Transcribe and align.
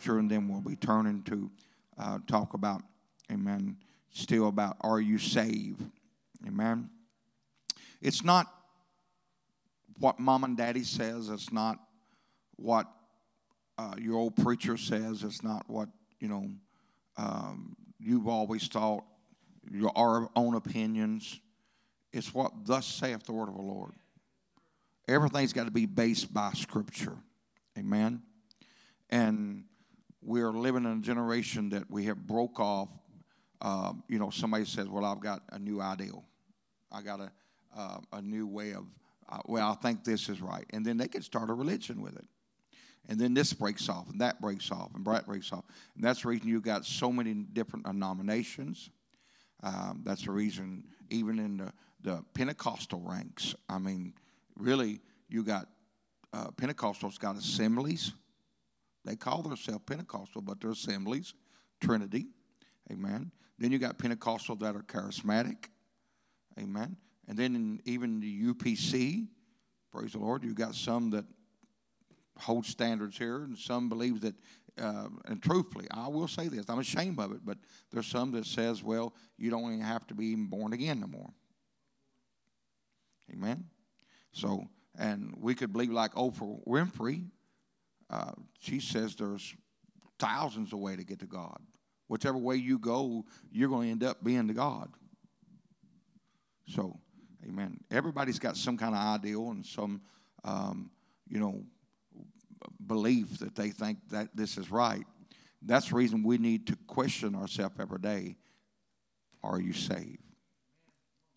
scripture, 0.00 0.18
and 0.18 0.30
then 0.30 0.48
we'll 0.48 0.62
be 0.62 0.76
turning 0.76 1.22
to 1.22 1.50
uh, 1.98 2.18
talk 2.26 2.54
about, 2.54 2.80
amen, 3.30 3.76
still 4.10 4.48
about 4.48 4.76
are 4.80 5.00
you 5.00 5.18
saved? 5.18 5.82
Amen. 6.46 6.88
It's 8.00 8.24
not 8.24 8.46
what 9.98 10.18
mom 10.18 10.44
and 10.44 10.56
daddy 10.56 10.84
says, 10.84 11.28
it's 11.28 11.52
not 11.52 11.78
what 12.56 12.86
uh, 13.76 13.94
your 13.98 14.16
old 14.16 14.36
preacher 14.36 14.78
says, 14.78 15.22
it's 15.22 15.42
not 15.42 15.68
what, 15.68 15.90
you 16.18 16.28
know, 16.28 16.46
um, 17.18 17.76
you've 17.98 18.26
always 18.26 18.66
thought, 18.68 19.04
your 19.70 19.92
our 19.96 20.30
own 20.34 20.54
opinions. 20.54 21.40
It's 22.10 22.32
what 22.32 22.52
thus 22.64 22.86
saith 22.86 23.24
the 23.24 23.32
word 23.32 23.50
of 23.50 23.54
the 23.54 23.60
Lord. 23.60 23.92
Everything's 25.06 25.52
got 25.52 25.64
to 25.64 25.70
be 25.70 25.84
based 25.84 26.32
by 26.32 26.52
Scripture. 26.54 27.18
Amen. 27.78 28.22
And 29.10 29.64
we're 30.22 30.52
living 30.52 30.84
in 30.84 30.98
a 30.98 31.00
generation 31.00 31.70
that 31.70 31.90
we 31.90 32.04
have 32.06 32.26
broke 32.26 32.60
off. 32.60 32.88
Uh, 33.60 33.92
you 34.08 34.18
know, 34.18 34.30
somebody 34.30 34.64
says, 34.64 34.88
"Well, 34.88 35.04
I've 35.04 35.20
got 35.20 35.42
a 35.50 35.58
new 35.58 35.80
ideal. 35.80 36.24
I 36.90 37.02
got 37.02 37.20
a 37.20 37.30
uh, 37.76 37.98
a 38.12 38.22
new 38.22 38.46
way 38.46 38.72
of. 38.72 38.84
Uh, 39.28 39.38
well, 39.46 39.70
I 39.70 39.74
think 39.76 40.04
this 40.04 40.28
is 40.28 40.40
right," 40.40 40.66
and 40.70 40.84
then 40.84 40.96
they 40.96 41.08
can 41.08 41.22
start 41.22 41.50
a 41.50 41.54
religion 41.54 42.02
with 42.02 42.16
it. 42.16 42.26
And 43.08 43.18
then 43.18 43.34
this 43.34 43.52
breaks 43.52 43.88
off, 43.88 44.08
and 44.10 44.20
that 44.20 44.40
breaks 44.40 44.70
off, 44.70 44.90
and 44.94 45.04
that 45.06 45.26
breaks 45.26 45.52
off. 45.52 45.64
And 45.96 46.04
that's 46.04 46.22
the 46.22 46.28
reason 46.28 46.48
you've 46.48 46.62
got 46.62 46.84
so 46.84 47.10
many 47.10 47.34
different 47.34 47.84
denominations. 47.84 48.90
Um, 49.62 50.02
that's 50.04 50.24
the 50.24 50.30
reason, 50.30 50.84
even 51.10 51.38
in 51.38 51.56
the, 51.58 51.72
the 52.02 52.24
Pentecostal 52.34 53.00
ranks, 53.00 53.54
I 53.68 53.78
mean, 53.78 54.14
really, 54.56 55.00
you 55.28 55.42
got 55.42 55.66
uh, 56.32 56.50
Pentecostals 56.52 57.18
got 57.18 57.36
assemblies. 57.36 58.12
They 59.04 59.16
call 59.16 59.42
themselves 59.42 59.82
Pentecostal, 59.86 60.42
but 60.42 60.60
they're 60.60 60.72
assemblies, 60.72 61.34
Trinity. 61.80 62.26
Amen. 62.90 63.32
Then 63.58 63.72
you 63.72 63.78
got 63.78 63.98
Pentecostal 63.98 64.56
that 64.56 64.76
are 64.76 64.82
charismatic. 64.82 65.66
Amen. 66.58 66.96
And 67.28 67.38
then 67.38 67.54
in, 67.54 67.80
even 67.84 68.20
the 68.20 68.52
UPC, 68.52 69.28
praise 69.92 70.12
the 70.12 70.18
Lord, 70.18 70.44
you 70.44 70.54
got 70.54 70.74
some 70.74 71.10
that 71.10 71.24
hold 72.38 72.66
standards 72.66 73.16
here, 73.16 73.44
and 73.44 73.56
some 73.56 73.88
believe 73.88 74.20
that. 74.22 74.34
Uh, 74.80 75.08
and 75.26 75.42
truthfully, 75.42 75.86
I 75.90 76.08
will 76.08 76.28
say 76.28 76.48
this: 76.48 76.64
I'm 76.68 76.78
ashamed 76.78 77.18
of 77.18 77.32
it, 77.32 77.40
but 77.44 77.58
there's 77.90 78.06
some 78.06 78.30
that 78.32 78.46
says, 78.46 78.82
"Well, 78.82 79.14
you 79.36 79.50
don't 79.50 79.64
even 79.64 79.84
have 79.84 80.06
to 80.06 80.14
be 80.14 80.26
even 80.26 80.46
born 80.46 80.72
again 80.72 81.00
no 81.00 81.06
more." 81.06 81.30
Amen. 83.32 83.64
So, 84.32 84.68
and 84.96 85.34
we 85.36 85.54
could 85.54 85.72
believe 85.72 85.90
like 85.90 86.14
Oprah 86.14 86.64
Winfrey. 86.66 87.26
Uh, 88.10 88.32
she 88.58 88.80
says 88.80 89.14
there's 89.14 89.54
thousands 90.18 90.72
of 90.72 90.80
ways 90.80 90.98
to 90.98 91.04
get 91.04 91.20
to 91.20 91.26
God. 91.26 91.58
Whichever 92.08 92.38
way 92.38 92.56
you 92.56 92.78
go, 92.78 93.24
you're 93.52 93.68
going 93.68 93.86
to 93.86 93.92
end 93.92 94.04
up 94.04 94.22
being 94.24 94.48
to 94.48 94.54
God. 94.54 94.90
So, 96.66 96.98
amen. 97.46 97.78
Everybody's 97.90 98.40
got 98.40 98.56
some 98.56 98.76
kind 98.76 98.94
of 98.94 99.00
ideal 99.00 99.50
and 99.50 99.64
some, 99.64 100.02
um, 100.44 100.90
you 101.28 101.38
know, 101.38 101.62
belief 102.86 103.38
that 103.38 103.54
they 103.54 103.70
think 103.70 103.98
that 104.10 104.28
this 104.34 104.58
is 104.58 104.70
right. 104.70 105.06
That's 105.62 105.90
the 105.90 105.94
reason 105.94 106.24
we 106.24 106.38
need 106.38 106.66
to 106.68 106.76
question 106.86 107.34
ourselves 107.34 107.76
every 107.78 108.00
day. 108.00 108.36
Are 109.42 109.60
you 109.60 109.72
saved? 109.72 110.18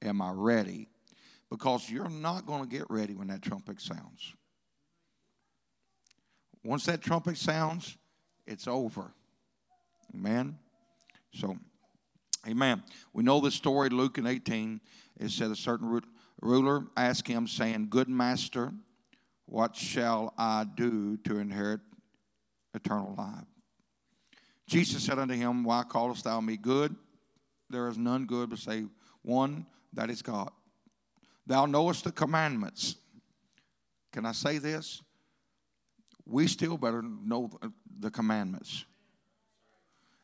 Am 0.01 0.21
I 0.21 0.31
ready? 0.33 0.89
Because 1.49 1.89
you're 1.89 2.09
not 2.09 2.45
going 2.45 2.63
to 2.63 2.67
get 2.67 2.87
ready 2.89 3.15
when 3.15 3.27
that 3.27 3.41
trumpet 3.41 3.79
sounds. 3.79 4.33
Once 6.63 6.85
that 6.85 7.01
trumpet 7.01 7.37
sounds, 7.37 7.97
it's 8.45 8.67
over. 8.67 9.11
Amen. 10.15 10.57
So, 11.33 11.57
amen. 12.47 12.83
We 13.13 13.23
know 13.23 13.39
the 13.41 13.51
story, 13.51 13.89
Luke 13.89 14.17
in 14.17 14.27
18. 14.27 14.79
It 15.19 15.31
said 15.31 15.51
a 15.51 15.55
certain 15.55 16.01
ruler 16.41 16.85
asked 16.95 17.27
him, 17.27 17.47
saying, 17.47 17.87
Good 17.89 18.09
master, 18.09 18.73
what 19.45 19.75
shall 19.75 20.33
I 20.37 20.65
do 20.75 21.17
to 21.17 21.39
inherit 21.39 21.81
eternal 22.73 23.15
life? 23.17 23.45
Jesus 24.67 25.03
said 25.03 25.19
unto 25.19 25.35
him, 25.35 25.63
Why 25.63 25.83
callest 25.83 26.23
thou 26.23 26.39
me 26.39 26.57
good? 26.57 26.95
There 27.69 27.87
is 27.87 27.97
none 27.97 28.25
good 28.25 28.49
but 28.49 28.59
save 28.59 28.89
one, 29.21 29.65
that 29.93 30.09
is 30.09 30.21
God. 30.21 30.51
Thou 31.45 31.65
knowest 31.65 32.03
the 32.03 32.11
commandments. 32.11 32.95
Can 34.11 34.25
I 34.25 34.31
say 34.31 34.59
this? 34.59 35.01
We 36.25 36.47
still 36.47 36.77
better 36.77 37.01
know 37.01 37.49
the 37.99 38.11
commandments. 38.11 38.85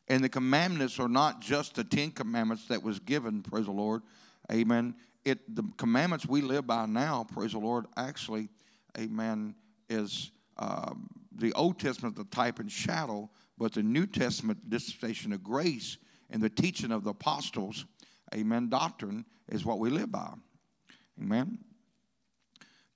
And 0.08 0.24
the 0.24 0.28
commandments 0.28 0.98
are 0.98 1.08
not 1.08 1.40
just 1.40 1.74
the 1.74 1.84
Ten 1.84 2.10
Commandments 2.10 2.66
that 2.68 2.82
was 2.82 2.98
given, 2.98 3.42
praise 3.42 3.66
the 3.66 3.72
Lord. 3.72 4.02
Amen. 4.50 4.94
It 5.24 5.54
the 5.54 5.62
commandments 5.76 6.26
we 6.26 6.40
live 6.40 6.66
by 6.66 6.86
now, 6.86 7.26
praise 7.30 7.52
the 7.52 7.58
Lord, 7.58 7.86
actually 7.96 8.48
amen, 8.98 9.54
is 9.88 10.30
um, 10.58 11.08
the 11.36 11.52
Old 11.54 11.78
Testament, 11.78 12.16
the 12.16 12.24
type 12.24 12.58
and 12.58 12.70
shadow, 12.70 13.30
but 13.58 13.72
the 13.72 13.82
New 13.82 14.06
Testament 14.06 14.68
dispensation 14.68 15.32
of 15.32 15.42
grace 15.42 15.98
and 16.30 16.42
the 16.42 16.50
teaching 16.50 16.92
of 16.92 17.04
the 17.04 17.10
apostles, 17.10 17.84
amen, 18.34 18.68
doctrine 18.68 19.24
is 19.48 19.64
what 19.64 19.78
we 19.78 19.90
live 19.90 20.10
by. 20.10 20.32
Amen. 21.20 21.58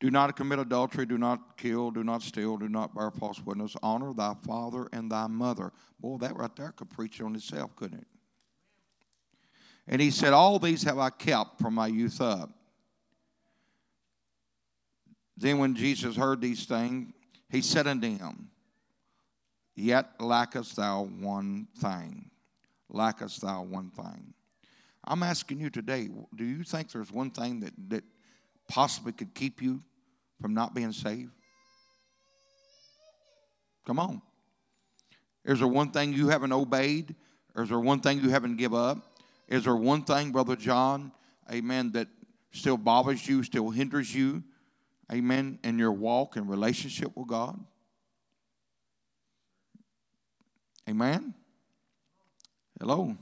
Do 0.04 0.10
not 0.10 0.37
commit 0.37 0.59
adultery, 0.59 1.06
do 1.06 1.16
not 1.16 1.56
kill, 1.56 1.91
do 1.91 2.04
not 2.04 2.20
steal, 2.20 2.59
do 2.59 2.69
not 2.69 2.94
bear 2.94 3.10
false 3.10 3.41
witness. 3.41 3.75
Honor 3.82 4.12
thy 4.12 4.34
father 4.47 4.87
and 4.92 5.10
thy 5.10 5.28
mother. 5.28 5.72
Boy, 5.98 6.19
that 6.19 6.37
right 6.37 6.54
there 6.56 6.72
could 6.72 6.91
preach 6.91 7.22
on 7.22 7.34
itself, 7.34 7.75
couldn't 7.75 8.00
it? 8.00 8.06
And 9.88 10.03
he 10.03 10.10
said, 10.10 10.34
All 10.34 10.59
these 10.59 10.82
have 10.82 10.98
I 10.98 11.09
kept 11.09 11.59
from 11.59 11.72
my 11.72 11.87
youth 11.87 12.20
up. 12.20 12.50
Then 15.38 15.56
when 15.56 15.75
Jesus 15.75 16.16
heard 16.16 16.42
these 16.42 16.66
things, 16.66 17.10
he 17.48 17.62
said 17.62 17.86
unto 17.86 18.15
him, 18.15 18.50
Yet 19.75 20.21
lackest 20.21 20.76
thou 20.76 21.04
one 21.04 21.66
thing. 21.78 22.31
Lackest 22.91 23.41
thou 23.41 23.62
one 23.62 23.88
thing. 23.88 24.34
I'm 25.03 25.22
asking 25.22 25.60
you 25.60 25.71
today, 25.71 26.10
do 26.36 26.44
you 26.44 26.62
think 26.62 26.92
there's 26.92 27.10
one 27.10 27.31
thing 27.31 27.60
that, 27.60 27.72
that 27.88 28.04
possibly 28.69 29.12
could 29.12 29.34
keep 29.34 29.62
you 29.62 29.82
from 30.44 30.53
not 30.53 30.75
being 30.75 30.93
saved? 30.93 31.31
Come 33.87 33.99
on. 33.99 34.21
Is 35.43 35.60
there 35.60 35.66
one 35.66 35.91
thing 35.91 36.12
you 36.12 36.28
haven't 36.28 36.53
obeyed? 36.53 37.15
Is 37.56 37.71
there 37.71 37.81
one 37.81 38.00
thing 38.00 38.21
you 38.21 38.28
haven't 38.28 38.56
give 38.56 38.75
up? 38.75 38.99
Is 39.49 39.65
there 39.65 39.75
one 39.75 40.04
thing, 40.04 40.33
Brother 40.33 40.54
John, 40.54 41.12
amen, 41.50 41.93
that 41.93 42.09
still 42.53 42.77
bothers 42.77 43.27
you, 43.27 43.43
still 43.43 43.71
hinders 43.71 44.15
you? 44.15 44.44
amen, 45.10 45.60
in 45.65 45.78
your 45.78 45.93
walk 45.93 46.37
and 46.37 46.47
relationship 46.50 47.16
with 47.16 47.28
God? 47.28 47.59
Amen? 50.87 51.33
Hello? 52.78 53.16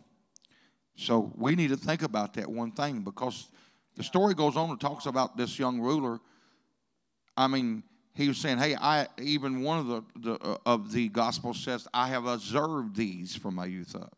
So 0.97 1.32
we 1.37 1.55
need 1.55 1.69
to 1.69 1.77
think 1.77 2.03
about 2.03 2.34
that 2.34 2.50
one 2.50 2.72
thing 2.72 3.03
because 3.03 3.47
the 3.94 4.03
story 4.03 4.34
goes 4.34 4.56
on 4.56 4.71
and 4.71 4.81
talks 4.81 5.06
about 5.06 5.37
this 5.37 5.56
young 5.56 5.78
ruler. 5.78 6.19
I 7.37 7.47
mean, 7.47 7.82
he 8.15 8.28
was 8.28 8.38
saying, 8.38 8.59
"Hey, 8.59 8.75
I 8.75 9.06
even 9.20 9.62
one 9.62 9.78
of 9.78 9.87
the, 9.87 10.03
the 10.16 10.34
uh, 10.34 10.59
of 10.66 10.93
the 10.93 11.09
gospel 11.09 11.54
says 11.54 11.88
I 11.94 12.09
have 12.09 12.26
observed 12.26 12.97
these 12.97 13.34
from 13.34 13.54
my 13.54 13.66
youth 13.66 13.94
up. 13.97 14.16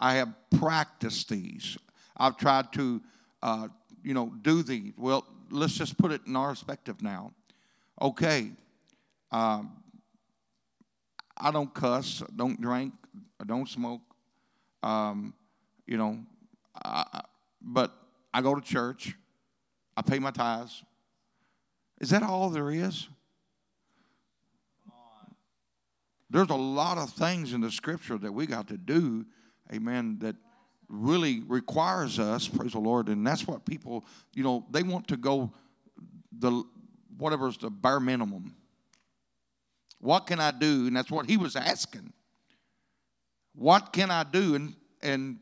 I 0.00 0.14
have 0.14 0.34
practiced 0.58 1.28
these. 1.28 1.78
I've 2.16 2.36
tried 2.36 2.72
to, 2.72 3.00
uh, 3.42 3.68
you 4.02 4.14
know, 4.14 4.32
do 4.42 4.62
these. 4.62 4.92
Well, 4.96 5.26
let's 5.50 5.74
just 5.74 5.96
put 5.98 6.12
it 6.12 6.22
in 6.26 6.36
our 6.36 6.50
perspective 6.50 7.02
now. 7.02 7.32
Okay, 8.00 8.50
um, 9.30 9.72
I 11.36 11.50
don't 11.50 11.72
cuss, 11.72 12.22
don't 12.34 12.60
drink, 12.60 12.92
I 13.40 13.44
don't 13.44 13.68
smoke, 13.68 14.02
um, 14.82 15.34
you 15.86 15.96
know, 15.96 16.18
I, 16.84 17.22
but 17.60 17.92
I 18.32 18.40
go 18.42 18.54
to 18.54 18.60
church, 18.60 19.14
I 19.96 20.02
pay 20.02 20.18
my 20.18 20.30
tithes. 20.30 20.82
Is 22.00 22.10
that 22.10 22.22
all 22.22 22.50
there 22.50 22.70
is? 22.70 23.08
There's 26.30 26.50
a 26.50 26.54
lot 26.54 26.96
of 26.96 27.10
things 27.10 27.52
in 27.52 27.60
the 27.60 27.70
scripture 27.70 28.16
that 28.18 28.32
we 28.32 28.46
got 28.46 28.68
to 28.68 28.78
do, 28.78 29.26
amen, 29.72 30.18
that 30.20 30.36
really 30.88 31.42
requires 31.46 32.18
us, 32.18 32.46
praise 32.48 32.72
the 32.72 32.78
Lord, 32.78 33.08
and 33.08 33.26
that's 33.26 33.46
what 33.46 33.66
people, 33.66 34.04
you 34.34 34.44
know, 34.44 34.64
they 34.70 34.82
want 34.82 35.08
to 35.08 35.16
go 35.16 35.52
the 36.38 36.62
whatever's 37.18 37.58
the 37.58 37.68
bare 37.68 38.00
minimum. 38.00 38.54
What 39.98 40.26
can 40.26 40.40
I 40.40 40.52
do? 40.52 40.86
And 40.86 40.96
that's 40.96 41.10
what 41.10 41.26
he 41.26 41.36
was 41.36 41.56
asking. 41.56 42.12
What 43.54 43.92
can 43.92 44.10
I 44.10 44.24
do 44.24 44.54
and 44.54 44.74
and 45.02 45.38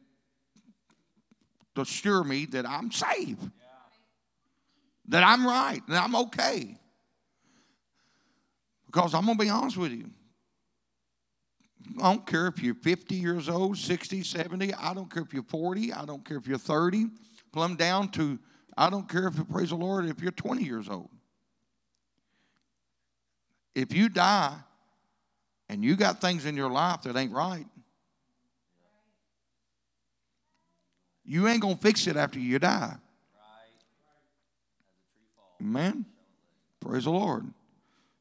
to 1.74 1.82
assure 1.82 2.24
me 2.24 2.46
that 2.46 2.66
I'm 2.66 2.90
saved? 2.90 3.50
That 5.08 5.24
I'm 5.24 5.46
right, 5.46 5.80
that 5.88 6.04
I'm 6.04 6.14
okay. 6.14 6.76
Because 8.86 9.14
I'm 9.14 9.26
gonna 9.26 9.38
be 9.38 9.48
honest 9.48 9.76
with 9.76 9.92
you. 9.92 10.10
I 11.98 12.12
don't 12.12 12.26
care 12.26 12.46
if 12.46 12.62
you're 12.62 12.74
50 12.74 13.14
years 13.14 13.48
old, 13.48 13.78
60, 13.78 14.22
70. 14.22 14.74
I 14.74 14.94
don't 14.94 15.12
care 15.12 15.22
if 15.22 15.32
you're 15.32 15.42
40. 15.42 15.92
I 15.92 16.04
don't 16.04 16.24
care 16.24 16.36
if 16.36 16.46
you're 16.46 16.58
30. 16.58 17.06
Plumb 17.52 17.76
down 17.76 18.10
to, 18.10 18.38
I 18.76 18.90
don't 18.90 19.08
care 19.08 19.28
if, 19.28 19.38
you 19.38 19.44
praise 19.44 19.70
the 19.70 19.76
Lord, 19.76 20.04
if 20.06 20.20
you're 20.20 20.30
20 20.30 20.62
years 20.62 20.88
old. 20.88 21.08
If 23.74 23.94
you 23.94 24.08
die 24.08 24.56
and 25.68 25.82
you 25.84 25.96
got 25.96 26.20
things 26.20 26.44
in 26.44 26.56
your 26.56 26.70
life 26.70 27.02
that 27.02 27.16
ain't 27.16 27.32
right, 27.32 27.66
you 31.24 31.48
ain't 31.48 31.62
going 31.62 31.76
to 31.76 31.82
fix 31.82 32.06
it 32.06 32.16
after 32.16 32.38
you 32.38 32.58
die. 32.58 32.96
Amen. 35.60 36.04
Praise 36.80 37.04
the 37.04 37.10
Lord. 37.10 37.46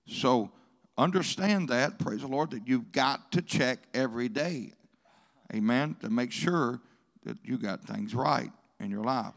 So 0.07 0.51
understand 0.97 1.69
that, 1.69 1.99
praise 1.99 2.21
the 2.21 2.27
Lord, 2.27 2.51
that 2.51 2.67
you've 2.67 2.91
got 2.91 3.31
to 3.33 3.41
check 3.41 3.79
every 3.93 4.29
day. 4.29 4.73
Amen. 5.53 5.95
To 6.01 6.09
make 6.09 6.31
sure 6.31 6.81
that 7.23 7.37
you 7.43 7.57
got 7.57 7.83
things 7.83 8.15
right 8.15 8.51
in 8.79 8.89
your 8.89 9.03
life. 9.03 9.33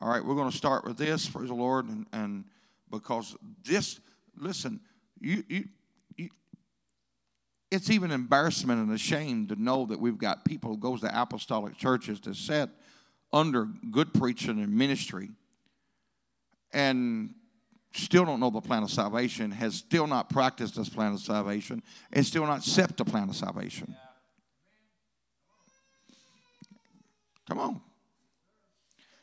All 0.00 0.08
right, 0.08 0.24
we're 0.24 0.34
going 0.34 0.50
to 0.50 0.56
start 0.56 0.84
with 0.84 0.96
this, 0.96 1.28
praise 1.28 1.48
the 1.48 1.54
Lord, 1.54 1.88
and, 1.88 2.06
and 2.12 2.44
because 2.90 3.36
this, 3.64 3.98
listen, 4.36 4.80
you, 5.20 5.42
you, 5.48 5.64
you, 6.16 6.28
it's 7.70 7.90
even 7.90 8.10
embarrassment 8.10 8.80
and 8.80 8.92
a 8.92 8.98
shame 8.98 9.48
to 9.48 9.60
know 9.60 9.86
that 9.86 9.98
we've 9.98 10.18
got 10.18 10.44
people 10.44 10.70
who 10.70 10.78
goes 10.78 11.00
to 11.00 11.20
apostolic 11.20 11.76
churches 11.76 12.20
to 12.20 12.34
sit 12.34 12.70
under 13.32 13.68
good 13.90 14.14
preaching 14.14 14.62
and 14.62 14.72
ministry 14.72 15.30
and 16.72 17.34
still 17.92 18.24
don't 18.24 18.40
know 18.40 18.50
the 18.50 18.60
plan 18.60 18.82
of 18.82 18.90
salvation, 18.90 19.50
has 19.50 19.74
still 19.74 20.06
not 20.06 20.28
practiced 20.28 20.76
this 20.76 20.88
plan 20.88 21.12
of 21.12 21.20
salvation, 21.20 21.82
and 22.12 22.24
still 22.24 22.46
not 22.46 22.58
accept 22.58 22.96
the 22.96 23.04
plan 23.04 23.28
of 23.28 23.36
salvation. 23.36 23.94
Come 27.48 27.58
on. 27.58 27.80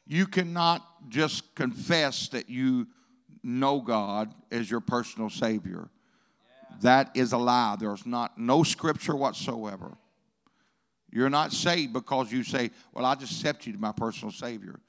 You 0.07 0.27
cannot 0.27 1.09
just 1.09 1.55
confess 1.55 2.27
that 2.29 2.49
you 2.49 2.87
know 3.43 3.79
God 3.79 4.33
as 4.51 4.69
your 4.69 4.79
personal 4.79 5.29
Savior. 5.29 5.89
That 6.81 7.11
is 7.15 7.31
a 7.31 7.37
lie. 7.37 7.77
There's 7.79 8.05
not 8.05 8.37
no 8.37 8.63
scripture 8.63 9.15
whatsoever. 9.15 9.97
You're 11.11 11.29
not 11.29 11.53
saved 11.53 11.93
because 11.93 12.31
you 12.31 12.43
say, 12.43 12.71
Well, 12.91 13.05
I 13.05 13.15
just 13.15 13.31
accept 13.31 13.65
you 13.65 13.73
to 13.73 13.79
my 13.79 13.93
personal 13.93 14.31
Savior 14.31 14.79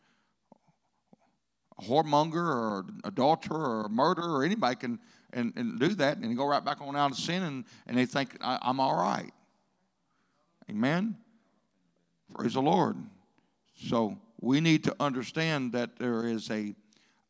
a 1.78 1.82
whoremonger 1.82 2.34
or 2.34 2.86
adulterer 3.04 3.84
or 3.84 3.88
murderer 3.88 4.38
or 4.38 4.44
anybody 4.44 4.76
can 4.76 4.98
and, 5.32 5.52
and 5.56 5.78
do 5.78 5.88
that 5.88 6.18
and 6.18 6.36
go 6.36 6.46
right 6.46 6.64
back 6.64 6.80
on 6.80 6.96
out 6.96 7.10
of 7.10 7.16
sin 7.16 7.42
and, 7.42 7.64
and 7.86 7.98
they 7.98 8.06
think 8.06 8.36
I'm 8.40 8.80
all 8.80 8.96
right. 8.96 9.32
Amen. 10.70 11.16
Praise 12.34 12.54
the 12.54 12.62
Lord. 12.62 12.96
So 13.76 14.18
we 14.40 14.60
need 14.60 14.84
to 14.84 14.96
understand 14.98 15.72
that 15.72 15.96
there 15.98 16.26
is 16.26 16.50
a 16.50 16.74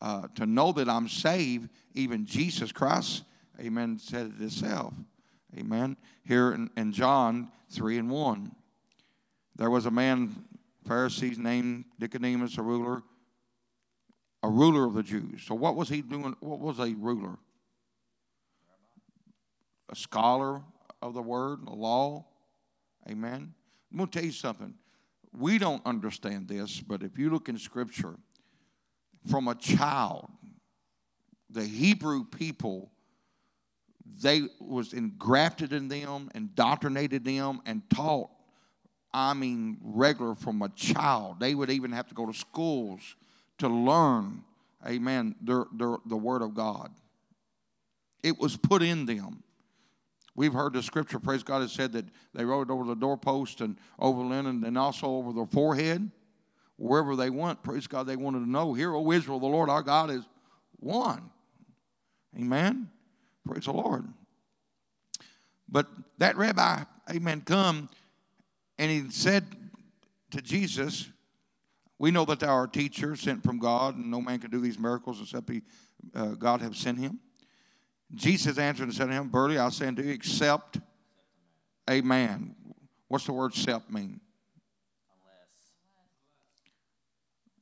uh, 0.01 0.29
to 0.35 0.47
know 0.47 0.73
that 0.73 0.89
I'm 0.89 1.09
saved. 1.09 1.71
Even 1.95 2.27
Jesus 2.27 2.71
Christ, 2.71 3.25
Amen, 3.59 3.99
said 3.99 4.27
it 4.27 4.41
himself. 4.41 4.93
Amen. 5.59 5.97
Here 6.25 6.53
in, 6.53 6.71
in 6.77 6.93
John 6.93 7.51
three 7.71 7.97
and 7.99 8.11
one, 8.11 8.55
there 9.57 9.71
was 9.71 9.87
a 9.87 9.91
man, 9.91 10.37
Pharisees 10.87 11.39
named 11.39 11.87
Nicodemus, 11.99 12.59
a 12.59 12.63
ruler 12.63 13.03
a 14.47 14.49
ruler 14.49 14.87
of 14.87 14.95
the 14.95 15.03
Jews. 15.03 15.43
So, 15.43 15.57
what 15.57 15.75
was 15.75 15.89
he 15.89 16.03
doing? 16.03 16.37
What 16.39 16.61
was 16.61 16.79
a 16.79 16.95
ruler? 16.95 17.37
A 19.91 19.97
scholar 19.97 20.63
of 21.03 21.15
the 21.15 21.23
word, 21.23 21.67
the 21.67 21.73
law. 21.73 22.25
Amen. 23.11 23.53
I'm 23.91 23.99
going 23.99 24.09
to 24.09 24.19
tell 24.19 24.25
you 24.25 24.33
something. 24.33 24.75
We 25.37 25.59
don't 25.59 25.85
understand 25.85 26.47
this, 26.47 26.81
but 26.81 27.03
if 27.03 27.19
you 27.19 27.29
look 27.29 27.49
in 27.49 27.59
Scripture, 27.59 28.15
from 29.29 29.49
a 29.49 29.55
child, 29.57 30.29
the 31.51 31.65
Hebrew 31.65 32.25
people, 32.25 32.93
they 34.23 34.43
was 34.61 34.93
engrafted 34.93 35.73
in 35.73 35.89
them, 35.89 36.31
indoctrinated 36.37 37.25
them, 37.25 37.63
and 37.67 37.83
taught. 37.91 38.31
I 39.13 39.35
mean, 39.35 39.79
regular 39.83 40.37
from 40.37 40.63
a 40.63 40.69
child. 40.69 41.41
They 41.41 41.55
would 41.57 41.71
even 41.71 41.91
have 41.91 42.07
to 42.09 42.15
go 42.15 42.27
to 42.27 42.33
schools 42.33 43.17
to 43.59 43.69
learn, 43.69 44.43
amen, 44.87 45.35
the, 45.43 45.67
the, 45.77 45.99
the 46.07 46.17
Word 46.17 46.43
of 46.43 46.55
God. 46.55 46.91
It 48.23 48.39
was 48.39 48.57
put 48.57 48.83
in 48.83 49.07
them. 49.07 49.43
We've 50.35 50.53
heard 50.53 50.75
the 50.75 50.83
scripture, 50.83 51.19
praise 51.19 51.43
God, 51.43 51.63
has 51.63 51.73
said 51.73 51.93
that 51.93 52.05
they 52.35 52.45
wrote 52.45 52.69
it 52.69 52.73
over 52.73 52.85
the 52.85 52.95
doorpost 52.95 53.61
and 53.63 53.79
over 53.99 54.23
linen 54.23 54.65
and 54.65 54.77
also 54.77 55.07
over 55.07 55.33
their 55.33 55.47
forehead. 55.47 56.11
Wherever 56.77 57.17
they 57.17 57.31
went, 57.31 57.63
praise 57.63 57.87
God, 57.87 58.07
they 58.07 58.17
wanted 58.17 58.41
to 58.41 58.51
know, 58.51 58.75
Hear, 58.75 58.95
O 58.95 59.13
Israel, 59.13 59.41
the 59.41 59.47
Lord 59.47 59.71
our 59.71 59.83
God 59.83 60.11
is 60.11 60.25
one. 60.79 61.31
Amen. 62.39 62.91
Praise 63.47 63.65
the 63.65 63.73
Lord. 63.73 64.05
But 65.69 65.87
that 66.19 66.37
rabbi, 66.37 66.83
amen, 67.11 67.43
come 67.43 67.89
and 68.79 68.91
he 68.91 69.11
said 69.11 69.45
to 70.31 70.43
Jesus, 70.43 71.09
we 71.99 72.11
know 72.11 72.25
that 72.27 72.43
our 72.43 72.67
teacher 72.67 73.17
sent 73.17 73.43
from 73.43 73.59
God, 73.59 73.97
and 73.97 74.11
no 74.11 74.21
man 74.21 74.39
can 74.39 74.51
do 74.51 74.61
these 74.61 74.79
miracles 74.79 75.21
except 75.21 75.49
he, 75.49 75.63
uh, 76.15 76.29
God 76.29 76.61
have 76.61 76.77
sent 76.77 76.99
him. 76.99 77.21
Jesus 78.15 78.59
answered 78.59 78.85
and 78.85 78.95
said 78.95 79.07
to 79.07 79.13
him, 79.13 79.31
Verily 79.31 79.59
I 79.59 79.69
say 79.71 79.89
unto 79.89 80.03
you, 80.03 80.13
except 80.13 80.79
a 81.89 82.01
man. 82.03 82.55
What's 83.09 83.27
the 83.27 83.33
word 83.33 83.53
"except" 83.53 83.91
mean? 83.91 84.21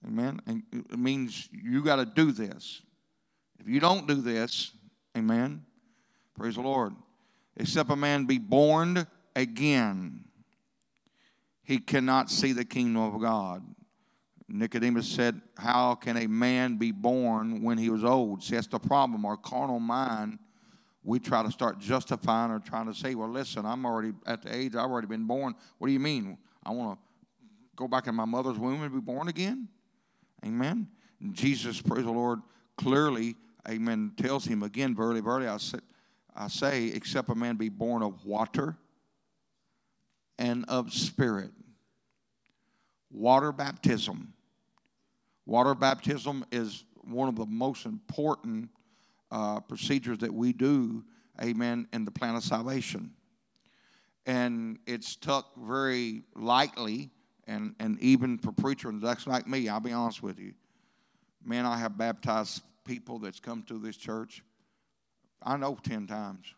Amen. 0.06 0.40
And 0.46 0.62
it 0.72 0.98
means 0.98 1.48
you 1.50 1.82
got 1.82 1.96
to 1.96 2.04
do 2.04 2.32
this. 2.32 2.82
If 3.58 3.68
you 3.68 3.80
don't 3.80 4.06
do 4.06 4.16
this, 4.16 4.72
amen. 5.16 5.64
Praise 6.34 6.56
the 6.56 6.60
Lord. 6.60 6.94
Except 7.56 7.90
a 7.90 7.96
man 7.96 8.26
be 8.26 8.38
born 8.38 9.06
again, 9.34 10.24
he 11.62 11.78
cannot 11.78 12.30
see 12.30 12.52
the 12.52 12.64
kingdom 12.64 13.02
of 13.02 13.20
God. 13.20 13.62
Nicodemus 14.48 15.08
said, 15.08 15.40
How 15.56 15.94
can 15.94 16.16
a 16.16 16.26
man 16.26 16.76
be 16.76 16.92
born 16.92 17.62
when 17.62 17.78
he 17.78 17.88
was 17.88 18.04
old? 18.04 18.42
See, 18.42 18.54
that's 18.54 18.66
the 18.66 18.78
problem. 18.78 19.24
Our 19.24 19.36
carnal 19.36 19.80
mind, 19.80 20.38
we 21.02 21.18
try 21.18 21.42
to 21.42 21.50
start 21.50 21.78
justifying 21.78 22.50
or 22.50 22.60
trying 22.60 22.86
to 22.86 22.94
say, 22.94 23.14
Well, 23.14 23.28
listen, 23.28 23.64
I'm 23.64 23.86
already 23.86 24.12
at 24.26 24.42
the 24.42 24.54
age, 24.54 24.74
I've 24.74 24.90
already 24.90 25.06
been 25.06 25.26
born. 25.26 25.54
What 25.78 25.88
do 25.88 25.92
you 25.92 26.00
mean? 26.00 26.38
I 26.64 26.70
want 26.70 26.98
to 26.98 27.04
go 27.76 27.88
back 27.88 28.06
in 28.06 28.14
my 28.14 28.24
mother's 28.24 28.58
womb 28.58 28.82
and 28.82 28.92
be 28.92 29.00
born 29.00 29.28
again? 29.28 29.68
Amen. 30.44 30.88
And 31.20 31.34
Jesus, 31.34 31.80
praise 31.80 32.04
the 32.04 32.12
Lord, 32.12 32.40
clearly, 32.76 33.36
amen, 33.68 34.12
tells 34.16 34.44
him 34.44 34.62
again, 34.62 34.94
Verily, 34.94 35.20
verily, 35.20 35.48
I 35.48 35.56
say, 35.56 35.78
I 36.36 36.48
say, 36.48 36.86
except 36.88 37.30
a 37.30 37.34
man 37.34 37.56
be 37.56 37.68
born 37.70 38.02
of 38.02 38.24
water 38.26 38.76
and 40.38 40.64
of 40.68 40.92
spirit. 40.92 41.50
Water 43.10 43.52
baptism 43.52 44.33
Water 45.46 45.74
baptism 45.74 46.44
is 46.50 46.84
one 47.02 47.28
of 47.28 47.36
the 47.36 47.46
most 47.46 47.86
important 47.86 48.70
uh, 49.30 49.60
procedures 49.60 50.18
that 50.18 50.32
we 50.32 50.52
do, 50.52 51.04
amen, 51.42 51.86
in 51.92 52.04
the 52.04 52.10
plan 52.10 52.34
of 52.36 52.42
salvation. 52.42 53.12
And 54.26 54.78
it's 54.86 55.16
took 55.16 55.46
very 55.56 56.22
lightly, 56.34 57.10
and, 57.46 57.74
and 57.78 58.00
even 58.00 58.38
for 58.38 58.52
preachers 58.52 59.02
like 59.26 59.46
me, 59.46 59.68
I'll 59.68 59.80
be 59.80 59.92
honest 59.92 60.22
with 60.22 60.38
you. 60.38 60.54
Man, 61.44 61.66
I 61.66 61.76
have 61.78 61.98
baptized 61.98 62.62
people 62.84 63.18
that's 63.18 63.40
come 63.40 63.62
to 63.64 63.78
this 63.78 63.96
church, 63.96 64.42
I 65.42 65.56
know 65.58 65.76
10 65.82 66.06
times. 66.06 66.54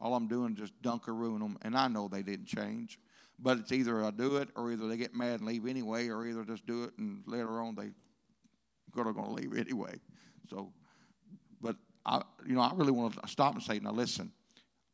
All 0.00 0.14
I'm 0.14 0.28
doing 0.28 0.52
is 0.52 0.58
just 0.58 0.82
dunkarooing 0.82 1.40
them, 1.40 1.58
and 1.62 1.76
I 1.76 1.88
know 1.88 2.08
they 2.08 2.22
didn't 2.22 2.46
change. 2.46 2.98
But 3.38 3.58
it's 3.58 3.72
either 3.72 4.04
I 4.04 4.10
do 4.10 4.36
it 4.36 4.48
or 4.56 4.72
either 4.72 4.86
they 4.86 4.96
get 4.96 5.14
mad 5.14 5.40
and 5.40 5.48
leave 5.48 5.66
anyway, 5.66 6.08
or 6.08 6.26
either 6.26 6.44
just 6.44 6.66
do 6.66 6.84
it 6.84 6.92
and 6.98 7.22
later 7.26 7.60
on 7.60 7.74
they 7.74 7.90
are 9.00 9.12
going 9.12 9.26
to 9.26 9.32
leave 9.32 9.56
anyway. 9.58 9.94
So, 10.48 10.72
but 11.60 11.76
I, 12.06 12.22
you 12.46 12.54
know, 12.54 12.60
I 12.60 12.72
really 12.74 12.92
want 12.92 13.20
to 13.20 13.28
stop 13.28 13.54
and 13.54 13.62
say, 13.62 13.78
now 13.78 13.92
listen, 13.92 14.32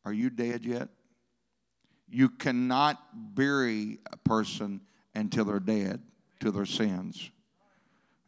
are 0.05 0.13
you 0.13 0.29
dead 0.29 0.65
yet? 0.65 0.89
You 2.09 2.29
cannot 2.29 2.99
bury 3.35 3.99
a 4.11 4.17
person 4.17 4.81
until 5.15 5.45
they're 5.45 5.59
dead 5.59 6.01
to 6.41 6.51
their 6.51 6.65
sins. 6.65 7.29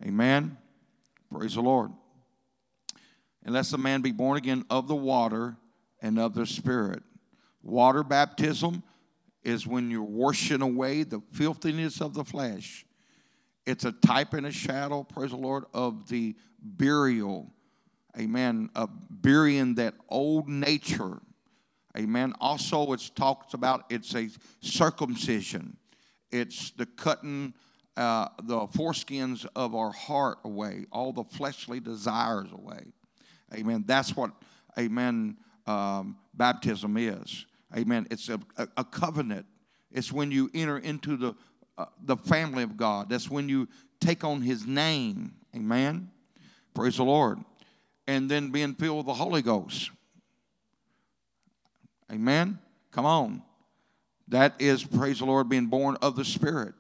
Amen. 0.06 0.58
Praise 1.32 1.56
the 1.56 1.62
Lord. 1.62 1.92
Unless 3.46 3.74
a 3.74 3.78
man 3.78 4.02
be 4.02 4.12
born 4.12 4.38
again 4.38 4.66
of 4.70 4.88
the 4.88 4.96
water 4.96 5.58
and 6.02 6.20
of 6.20 6.34
the 6.34 6.46
Spirit. 6.46 7.04
Water 7.62 8.04
baptism 8.04 8.84
is 9.44 9.68
when 9.68 9.92
you're 9.92 10.04
washing 10.04 10.62
away 10.62 11.04
the 11.04 11.22
filthiness 11.32 12.02
of 12.02 12.14
the 12.14 12.24
flesh. 12.24 12.86
It's 13.66 13.86
a 13.86 13.92
type 13.92 14.34
and 14.34 14.46
a 14.46 14.52
shadow, 14.52 15.04
praise 15.04 15.32
the 15.32 15.38
Lord, 15.38 15.66
of 15.74 16.08
the 16.10 16.36
burial, 16.62 17.52
amen, 18.20 18.70
of 18.76 18.90
burying 19.10 19.76
that 19.76 19.96
old 20.10 20.50
nature, 20.50 21.22
Amen. 21.96 22.34
Also, 22.42 22.92
it's 22.94 23.10
talks 23.12 23.54
about 23.54 23.86
it's 23.90 24.16
a 24.16 24.28
circumcision. 24.62 25.78
It's 26.32 26.72
the 26.72 26.88
cutting 26.88 27.54
uh, 27.96 28.30
the 28.42 28.62
foreskins 28.68 29.46
of 29.56 29.76
our 29.76 29.92
heart 29.92 30.40
away, 30.44 30.88
all 30.92 31.14
the 31.14 31.24
fleshly 31.24 31.80
desires 31.80 32.52
away. 32.52 32.82
Amen. 33.54 33.84
That's 33.86 34.16
what, 34.16 34.32
amen, 34.80 35.38
um, 35.68 36.18
baptism 36.34 36.98
is. 36.98 37.46
Amen. 37.76 38.08
It's 38.12 38.30
a, 38.30 38.40
a, 38.58 38.68
a, 38.78 38.84
covenant. 38.84 39.46
It's 39.92 40.12
when 40.12 40.32
you 40.32 40.50
enter 40.54 40.78
into 40.78 41.18
the, 41.18 41.36
uh, 41.78 41.86
the 42.04 42.18
family 42.18 42.64
of 42.64 42.78
God. 42.78 43.10
That's 43.10 43.30
when 43.30 43.50
you 43.50 43.68
take 44.00 44.24
on 44.24 44.42
His 44.42 44.68
name. 44.68 45.34
Amen. 45.56 46.12
Praise 46.74 46.98
the 46.98 47.04
Lord. 47.04 47.40
And 48.08 48.30
then 48.30 48.50
being 48.50 48.76
filled 48.76 48.98
with 48.98 49.06
the 49.08 49.14
Holy 49.14 49.42
Ghost. 49.42 49.92
Amen. 52.12 52.60
Come 52.92 53.06
on. 53.06 53.42
That 54.28 54.56
is, 54.60 54.84
praise 54.84 55.20
the 55.20 55.26
Lord, 55.26 55.50
being 55.50 55.68
born 55.68 55.98
of 56.02 56.16
the 56.16 56.26
Spirit. 56.26 56.76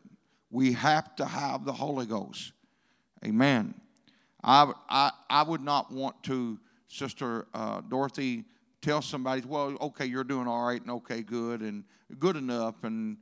We 0.52 0.74
have 0.74 1.16
to 1.16 1.26
have 1.26 1.66
the 1.66 1.74
Holy 1.74 2.06
Ghost. 2.06 2.52
Amen. 3.26 3.74
I, 4.44 4.72
I, 4.90 5.12
I 5.30 5.44
would 5.44 5.62
not 5.62 5.92
want 5.92 6.22
to, 6.24 6.60
Sister 6.88 7.48
uh, 7.54 7.82
Dorothy, 7.82 8.44
tell 8.84 9.02
somebody, 9.02 9.42
well, 9.48 9.76
okay, 9.82 10.06
you're 10.06 10.24
doing 10.24 10.48
all 10.48 10.64
right 10.64 10.82
and 10.82 10.92
okay, 10.92 11.22
good 11.22 11.62
and 11.62 11.84
good 12.20 12.36
enough. 12.36 12.84
And 12.84 13.18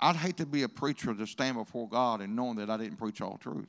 I'd 0.00 0.16
hate 0.16 0.38
to 0.38 0.46
be 0.46 0.62
a 0.62 0.68
preacher 0.68 1.12
to 1.12 1.26
stand 1.26 1.56
before 1.56 1.88
God 1.88 2.20
and 2.20 2.34
knowing 2.34 2.56
that 2.56 2.70
I 2.70 2.76
didn't 2.76 2.96
preach 2.96 3.20
all 3.20 3.36
truth. 3.36 3.68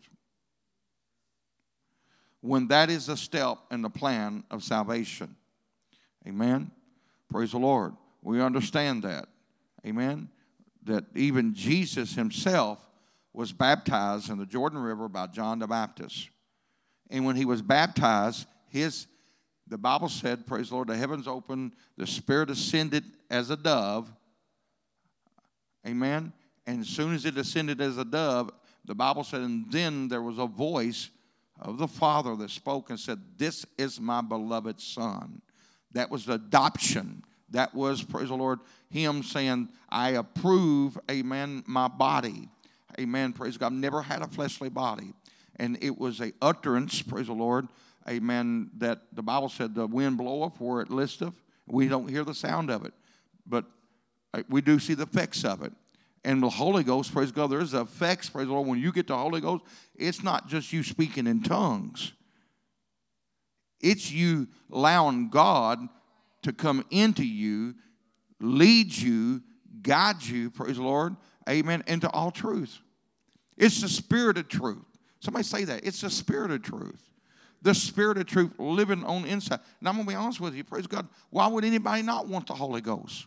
When 2.42 2.68
that 2.68 2.90
is 2.90 3.10
a 3.10 3.18
step 3.18 3.58
in 3.72 3.82
the 3.82 3.90
plan 3.90 4.44
of 4.52 4.64
salvation. 4.64 5.36
Amen. 6.28 6.72
Praise 7.30 7.52
the 7.52 7.58
Lord. 7.58 7.94
We 8.22 8.42
understand 8.42 9.04
that. 9.04 9.28
Amen. 9.86 10.30
That 10.84 11.06
even 11.16 11.54
Jesus 11.54 12.16
himself 12.16 12.80
was 13.34 13.52
baptized 13.52 14.30
in 14.30 14.38
the 14.38 14.46
Jordan 14.46 14.80
River 14.80 15.10
by 15.10 15.28
John 15.28 15.60
the 15.60 15.68
Baptist. 15.68 16.30
And 17.10 17.26
when 17.26 17.36
he 17.36 17.46
was 17.46 17.62
baptized, 17.62 18.48
his 18.68 19.08
the 19.74 19.78
Bible 19.80 20.08
said, 20.08 20.46
praise 20.46 20.70
the 20.70 20.76
Lord, 20.76 20.90
the 20.90 20.96
heavens 20.96 21.28
opened, 21.28 21.72
the 21.98 22.06
Spirit 22.06 22.52
ascended 22.52 23.04
as 23.32 23.50
a 23.50 23.58
dove. 23.58 24.08
Amen. 25.88 26.32
And 26.68 26.82
as 26.82 26.88
soon 26.88 27.16
as 27.16 27.26
it 27.26 27.40
ascended 27.40 27.82
as 27.82 27.98
a 27.98 28.06
dove, 28.06 28.52
the 28.86 28.94
Bible 28.94 29.24
said, 29.24 29.42
and 29.42 29.66
then 29.72 30.10
there 30.10 30.22
was 30.22 30.38
a 30.38 30.46
voice 30.46 31.10
of 31.60 31.80
the 31.80 31.88
Father 31.88 32.36
that 32.36 32.52
spoke 32.52 32.92
and 32.92 33.00
said, 33.00 33.20
This 33.36 33.66
is 33.80 34.00
my 34.00 34.22
beloved 34.22 34.80
Son. 34.80 35.42
That 35.94 36.12
was 36.12 36.30
adoption. 36.30 37.24
That 37.50 37.74
was, 37.74 38.04
praise 38.04 38.28
the 38.28 38.36
Lord, 38.36 38.60
Him 38.92 39.24
saying, 39.24 39.70
I 39.90 40.12
approve, 40.12 41.00
amen, 41.10 41.64
my 41.66 41.88
body. 41.88 42.48
Amen. 43.00 43.34
Praise 43.34 43.58
God. 43.58 43.74
I've 43.74 43.80
never 43.80 44.04
had 44.04 44.22
a 44.22 44.28
fleshly 44.28 44.70
body. 44.70 45.14
And 45.56 45.80
it 45.82 45.98
was 45.98 46.22
a 46.22 46.32
utterance, 46.44 47.02
praise 47.02 47.26
the 47.26 47.34
Lord, 47.34 47.68
amen, 48.10 48.72
that 48.78 49.02
the 49.14 49.24
Bible 49.24 49.50
said 49.50 49.76
the 49.76 49.88
wind 49.88 50.18
bloweth 50.18 50.60
where 50.60 50.82
it 50.82 50.90
listeth. 50.90 51.34
We 51.68 51.88
don't 51.88 52.10
hear 52.10 52.24
the 52.24 52.34
sound 52.34 52.70
of 52.70 52.86
it, 52.86 52.94
but 53.46 53.66
uh, 54.34 54.44
we 54.50 54.62
do 54.62 54.80
see 54.80 54.94
the 54.94 55.04
effects 55.04 55.46
of 55.46 55.64
it. 55.64 55.72
And 56.26 56.42
the 56.42 56.50
Holy 56.50 56.84
Ghost, 56.84 57.14
praise 57.14 57.32
God, 57.32 57.52
there's 57.52 57.74
effects, 57.74 58.30
praise 58.30 58.48
the 58.48 58.54
Lord. 58.54 58.68
When 58.68 58.80
you 58.80 58.92
get 58.92 59.08
the 59.08 59.18
Holy 59.18 59.42
Ghost, 59.42 59.64
it's 59.96 60.24
not 60.24 60.48
just 60.48 60.72
you 60.72 60.84
speaking 60.84 61.28
in 61.28 61.44
tongues. 61.44 62.14
It's 63.82 64.12
you 64.12 64.48
allowing 64.72 65.30
God 65.30 65.80
to 66.44 66.54
come 66.54 66.86
into 66.90 67.26
you, 67.26 67.76
lead 68.40 68.96
you, 68.96 69.42
guide 69.82 70.24
you, 70.24 70.50
praise 70.50 70.78
the 70.78 70.84
Lord, 70.84 71.18
amen, 71.50 71.84
into 71.88 72.10
all 72.10 72.32
truth. 72.32 72.80
It's 73.58 73.82
the 73.82 73.90
spirit 73.90 74.38
of 74.38 74.48
truth. 74.48 74.86
Somebody 75.20 75.44
say 75.44 75.66
that. 75.66 75.86
It's 75.86 76.02
the 76.02 76.10
spirit 76.10 76.52
of 76.52 76.62
truth. 76.62 77.02
The 77.64 77.74
spirit 77.74 78.18
of 78.18 78.26
truth 78.26 78.52
living 78.60 79.04
on 79.04 79.26
inside. 79.26 79.60
Now, 79.82 79.90
I'm 79.90 79.96
going 79.96 80.06
to 80.06 80.12
be 80.12 80.16
honest 80.16 80.40
with 80.40 80.54
you. 80.54 80.64
Praise 80.64 80.86
God. 80.86 81.08
Why 81.30 81.48
would 81.48 81.64
anybody 81.64 82.04
not 82.04 82.28
want 82.28 82.48
the 82.48 82.54
Holy 82.54 82.82
Ghost? 82.82 83.26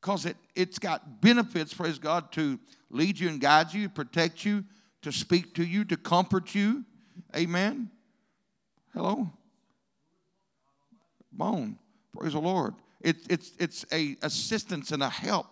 Because 0.00 0.24
it, 0.24 0.36
it's 0.56 0.78
got 0.78 1.20
benefits, 1.20 1.74
praise 1.74 1.98
God, 1.98 2.32
to 2.32 2.58
lead 2.88 3.20
you 3.20 3.28
and 3.28 3.38
guide 3.38 3.72
you, 3.74 3.90
protect 3.90 4.44
you, 4.44 4.64
to 5.02 5.12
speak 5.12 5.54
to 5.54 5.64
you, 5.64 5.84
to 5.84 5.96
comfort 5.98 6.54
you. 6.54 6.84
Amen. 7.36 7.90
Hello? 8.94 9.30
Bone. 11.30 11.78
Praise 12.16 12.32
the 12.32 12.40
Lord. 12.40 12.74
It, 13.02 13.16
it's, 13.28 13.52
it's 13.58 13.84
a 13.92 14.16
assistance 14.22 14.90
and 14.92 15.02
a 15.02 15.08
help. 15.08 15.46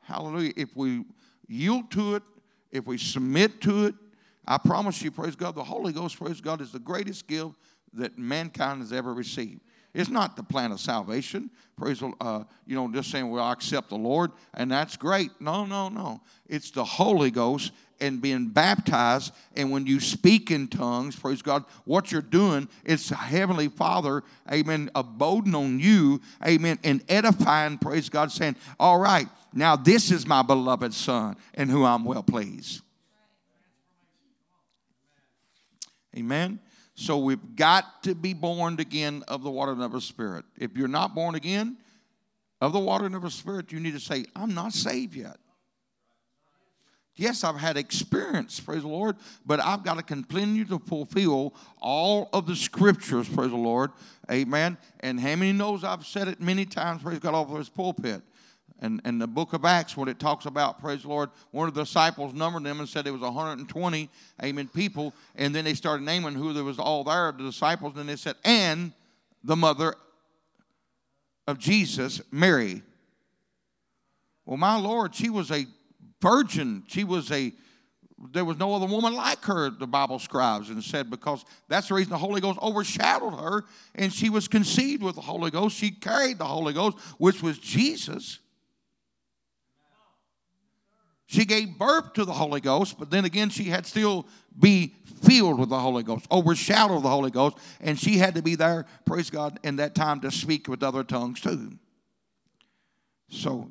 Hallelujah. 0.00 0.52
If 0.56 0.74
we 0.74 1.04
yield 1.46 1.90
to 1.92 2.16
it, 2.16 2.22
if 2.70 2.86
we 2.86 2.96
submit 2.98 3.60
to 3.62 3.86
it, 3.86 3.94
I 4.46 4.58
promise 4.58 5.02
you, 5.02 5.10
praise 5.10 5.36
God, 5.36 5.54
the 5.54 5.64
Holy 5.64 5.92
Ghost, 5.92 6.18
praise 6.18 6.40
God, 6.40 6.60
is 6.60 6.72
the 6.72 6.78
greatest 6.78 7.26
gift 7.26 7.54
that 7.92 8.18
mankind 8.18 8.80
has 8.80 8.92
ever 8.92 9.12
received. 9.12 9.60
It's 9.92 10.10
not 10.10 10.36
the 10.36 10.42
plan 10.42 10.70
of 10.70 10.80
salvation. 10.80 11.50
Praise, 11.76 12.02
uh, 12.20 12.44
you 12.64 12.76
know, 12.76 12.90
just 12.92 13.10
saying, 13.10 13.28
well, 13.28 13.42
I 13.42 13.52
accept 13.52 13.88
the 13.88 13.96
Lord, 13.96 14.30
and 14.54 14.70
that's 14.70 14.96
great. 14.96 15.30
No, 15.40 15.64
no, 15.64 15.88
no. 15.88 16.20
It's 16.46 16.70
the 16.70 16.84
Holy 16.84 17.30
Ghost 17.30 17.72
and 18.00 18.22
being 18.22 18.48
baptized. 18.48 19.32
And 19.56 19.70
when 19.70 19.86
you 19.86 19.98
speak 19.98 20.50
in 20.50 20.68
tongues, 20.68 21.16
praise 21.16 21.42
God, 21.42 21.64
what 21.84 22.12
you're 22.12 22.22
doing, 22.22 22.68
it's 22.84 23.10
Heavenly 23.10 23.68
Father, 23.68 24.22
amen, 24.50 24.90
abiding 24.94 25.54
on 25.54 25.80
you, 25.80 26.20
amen, 26.46 26.78
and 26.84 27.02
edifying, 27.08 27.78
praise 27.78 28.08
God, 28.08 28.30
saying, 28.30 28.56
all 28.78 28.98
right, 28.98 29.28
now 29.52 29.74
this 29.74 30.10
is 30.10 30.26
my 30.26 30.42
beloved 30.42 30.94
Son 30.94 31.36
in 31.54 31.68
who 31.68 31.84
I'm 31.84 32.04
well 32.04 32.22
pleased. 32.22 32.82
Amen. 36.16 36.60
So 36.94 37.18
we've 37.18 37.56
got 37.56 38.02
to 38.02 38.14
be 38.14 38.34
born 38.34 38.78
again 38.78 39.24
of 39.28 39.42
the 39.42 39.50
water 39.50 39.72
and 39.72 39.82
of 39.82 39.92
the 39.92 40.00
Spirit. 40.00 40.44
If 40.58 40.76
you're 40.76 40.88
not 40.88 41.14
born 41.14 41.34
again 41.34 41.78
of 42.60 42.72
the 42.72 42.78
water 42.78 43.06
and 43.06 43.14
of 43.14 43.22
the 43.22 43.30
Spirit, 43.30 43.72
you 43.72 43.80
need 43.80 43.94
to 43.94 44.00
say, 44.00 44.26
I'm 44.36 44.54
not 44.54 44.72
saved 44.72 45.14
yet. 45.14 45.36
Yes, 47.16 47.44
I've 47.44 47.56
had 47.56 47.76
experience, 47.76 48.60
praise 48.60 48.82
the 48.82 48.88
Lord, 48.88 49.16
but 49.44 49.60
I've 49.60 49.82
got 49.82 49.98
to 49.98 50.02
continue 50.02 50.64
to 50.66 50.78
fulfill 50.78 51.54
all 51.78 52.30
of 52.32 52.46
the 52.46 52.56
scriptures, 52.56 53.28
praise 53.28 53.50
the 53.50 53.56
Lord. 53.56 53.90
Amen. 54.30 54.78
And 55.00 55.20
how 55.20 55.36
many 55.36 55.52
knows 55.52 55.84
I've 55.84 56.06
said 56.06 56.28
it 56.28 56.40
many 56.40 56.64
times, 56.64 57.02
praise 57.02 57.18
God, 57.18 57.34
off 57.34 57.50
of 57.50 57.58
his 57.58 57.68
pulpit 57.68 58.22
and, 58.80 59.00
and 59.04 59.20
the 59.20 59.26
book 59.26 59.52
of 59.52 59.66
Acts, 59.66 59.96
when 59.96 60.08
it 60.08 60.18
talks 60.18 60.46
about, 60.46 60.80
praise 60.80 61.02
the 61.02 61.08
Lord, 61.08 61.30
one 61.50 61.68
of 61.68 61.74
the 61.74 61.82
disciples 61.82 62.32
numbered 62.32 62.64
them 62.64 62.80
and 62.80 62.88
said 62.88 63.06
it 63.06 63.10
was 63.10 63.20
120, 63.20 64.08
amen, 64.42 64.68
people. 64.68 65.12
And 65.36 65.54
then 65.54 65.64
they 65.64 65.74
started 65.74 66.02
naming 66.02 66.34
who 66.34 66.54
there 66.54 66.64
was 66.64 66.78
all 66.78 67.04
there, 67.04 67.30
the 67.30 67.44
disciples. 67.44 67.92
And 67.96 68.08
they 68.08 68.16
said, 68.16 68.36
and 68.42 68.92
the 69.44 69.54
mother 69.54 69.94
of 71.46 71.58
Jesus, 71.58 72.22
Mary. 72.32 72.82
Well, 74.46 74.56
my 74.56 74.76
Lord, 74.76 75.14
she 75.14 75.28
was 75.28 75.50
a 75.50 75.66
virgin. 76.22 76.84
She 76.86 77.04
was 77.04 77.30
a, 77.30 77.52
there 78.32 78.46
was 78.46 78.58
no 78.58 78.74
other 78.74 78.86
woman 78.86 79.14
like 79.14 79.44
her, 79.44 79.68
the 79.68 79.86
Bible 79.86 80.18
scribes, 80.18 80.70
and 80.70 80.82
said, 80.82 81.10
because 81.10 81.44
that's 81.68 81.88
the 81.88 81.94
reason 81.94 82.12
the 82.12 82.18
Holy 82.18 82.40
Ghost 82.40 82.58
overshadowed 82.62 83.34
her, 83.34 83.64
and 83.94 84.10
she 84.10 84.30
was 84.30 84.48
conceived 84.48 85.02
with 85.02 85.16
the 85.16 85.20
Holy 85.20 85.50
Ghost. 85.50 85.76
She 85.76 85.90
carried 85.90 86.38
the 86.38 86.46
Holy 86.46 86.72
Ghost, 86.72 86.98
which 87.18 87.42
was 87.42 87.58
Jesus. 87.58 88.38
She 91.30 91.44
gave 91.44 91.78
birth 91.78 92.14
to 92.14 92.24
the 92.24 92.32
Holy 92.32 92.60
Ghost, 92.60 92.98
but 92.98 93.08
then 93.12 93.24
again, 93.24 93.50
she 93.50 93.66
had 93.66 93.86
still 93.86 94.26
be 94.58 94.96
filled 95.22 95.60
with 95.60 95.68
the 95.68 95.78
Holy 95.78 96.02
Ghost, 96.02 96.26
overshadowed 96.28 97.04
the 97.04 97.08
Holy 97.08 97.30
Ghost, 97.30 97.56
and 97.80 97.96
she 97.96 98.18
had 98.18 98.34
to 98.34 98.42
be 98.42 98.56
there, 98.56 98.84
praise 99.04 99.30
God, 99.30 99.60
in 99.62 99.76
that 99.76 99.94
time 99.94 100.18
to 100.22 100.32
speak 100.32 100.66
with 100.66 100.82
other 100.82 101.04
tongues 101.04 101.40
too. 101.40 101.78
So 103.28 103.70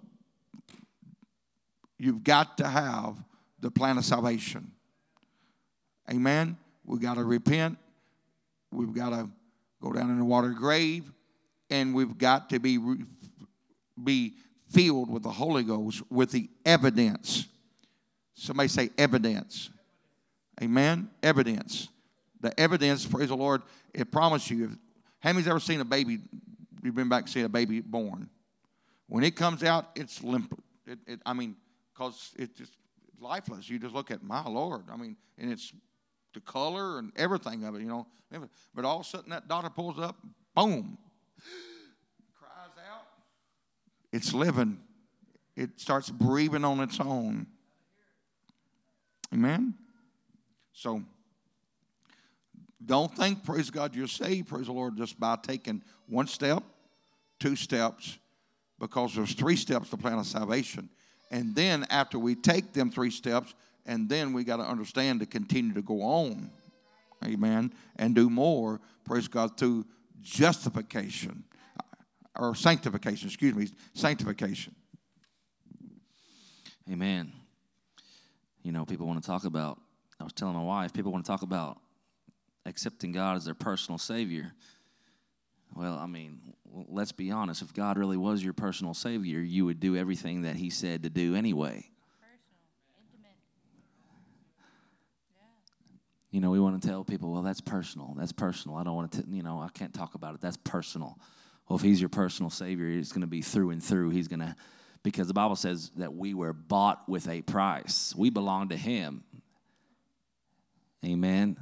you've 1.98 2.24
got 2.24 2.58
to 2.60 2.68
have 2.68 3.22
the 3.60 3.70
plan 3.70 3.98
of 3.98 4.06
salvation. 4.06 4.72
Amen. 6.10 6.58
We've 6.86 7.01
got 7.01 7.16
to 7.16 7.25
repent. 7.25 7.78
We've 8.72 8.94
got 8.94 9.10
to 9.10 9.30
go 9.82 9.92
down 9.92 10.10
in 10.12 10.18
the 10.18 10.24
water 10.24 10.51
grave, 10.51 11.12
and 11.70 11.94
we've 11.94 12.18
got 12.18 12.51
to 12.51 12.60
be 12.62 12.80
be 14.01 14.36
filled 14.70 15.10
with 15.10 15.24
the 15.24 15.32
Holy 15.32 15.64
Ghost 15.64 16.04
with 16.10 16.32
the 16.32 16.50
evidence. 16.66 17.48
Somebody 18.34 18.70
say 18.70 18.90
evidence. 18.98 19.70
Amen. 20.62 21.10
Evidence. 21.24 21.90
The 22.42 22.58
evidence, 22.60 23.06
praise 23.06 23.30
the 23.30 23.36
Lord, 23.36 23.62
it 23.94 24.12
promised 24.12 24.50
you. 24.50 24.78
How 25.20 25.34
many's 25.34 25.48
ever 25.48 25.60
seen 25.60 25.82
a 25.82 25.86
baby? 25.86 26.20
You've 26.84 26.96
been 26.96 27.10
back 27.10 27.28
seen 27.28 27.46
a 27.46 27.50
baby 27.50 27.82
born. 27.82 28.30
When 29.08 29.24
it 29.24 29.36
comes 29.36 29.64
out, 29.64 29.90
it's 29.96 30.24
limp. 30.24 30.58
It, 30.88 31.00
it, 31.08 31.20
I 31.26 31.34
mean, 31.34 31.56
because 31.94 32.32
it's 32.38 32.58
just 32.58 32.74
lifeless. 33.20 33.70
You 33.70 33.80
just 33.80 33.94
look 33.94 34.12
at 34.12 34.24
my 34.24 34.44
Lord. 34.46 34.84
I 34.92 34.96
mean, 34.96 35.18
and 35.38 35.52
it's 35.52 35.74
the 36.34 36.40
color 36.40 37.00
and 37.00 37.12
everything 37.16 37.66
of 37.66 37.76
it, 37.76 37.82
you 37.82 37.88
know. 37.88 38.08
But 38.74 38.86
all 38.86 39.00
of 39.00 39.06
a 39.06 39.10
sudden, 39.10 39.32
that 39.32 39.48
daughter 39.48 39.70
pulls 39.70 40.00
up, 40.00 40.16
boom. 40.56 40.98
It's 44.12 44.34
living. 44.34 44.80
It 45.56 45.80
starts 45.80 46.10
breathing 46.10 46.63
on 46.63 46.80
its 46.80 47.00
own. 47.00 47.48
Amen? 49.34 49.75
So, 50.74 51.04
don't 52.84 53.13
think, 53.16 53.44
praise 53.44 53.70
God, 53.70 53.94
you're 53.94 54.08
saved, 54.08 54.48
praise 54.48 54.68
the 54.68 54.72
Lord, 54.72 54.98
just 54.98 55.20
by 55.20 55.36
taking 55.36 55.84
one 56.08 56.28
step, 56.28 56.63
two 57.39 57.56
steps, 57.56 58.18
because 58.80 59.13
there's 59.13 59.34
three 59.34 59.58
steps 59.58 59.89
to 59.89 59.98
plan 59.98 60.18
of 60.18 60.25
salvation. 60.25 60.89
And 61.30 61.54
then 61.54 61.86
after 61.89 62.18
we 62.18 62.36
take 62.36 62.74
them 62.74 62.89
three 62.89 63.12
steps, 63.12 63.54
and 63.86 64.08
then 64.08 64.34
we 64.34 64.44
got 64.44 64.58
to 64.58 64.63
understand 64.63 65.20
to 65.20 65.25
continue 65.25 65.74
to 65.74 65.82
go 65.82 66.01
on, 66.01 66.50
amen, 67.24 67.74
and 67.98 68.16
do 68.16 68.30
more, 68.30 68.80
praise 69.04 69.28
God, 69.28 69.58
through 69.58 69.86
justification 70.22 71.44
or 72.39 72.55
sanctification, 72.55 73.27
excuse 73.27 73.53
me, 73.53 73.67
sanctification. 73.93 74.74
Amen. 76.89 77.31
You 78.63 78.72
know, 78.72 78.86
people 78.86 79.05
want 79.05 79.22
to 79.22 79.27
talk 79.27 79.43
about, 79.46 79.79
I 80.19 80.24
was 80.24 80.34
telling 80.34 80.55
my 80.55 80.63
wife, 80.63 80.93
people 80.93 81.12
want 81.12 81.25
to 81.25 81.31
talk 81.31 81.43
about 81.43 81.77
accepting 82.65 83.12
God 83.12 83.38
as 83.38 83.46
their 83.46 83.53
personal 83.53 83.98
Savior. 83.98 84.53
Well, 85.75 85.98
I 85.98 86.08
mean, 86.08 86.39
let's 86.88 87.12
be 87.12 87.31
honest. 87.31 87.62
If 87.62 87.74
God 87.74 87.98
really 87.98 88.17
was 88.17 88.43
your 88.43 88.53
personal 88.53 88.93
Savior, 88.93 89.39
you 89.39 89.65
would 89.65 89.79
do 89.79 89.96
everything 89.96 90.41
that 90.43 90.55
He 90.55 90.69
said 90.69 91.03
to 91.03 91.10
do 91.10 91.36
anyway. 91.36 91.89
You 96.31 96.41
know, 96.41 96.51
we 96.51 96.60
want 96.60 96.79
to 96.79 96.88
tell 96.88 97.03
people, 97.03 97.31
well, 97.31 97.41
that's 97.41 97.62
personal. 97.62 98.13
That's 98.15 98.31
personal. 98.31 98.77
I 98.77 98.84
don't 98.84 98.96
want 98.96 99.12
to, 99.13 99.24
you 99.29 99.41
know, 99.41 99.60
I 99.60 99.69
can't 99.69 99.93
talk 99.93 100.13
about 100.13 100.36
it. 100.36 100.41
That's 100.41 100.58
personal. 100.58 101.17
Well, 101.70 101.78
if 101.78 101.84
He's 101.84 102.02
your 102.02 102.10
personal 102.10 102.50
Savior, 102.50 102.88
it's 102.90 103.12
going 103.12 103.22
to 103.22 103.28
be 103.28 103.42
through 103.44 103.70
and 103.70 103.82
through. 103.82 104.10
He's 104.10 104.28
going 104.28 104.40
to, 104.40 104.56
because 105.04 105.28
the 105.28 105.34
Bible 105.34 105.56
says 105.56 105.92
that 105.98 106.14
we 106.14 106.34
were 106.34 106.52
bought 106.52 107.08
with 107.08 107.30
a 107.30 107.42
price. 107.44 108.14
We 108.18 108.32
belong 108.32 108.70
to 108.70 108.76
Him. 108.76 109.24
Amen. 111.06 111.58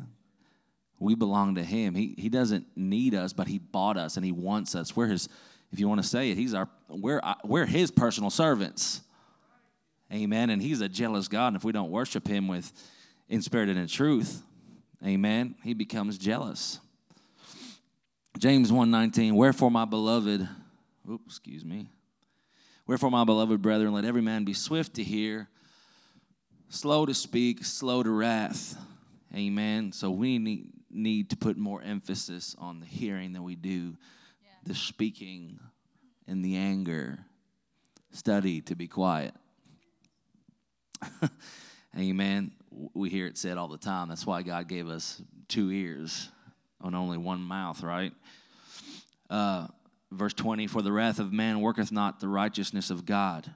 We 0.98 1.14
belong 1.14 1.56
to 1.56 1.64
Him. 1.64 1.94
He, 1.94 2.16
he 2.18 2.30
doesn't 2.30 2.66
need 2.76 3.14
us, 3.14 3.34
but 3.34 3.48
He 3.48 3.60
bought 3.60 3.98
us 3.98 4.16
and 4.16 4.26
He 4.26 4.32
wants 4.32 4.74
us. 4.74 4.96
We're 4.96 5.08
His, 5.08 5.28
if 5.72 5.80
you 5.80 5.90
want 5.90 6.02
to 6.02 6.08
say 6.08 6.32
it, 6.32 6.38
He's 6.38 6.54
our, 6.54 6.70
we're, 6.88 7.20
uh, 7.22 7.36
we're 7.44 7.66
His 7.66 7.92
personal 7.92 8.30
servants. 8.30 9.02
Amen. 10.12 10.50
And 10.50 10.62
He's 10.62 10.80
a 10.80 10.88
jealous 10.88 11.28
God. 11.28 11.50
And 11.50 11.58
if 11.58 11.66
we 11.66 11.74
don't 11.74 11.92
worship 11.92 12.26
Him 12.26 12.48
with 12.48 12.72
in 13.28 13.42
spirit 13.42 13.68
and 13.68 13.78
in 13.78 13.88
truth, 13.88 14.42
amen, 15.06 15.56
He 15.64 15.74
becomes 15.74 16.18
jealous. 16.18 16.80
James 18.38 18.72
1:19 18.72 19.34
Wherefore 19.34 19.72
my 19.72 19.86
beloved 19.86 20.48
oops 21.10 21.26
excuse 21.26 21.66
me 21.66 21.90
Wherefore 22.86 23.12
my 23.12 23.24
beloved 23.24 23.62
brethren 23.62 23.94
let 23.94 24.06
every 24.06 24.22
man 24.22 24.46
be 24.46 24.54
swift 24.54 24.96
to 24.96 25.04
hear 25.04 25.50
slow 26.70 27.06
to 27.06 27.14
speak 27.14 27.64
slow 27.64 28.04
to 28.04 28.10
wrath 28.10 28.78
amen 29.36 29.92
so 29.92 30.12
we 30.12 30.38
need 30.38 30.70
need 30.90 31.30
to 31.30 31.38
put 31.38 31.58
more 31.58 31.82
emphasis 31.82 32.56
on 32.60 32.80
the 32.80 32.86
hearing 32.86 33.34
than 33.34 33.44
we 33.44 33.56
do 33.56 33.96
yeah. 34.42 34.50
the 34.66 34.76
speaking 34.76 35.60
and 36.28 36.44
the 36.44 36.58
anger. 36.58 37.20
Study 38.12 38.62
to 38.62 38.76
be 38.76 38.88
quiet. 38.88 39.34
Amen. 41.98 42.52
We 42.94 43.10
hear 43.10 43.28
it 43.28 43.38
said 43.38 43.58
all 43.58 43.68
the 43.68 43.78
time. 43.78 44.10
That's 44.10 44.26
why 44.26 44.42
God 44.44 44.68
gave 44.68 44.88
us 44.88 45.22
two 45.48 45.72
ears 45.72 46.30
on 46.82 46.96
only 46.96 47.18
one 47.18 47.42
mouth, 47.42 47.84
right? 47.84 48.14
Uh, 49.30 49.68
verse 50.12 50.34
20 50.34 50.68
For 50.68 50.82
the 50.82 50.92
wrath 50.92 51.20
of 51.20 51.34
man 51.34 51.62
worketh 51.62 51.92
not 51.92 52.20
the 52.20 52.28
righteousness 52.28 52.90
of 52.90 53.06
God. 53.06 53.52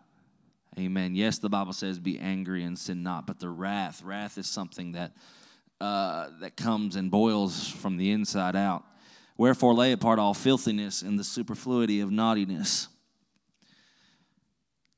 Amen. 0.79 1.15
Yes, 1.15 1.37
the 1.37 1.49
Bible 1.49 1.73
says, 1.73 1.99
Be 1.99 2.17
angry 2.17 2.63
and 2.63 2.79
sin 2.79 3.03
not, 3.03 3.27
but 3.27 3.39
the 3.39 3.49
wrath, 3.49 4.03
wrath 4.03 4.37
is 4.37 4.47
something 4.47 4.93
that 4.93 5.11
uh, 5.81 6.29
that 6.41 6.55
comes 6.55 6.95
and 6.95 7.09
boils 7.09 7.67
from 7.67 7.97
the 7.97 8.11
inside 8.11 8.55
out. 8.55 8.83
Wherefore, 9.35 9.73
lay 9.73 9.91
apart 9.91 10.19
all 10.19 10.35
filthiness 10.35 11.01
and 11.01 11.17
the 11.17 11.23
superfluity 11.23 12.01
of 12.01 12.11
naughtiness. 12.11 12.87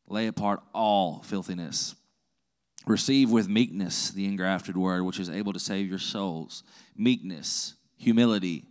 Lay 0.09 0.27
apart 0.27 0.59
all 0.73 1.23
filthiness. 1.23 1.95
Receive 2.85 3.31
with 3.31 3.47
meekness 3.47 4.09
the 4.09 4.25
engrafted 4.25 4.75
word, 4.75 5.03
which 5.03 5.19
is 5.19 5.29
able 5.29 5.53
to 5.53 5.59
save 5.59 5.87
your 5.87 5.99
souls. 5.99 6.63
Meekness, 6.97 7.75
humility. 8.03 8.65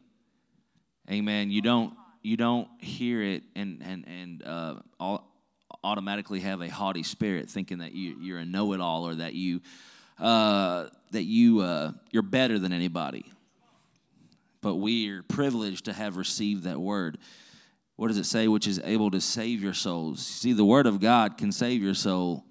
Amen. 1.10 1.50
You 1.50 1.62
don't 1.62 1.94
you 2.22 2.36
don't 2.36 2.68
hear 2.78 3.22
it 3.22 3.42
and 3.56 3.82
and 3.82 4.04
and 4.06 4.42
uh, 4.44 4.74
all, 5.00 5.28
automatically 5.82 6.40
have 6.40 6.60
a 6.60 6.68
haughty 6.68 7.02
spirit, 7.02 7.48
thinking 7.48 7.78
that 7.78 7.92
you, 7.92 8.16
you're 8.20 8.38
a 8.38 8.44
know-it-all 8.44 9.06
or 9.06 9.16
that 9.16 9.34
you 9.34 9.60
uh, 10.18 10.86
that 11.10 11.24
you 11.24 11.60
uh, 11.60 11.92
you're 12.10 12.22
better 12.22 12.58
than 12.58 12.72
anybody. 12.72 13.24
But 14.60 14.76
we 14.76 15.10
are 15.10 15.22
privileged 15.24 15.86
to 15.86 15.92
have 15.92 16.16
received 16.16 16.64
that 16.64 16.78
word. 16.78 17.18
What 17.96 18.08
does 18.08 18.18
it 18.18 18.26
say? 18.26 18.46
Which 18.46 18.68
is 18.68 18.80
able 18.84 19.10
to 19.10 19.20
save 19.20 19.62
your 19.62 19.74
souls. 19.74 20.24
See, 20.24 20.52
the 20.52 20.64
word 20.64 20.86
of 20.86 21.00
God 21.00 21.36
can 21.36 21.50
save 21.50 21.82
your 21.82 21.94
soul 21.94 22.44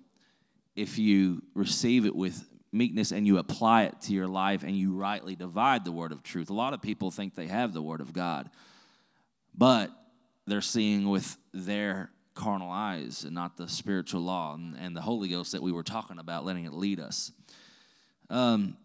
if 0.75 0.97
you 0.97 1.41
receive 1.53 2.05
it 2.05 2.15
with 2.15 2.43
meekness 2.71 3.11
and 3.11 3.27
you 3.27 3.37
apply 3.37 3.83
it 3.83 4.01
to 4.01 4.13
your 4.13 4.27
life 4.27 4.63
and 4.63 4.75
you 4.75 4.93
rightly 4.93 5.35
divide 5.35 5.85
the 5.85 5.91
word 5.91 6.11
of 6.11 6.23
truth. 6.23 6.49
A 6.49 6.53
lot 6.53 6.73
of 6.73 6.81
people 6.81 7.11
think 7.11 7.35
they 7.35 7.47
have 7.47 7.73
the 7.73 7.81
word 7.81 8.01
of 8.01 8.13
God, 8.13 8.49
but 9.55 9.91
they're 10.47 10.61
seeing 10.61 11.09
with 11.09 11.37
their 11.53 12.11
carnal 12.33 12.71
eyes 12.71 13.23
and 13.23 13.35
not 13.35 13.57
the 13.57 13.67
spiritual 13.67 14.21
law 14.21 14.55
and, 14.55 14.75
and 14.79 14.95
the 14.95 15.01
Holy 15.01 15.27
Ghost 15.27 15.51
that 15.51 15.61
we 15.61 15.71
were 15.71 15.83
talking 15.83 16.17
about, 16.17 16.45
letting 16.45 16.65
it 16.65 16.73
lead 16.73 16.99
us. 16.99 17.31
Um, 18.29 18.77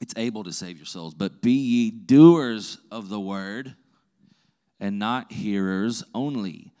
it's 0.00 0.14
able 0.16 0.44
to 0.44 0.52
save 0.52 0.76
your 0.78 0.86
souls. 0.86 1.14
But 1.14 1.42
be 1.42 1.52
ye 1.52 1.90
doers 1.90 2.78
of 2.90 3.08
the 3.08 3.20
word 3.20 3.74
and 4.80 4.98
not 4.98 5.32
hearers 5.32 6.02
only, 6.14 6.72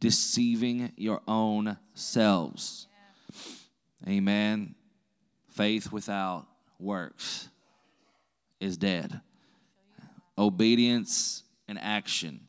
deceiving 0.00 0.92
your 0.96 1.20
own 1.28 1.76
selves. 1.94 2.86
Yeah. 4.06 4.12
Amen. 4.12 4.74
Faith 5.54 5.90
without 5.92 6.46
works 6.78 7.48
is 8.60 8.76
dead. 8.76 9.20
Obedience 10.36 11.42
and 11.68 11.78
action. 11.78 12.40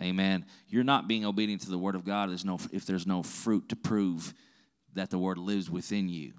Amen. 0.00 0.44
You're 0.68 0.84
not 0.84 1.08
being 1.08 1.24
obedient 1.24 1.62
to 1.62 1.70
the 1.70 1.78
word 1.78 1.94
of 1.94 2.04
God 2.04 2.30
if 2.30 2.86
there's 2.86 3.06
no 3.06 3.22
fruit 3.22 3.70
to 3.70 3.76
prove 3.76 4.34
that 4.94 5.10
the 5.10 5.18
word 5.18 5.38
lives 5.38 5.70
within 5.70 6.08
you. 6.08 6.32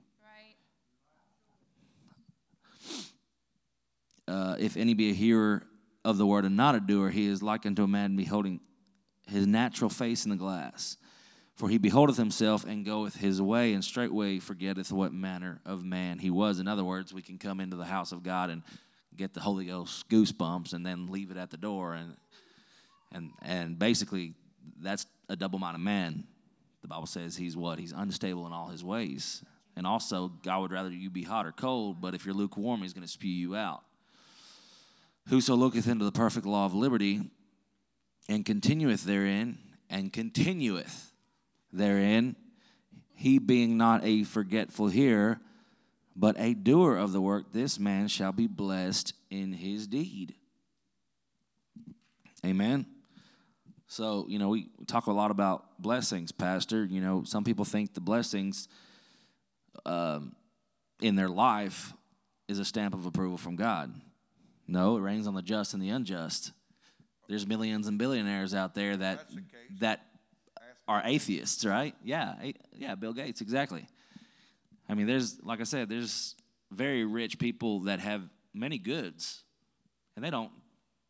uh, 4.28 4.56
if 4.60 4.78
any 4.78 4.94
be 4.94 5.10
a 5.10 5.14
hearer 5.14 5.64
of 6.04 6.18
the 6.18 6.26
word 6.26 6.46
and 6.46 6.58
not 6.58 6.76
a 6.76 6.80
doer, 6.80 7.10
he 7.10 7.26
is 7.26 7.42
like 7.42 7.66
unto 7.66 7.84
a 7.84 7.88
man 7.88 8.16
beholding 8.16 8.60
his 9.28 9.48
natural 9.48 9.90
face 9.90 10.26
in 10.26 10.30
the 10.30 10.36
glass. 10.38 10.98
For 11.58 11.70
he 11.70 11.80
beholdeth 11.80 12.18
himself 12.18 12.66
and 12.66 12.86
goeth 12.86 13.16
his 13.16 13.42
way, 13.42 13.74
and 13.74 13.84
straightway 13.84 14.38
forgetteth 14.38 14.92
what 14.92 15.12
manner 15.12 15.60
of 15.66 15.84
man 15.84 16.20
he 16.20 16.30
was. 16.30 16.60
In 16.60 16.68
other 16.68 16.84
words, 16.84 17.14
we 17.14 17.24
can 17.24 17.40
come 17.40 17.60
into 17.60 17.76
the 17.76 17.86
house 17.86 18.12
of 18.12 18.22
God 18.22 18.52
and 18.52 18.62
get 19.16 19.34
the 19.34 19.40
Holy 19.40 19.66
Ghost 19.66 20.08
goosebumps 20.08 20.74
and 20.74 20.86
then 20.86 21.08
leave 21.08 21.32
it 21.32 21.38
at 21.38 21.50
the 21.50 21.58
door. 21.58 21.96
And, 21.96 22.16
and, 23.12 23.32
and 23.42 23.80
basically, 23.80 24.36
that's 24.80 25.08
a 25.30 25.36
double 25.36 25.58
minded 25.58 25.80
man. 25.80 26.26
The 26.84 26.88
Bible 26.88 27.08
says 27.08 27.36
he's 27.36 27.58
what? 27.58 27.80
He's 27.80 27.92
unstable 27.92 28.46
in 28.46 28.54
all 28.54 28.68
his 28.68 28.84
ways. 28.84 29.44
And 29.76 29.88
also, 29.88 30.32
God 30.44 30.62
would 30.62 30.72
rather 30.72 30.92
you 30.92 31.10
be 31.10 31.24
hot 31.24 31.48
or 31.48 31.52
cold, 31.52 32.00
but 32.00 32.14
if 32.14 32.24
you're 32.24 32.36
lukewarm, 32.36 32.84
he's 32.84 32.94
going 32.94 33.06
to 33.06 33.12
spew 33.12 33.32
you 33.32 33.56
out. 33.56 33.82
Whoso 35.30 35.56
looketh 35.56 35.88
into 35.88 36.06
the 36.06 36.12
perfect 36.12 36.46
law 36.46 36.68
of 36.68 36.76
liberty 36.76 37.22
and 38.30 38.46
continueth 38.46 39.06
therein, 39.06 39.58
and 39.90 40.14
continueth 40.14 41.07
therein, 41.78 42.36
he 43.16 43.40
being 43.40 43.78
not 43.78 44.04
a 44.04 44.24
forgetful 44.24 44.88
hearer, 44.88 45.40
but 46.16 46.36
a 46.40 46.54
doer 46.54 46.96
of 46.96 47.12
the 47.12 47.22
work, 47.22 47.54
this 47.54 47.80
man 47.80 48.08
shall 48.08 48.32
be 48.32 48.48
blessed 48.48 49.14
in 49.30 49.54
his 49.54 49.88
deed. 49.88 50.36
Amen. 52.46 52.86
So, 53.88 54.26
you 54.28 54.38
know, 54.38 54.50
we 54.50 54.68
talk 54.86 55.08
a 55.08 55.12
lot 55.12 55.32
about 55.32 55.82
blessings, 55.82 56.32
Pastor. 56.32 56.84
You 56.84 57.02
know, 57.02 57.24
some 57.24 57.44
people 57.44 57.66
think 57.66 57.94
the 57.94 58.02
blessings 58.02 58.68
um, 59.86 60.36
in 61.02 61.16
their 61.16 61.30
life 61.30 61.94
is 62.48 62.60
a 62.60 62.66
stamp 62.66 62.94
of 62.94 63.06
approval 63.06 63.38
from 63.38 63.56
God. 63.56 63.94
No, 64.68 64.98
it 64.98 65.02
rains 65.02 65.28
on 65.28 65.34
the 65.34 65.42
just 65.42 65.74
and 65.74 65.82
the 65.82 65.90
unjust. 65.90 66.52
There's 67.28 67.48
millions 67.48 67.88
and 67.88 67.98
billionaires 67.98 68.54
out 68.54 68.74
there 68.76 68.98
that 68.98 69.26
that 69.80 70.06
are 70.88 71.02
atheists, 71.04 71.66
right? 71.66 71.96
Yeah, 72.04 72.36
yeah, 72.74 72.96
Bill 72.96 73.14
Gates, 73.14 73.42
exactly. 73.42 73.88
I 74.90 74.94
mean, 74.94 75.08
there's 75.08 75.42
like 75.44 75.60
I 75.60 75.64
said, 75.64 75.90
there's 75.90 76.36
very 76.72 77.06
rich 77.06 77.40
people 77.40 77.82
that 77.82 78.00
have 78.00 78.22
many 78.54 78.78
goods, 78.78 79.44
and 80.16 80.24
they 80.24 80.30
don't, 80.30 80.52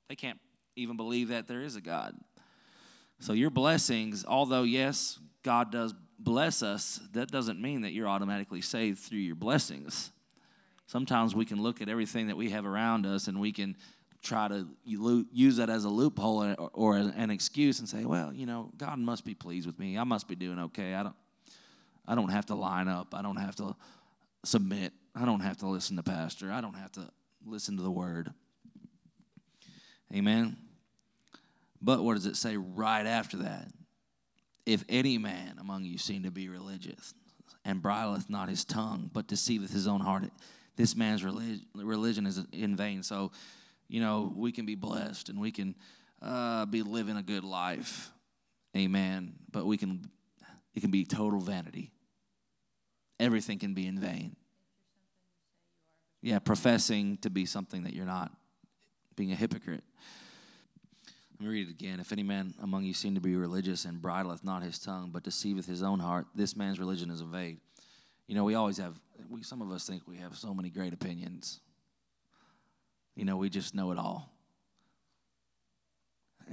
they 0.10 0.16
can't 0.16 0.40
even 0.76 0.98
believe 0.98 1.30
that 1.30 1.48
there 1.48 1.62
is 1.62 1.76
a 1.76 1.82
God. 1.82 2.16
So 3.20 3.34
your 3.34 3.50
blessings, 3.50 4.26
although 4.28 4.64
yes, 4.64 5.20
God 5.44 5.72
does 5.72 5.94
bless 6.20 6.62
us, 6.62 7.00
that 7.14 7.30
doesn't 7.30 7.62
mean 7.62 7.82
that 7.82 7.94
you're 7.94 8.08
automatically 8.08 8.62
saved 8.62 9.00
through 9.00 9.20
your 9.20 9.36
blessings. 9.36 10.12
Sometimes 10.86 11.36
we 11.36 11.46
can 11.46 11.62
look 11.62 11.82
at 11.82 11.90
everything 11.90 12.28
that 12.28 12.38
we 12.38 12.52
have 12.52 12.66
around 12.66 13.06
us 13.06 13.28
and 13.28 13.40
we 13.40 13.52
can 13.52 13.76
try 14.28 14.48
to 14.48 14.68
use 14.84 15.58
that 15.58 15.70
as 15.70 15.86
a 15.86 15.90
loophole 15.90 16.56
or, 16.74 16.98
an 16.98 17.30
excuse 17.30 17.80
and 17.80 17.88
say, 17.88 18.06
well, 18.06 18.34
you 18.34 18.46
know, 18.46 18.72
God 18.78 19.00
must 19.00 19.26
be 19.26 19.34
pleased 19.34 19.66
with 19.66 19.80
me. 19.80 19.98
I 19.98 20.04
must 20.04 20.28
be 20.28 20.36
doing 20.36 20.60
okay. 20.60 20.94
I 20.94 21.04
don't, 21.04 21.16
I 22.08 22.16
don't 22.16 22.30
have 22.30 22.46
to 22.48 22.56
line 22.56 22.88
up. 22.88 23.14
I 23.14 23.22
don't 23.22 23.38
have 23.38 23.56
to 23.58 23.76
submit. 24.44 24.94
I 25.16 25.26
don't 25.26 25.40
have 25.40 25.58
to 25.58 25.68
listen 25.68 25.96
to 25.98 26.04
pastor. 26.04 26.52
I 26.52 26.62
don't 26.62 26.76
have 26.76 26.92
to 26.94 27.10
listen 27.46 27.78
to 27.78 27.84
the 27.84 27.92
word. 27.92 28.32
Amen. 30.14 30.58
But 31.82 32.04
what 32.04 32.16
does 32.16 32.26
it 32.26 32.36
say 32.36 32.58
right 32.58 33.06
after 33.06 33.38
that? 33.38 33.68
If 34.66 34.84
any 34.90 35.18
man 35.18 35.58
among 35.60 35.86
you 35.86 35.98
seem 35.98 36.24
to 36.24 36.32
be 36.32 36.50
religious 36.50 37.14
and 37.64 37.82
bridleth 37.82 38.30
not 38.30 38.50
his 38.50 38.66
tongue, 38.66 39.10
but 39.14 39.28
deceiveth 39.28 39.72
his 39.72 39.88
own 39.88 40.02
heart, 40.02 40.26
this 40.76 40.96
man's 40.96 41.24
religion 41.74 42.26
is 42.26 42.42
in 42.52 42.76
vain. 42.76 43.04
So, 43.04 43.32
you 43.88 44.00
know, 44.00 44.32
we 44.36 44.52
can 44.52 44.66
be 44.66 44.76
blessed 44.76 45.30
and 45.30 45.40
we 45.40 45.52
can 45.52 45.76
uh, 46.22 46.66
be 46.66 46.82
living 46.82 47.18
a 47.18 47.24
good 47.24 47.44
life. 47.44 48.12
Amen. 48.76 49.34
But 49.52 49.66
we 49.66 49.78
can, 49.78 50.10
it 50.76 50.82
can 50.82 50.92
be 50.92 51.06
total 51.06 51.40
vanity. 51.40 51.92
Everything 53.20 53.60
can 53.60 53.74
be 53.74 53.88
in 53.88 54.00
vain. 54.00 54.36
Yeah, 56.22 56.40
professing 56.40 57.18
to 57.18 57.30
be 57.30 57.46
something 57.46 57.84
that 57.84 57.94
you're 57.94 58.06
not, 58.06 58.32
being 59.16 59.32
a 59.32 59.36
hypocrite. 59.36 59.84
Let 61.40 61.42
me 61.42 61.54
read 61.54 61.68
it 61.68 61.72
again. 61.72 62.00
If 62.00 62.12
any 62.12 62.24
man 62.24 62.56
among 62.62 62.84
you 62.84 62.94
seem 62.94 63.14
to 63.16 63.22
be 63.22 63.36
religious 63.36 63.86
and 63.86 64.02
bridleth 64.02 64.44
not 64.44 64.64
his 64.64 64.80
tongue, 64.80 65.12
but 65.14 65.24
deceiveth 65.24 65.68
his 65.68 65.84
own 65.84 66.00
heart, 66.00 66.26
this 66.34 66.56
man's 66.56 66.80
religion 66.80 67.12
is 67.12 67.22
a 67.22 67.26
vain. 67.26 67.60
You 68.28 68.36
know, 68.36 68.44
we 68.44 68.56
always 68.56 68.78
have, 68.78 69.00
we, 69.30 69.44
some 69.44 69.62
of 69.62 69.72
us 69.72 69.88
think 69.88 70.08
we 70.08 70.18
have 70.18 70.36
so 70.36 70.54
many 70.54 70.70
great 70.70 70.94
opinions. 70.94 71.60
You 73.18 73.26
know, 73.26 73.36
we 73.36 73.50
just 73.50 73.74
know 73.74 73.92
it 73.92 73.98
all. 73.98 74.32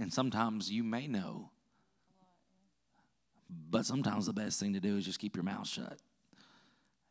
And 0.00 0.12
sometimes 0.12 0.72
you 0.72 0.82
may 0.82 1.06
know, 1.06 1.50
but 3.70 3.84
sometimes 3.84 4.26
the 4.26 4.32
best 4.32 4.58
thing 4.58 4.72
to 4.72 4.80
do 4.80 4.96
is 4.96 5.04
just 5.04 5.18
keep 5.18 5.36
your 5.36 5.44
mouth 5.44 5.68
shut. 5.68 5.98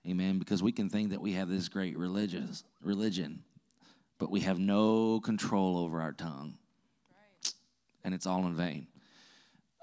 Amen. 0.10 0.40
Because 0.40 0.64
we 0.64 0.72
can 0.72 0.90
think 0.90 1.12
that 1.12 1.22
we 1.22 1.34
have 1.34 1.50
this 1.50 1.70
great 1.70 1.98
religious 1.98 2.64
religion, 2.82 3.44
but 4.18 4.32
we 4.32 4.42
have 4.42 4.60
no 4.60 5.22
control 5.22 5.78
over 5.78 6.02
our 6.02 6.12
tongue 6.12 6.58
and 8.04 8.14
it's 8.14 8.26
all 8.26 8.46
in 8.48 8.56
vain. 8.56 8.88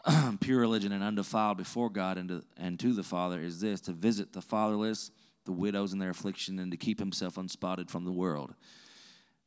Pure 0.41 0.61
religion 0.61 0.93
and 0.93 1.03
undefiled 1.03 1.57
before 1.57 1.91
God 1.91 2.19
and 2.19 2.29
to, 2.29 2.45
and 2.57 2.79
to 2.81 2.93
the 2.93 3.05
Father 3.05 3.41
is 3.41 3.61
this 3.61 3.81
to 3.83 3.93
visit 3.93 4.33
the 4.33 4.43
fatherless, 4.43 5.13
the 5.45 5.53
widows 5.53 5.93
in 5.93 6.01
their 6.01 6.11
affliction, 6.11 6.59
and 6.59 6.71
to 6.73 6.77
keep 6.77 6.99
himself 6.99 7.37
unspotted 7.37 7.89
from 7.89 8.05
the 8.05 8.13
world. 8.13 8.55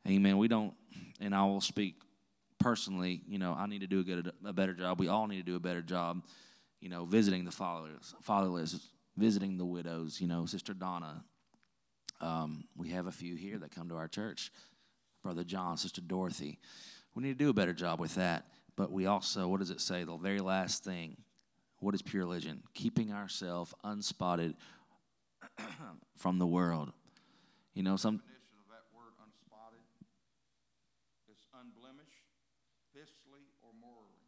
Amen. 0.08 0.38
We 0.38 0.48
don't, 0.48 0.74
and 1.20 1.34
I 1.34 1.44
will 1.46 1.62
speak 1.62 1.96
personally, 2.60 3.22
you 3.28 3.38
know, 3.38 3.54
I 3.58 3.68
need 3.68 3.82
to 3.82 3.88
do 3.88 4.00
a, 4.00 4.04
good, 4.04 4.32
a 4.46 4.54
better 4.54 4.74
job. 4.74 5.00
We 5.00 5.08
all 5.08 5.28
need 5.28 5.38
to 5.38 5.44
do 5.44 5.56
a 5.56 5.60
better 5.60 5.82
job, 5.82 6.24
you 6.80 6.90
know, 6.90 7.06
visiting 7.06 7.46
the 7.46 7.52
fatherless, 7.52 8.14
fatherless 8.22 8.80
visiting 9.18 9.58
the 9.58 9.66
widows. 9.66 10.20
You 10.20 10.28
know, 10.28 10.46
Sister 10.46 10.74
Donna. 10.74 11.24
Um, 12.22 12.66
we 12.78 12.90
have 12.90 13.08
a 13.08 13.12
few 13.12 13.36
here 13.36 13.58
that 13.60 13.76
come 13.76 13.90
to 13.90 13.96
our 13.96 14.08
church. 14.08 14.52
Brother 15.24 15.44
John, 15.44 15.78
Sister 15.78 16.02
Dorothy. 16.02 16.60
We 17.16 17.24
need 17.24 17.38
to 17.38 17.44
do 17.44 17.50
a 17.50 17.54
better 17.54 17.74
job 17.74 18.00
with 18.00 18.16
that. 18.16 18.46
But 18.76 18.92
we 18.92 19.06
also, 19.06 19.48
what 19.48 19.60
does 19.60 19.70
it 19.70 19.82
say? 19.82 20.04
The 20.04 20.18
very 20.18 20.40
last 20.40 20.84
thing. 20.84 21.18
What 21.80 21.94
is 21.94 22.02
pure 22.02 22.24
religion? 22.24 22.64
Keeping 22.74 23.12
ourselves 23.12 23.74
unspotted 23.84 24.56
from 26.18 26.40
the 26.40 26.48
world. 26.48 26.92
You 27.74 27.84
know, 27.84 27.98
some. 27.98 28.18
Definition 28.18 28.56
of 28.64 28.72
that 28.72 28.88
word 28.96 29.14
unspotted 29.20 29.84
is 31.28 31.44
unblemished, 31.52 32.24
physically 32.96 33.52
or 33.62 33.76
morally. 33.76 34.24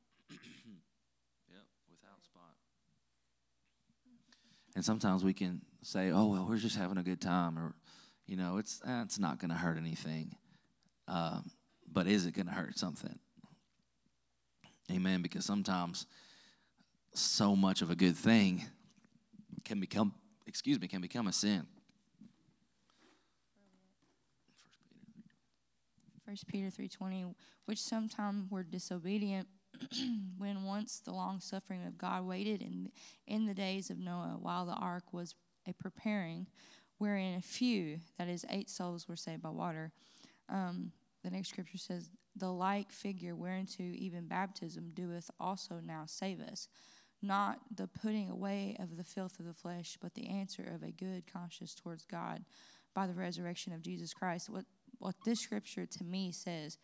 yep, 1.48 1.64
without 1.90 2.22
spot. 2.24 2.56
And 4.76 4.84
sometimes 4.84 5.24
we 5.24 5.34
can 5.34 5.62
say, 5.82 6.12
"Oh 6.12 6.28
well, 6.28 6.46
we're 6.48 6.58
just 6.58 6.78
having 6.78 6.98
a 6.98 7.04
good 7.04 7.22
time," 7.22 7.58
or, 7.58 7.74
you 8.28 8.36
know, 8.36 8.58
it's 8.58 8.82
eh, 8.86 9.02
it's 9.02 9.18
not 9.18 9.40
going 9.40 9.50
to 9.50 9.56
hurt 9.56 9.78
anything. 9.78 10.36
Um, 11.08 11.50
but 11.92 12.08
is 12.08 12.26
it 12.26 12.34
going 12.34 12.48
to 12.48 12.52
hurt 12.52 12.78
something? 12.78 13.18
Amen. 14.92 15.22
Because 15.22 15.46
sometimes 15.46 16.06
so 17.14 17.56
much 17.56 17.82
of 17.82 17.90
a 17.90 17.96
good 17.96 18.18
thing 18.18 18.66
can 19.64 19.80
become, 19.80 20.14
excuse 20.46 20.80
me, 20.80 20.88
can 20.88 21.02
become 21.02 21.28
a 21.28 21.34
sin. 21.34 21.66
First 26.26 26.48
Peter 26.48 26.70
3:20, 26.70 27.34
which 27.66 27.82
sometimes 27.82 28.52
were 28.52 28.64
disobedient 28.64 29.48
when 30.38 30.64
once 30.64 31.00
the 31.00 31.12
long 31.12 31.40
suffering 31.40 31.86
of 31.86 31.98
God 31.98 32.26
waited 32.26 32.62
in 32.62 32.92
in 33.28 33.46
the 33.46 33.54
days 33.54 33.90
of 33.90 33.98
Noah 33.98 34.38
while 34.40 34.66
the 34.66 34.74
ark 34.74 35.14
was 35.14 35.36
a 35.68 35.74
preparing, 35.74 36.48
wherein 36.98 37.36
a 37.36 37.42
few, 37.42 38.00
that 38.18 38.28
is 38.28 38.46
eight 38.50 38.70
souls, 38.70 39.08
were 39.08 39.16
saved 39.16 39.42
by 39.42 39.50
water. 39.50 39.92
Um, 40.50 40.92
the 41.24 41.32
next 41.32 41.50
scripture 41.50 41.78
says, 41.78 42.10
The 42.36 42.52
like 42.52 42.92
figure 42.92 43.36
whereunto 43.36 43.84
even 43.84 44.28
baptism 44.28 44.92
doeth 44.94 45.30
also 45.40 45.82
now 45.84 46.04
save 46.06 46.40
us, 46.40 46.68
not 47.22 47.60
the 47.76 47.88
putting 47.88 48.30
away 48.30 48.76
of 48.80 48.98
the 48.98 49.04
filth 49.04 49.40
of 49.40 49.46
the 49.46 49.54
flesh, 49.54 49.98
but 50.02 50.14
the 50.14 50.28
answer 50.28 50.64
of 50.64 50.84
a 50.84 50.92
good 50.92 51.24
conscience 51.32 51.74
towards 51.74 52.06
God 52.06 52.46
by 52.94 53.08
the 53.08 53.14
resurrection 53.14 53.74
of 53.74 53.82
Jesus 53.82 54.14
Christ. 54.14 54.50
What, 54.50 54.66
what 55.00 55.16
this 55.26 55.40
scripture 55.40 55.86
to 55.86 56.04
me 56.04 56.32
says, 56.32 56.78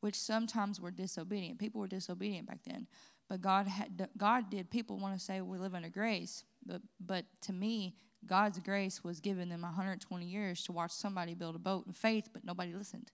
which 0.00 0.14
sometimes 0.14 0.80
were 0.80 0.90
disobedient. 0.90 1.58
People 1.58 1.80
were 1.80 1.88
disobedient 1.88 2.46
back 2.46 2.60
then. 2.64 2.86
But 3.28 3.40
God 3.40 3.66
had 3.66 4.08
God 4.16 4.50
did. 4.50 4.70
People 4.70 4.98
want 4.98 5.18
to 5.18 5.24
say 5.24 5.40
we 5.40 5.58
live 5.58 5.74
under 5.74 5.90
grace, 5.90 6.44
but 6.64 6.80
but 6.98 7.26
to 7.42 7.52
me, 7.52 7.94
God's 8.26 8.58
grace 8.58 9.04
was 9.04 9.20
giving 9.20 9.48
them 9.48 9.62
120 9.62 10.24
years 10.24 10.62
to 10.64 10.72
watch 10.72 10.92
somebody 10.92 11.34
build 11.34 11.54
a 11.54 11.58
boat 11.58 11.86
in 11.86 11.92
faith, 11.92 12.30
but 12.32 12.44
nobody 12.44 12.72
listened. 12.72 13.12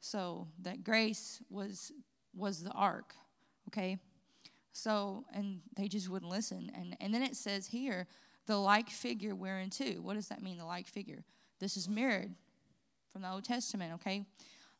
So 0.00 0.48
that 0.60 0.84
grace 0.84 1.42
was 1.50 1.92
was 2.34 2.62
the 2.62 2.70
ark, 2.70 3.14
okay? 3.68 3.98
So 4.72 5.24
and 5.34 5.60
they 5.76 5.88
just 5.88 6.08
wouldn't 6.08 6.30
listen. 6.30 6.70
And 6.74 6.96
and 7.00 7.12
then 7.12 7.22
it 7.22 7.34
says 7.34 7.66
here, 7.66 8.06
the 8.46 8.56
like 8.56 8.88
figure 8.88 9.34
whereunto. 9.34 10.00
What 10.00 10.14
does 10.14 10.28
that 10.28 10.42
mean, 10.42 10.58
the 10.58 10.64
like 10.64 10.86
figure? 10.86 11.24
This 11.58 11.76
is 11.76 11.88
mirrored 11.88 12.34
from 13.12 13.22
the 13.22 13.30
Old 13.30 13.44
Testament, 13.44 13.94
okay? 13.94 14.26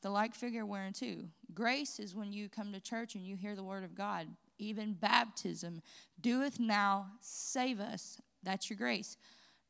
The 0.03 0.11
like 0.11 0.35
figure 0.35 0.67
wherein 0.67 0.93
too. 0.93 1.29
Grace 1.55 1.99
is 1.99 2.15
when 2.15 2.33
you 2.33 2.49
come 2.49 2.73
to 2.73 2.81
church 2.81 3.15
and 3.15 3.25
you 3.25 3.37
hear 3.37 3.55
the 3.55 3.63
word 3.63 3.85
of 3.85 3.95
God. 3.95 4.27
Even 4.59 4.95
baptism 4.95 5.81
doeth 6.21 6.59
now 6.59 7.07
save 7.21 7.81
us. 7.81 8.21
That's 8.43 8.69
your 8.69 8.77
grace. 8.77 9.17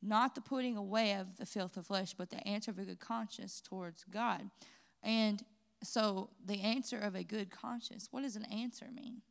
Not 0.02 0.34
the 0.34 0.40
putting 0.40 0.76
away 0.76 1.14
of 1.14 1.36
the 1.36 1.46
filth 1.46 1.76
of 1.76 1.86
flesh, 1.86 2.14
but 2.14 2.30
the 2.30 2.46
answer 2.46 2.70
of 2.70 2.78
a 2.78 2.84
good 2.84 2.98
conscience 2.98 3.60
towards 3.60 4.04
God. 4.10 4.50
And 5.02 5.42
so 5.82 6.30
the 6.44 6.60
answer 6.60 6.98
of 6.98 7.14
a 7.14 7.22
good 7.22 7.50
conscience, 7.50 8.08
what 8.10 8.22
does 8.22 8.36
an 8.36 8.46
answer 8.46 8.86
mean? 8.92 9.22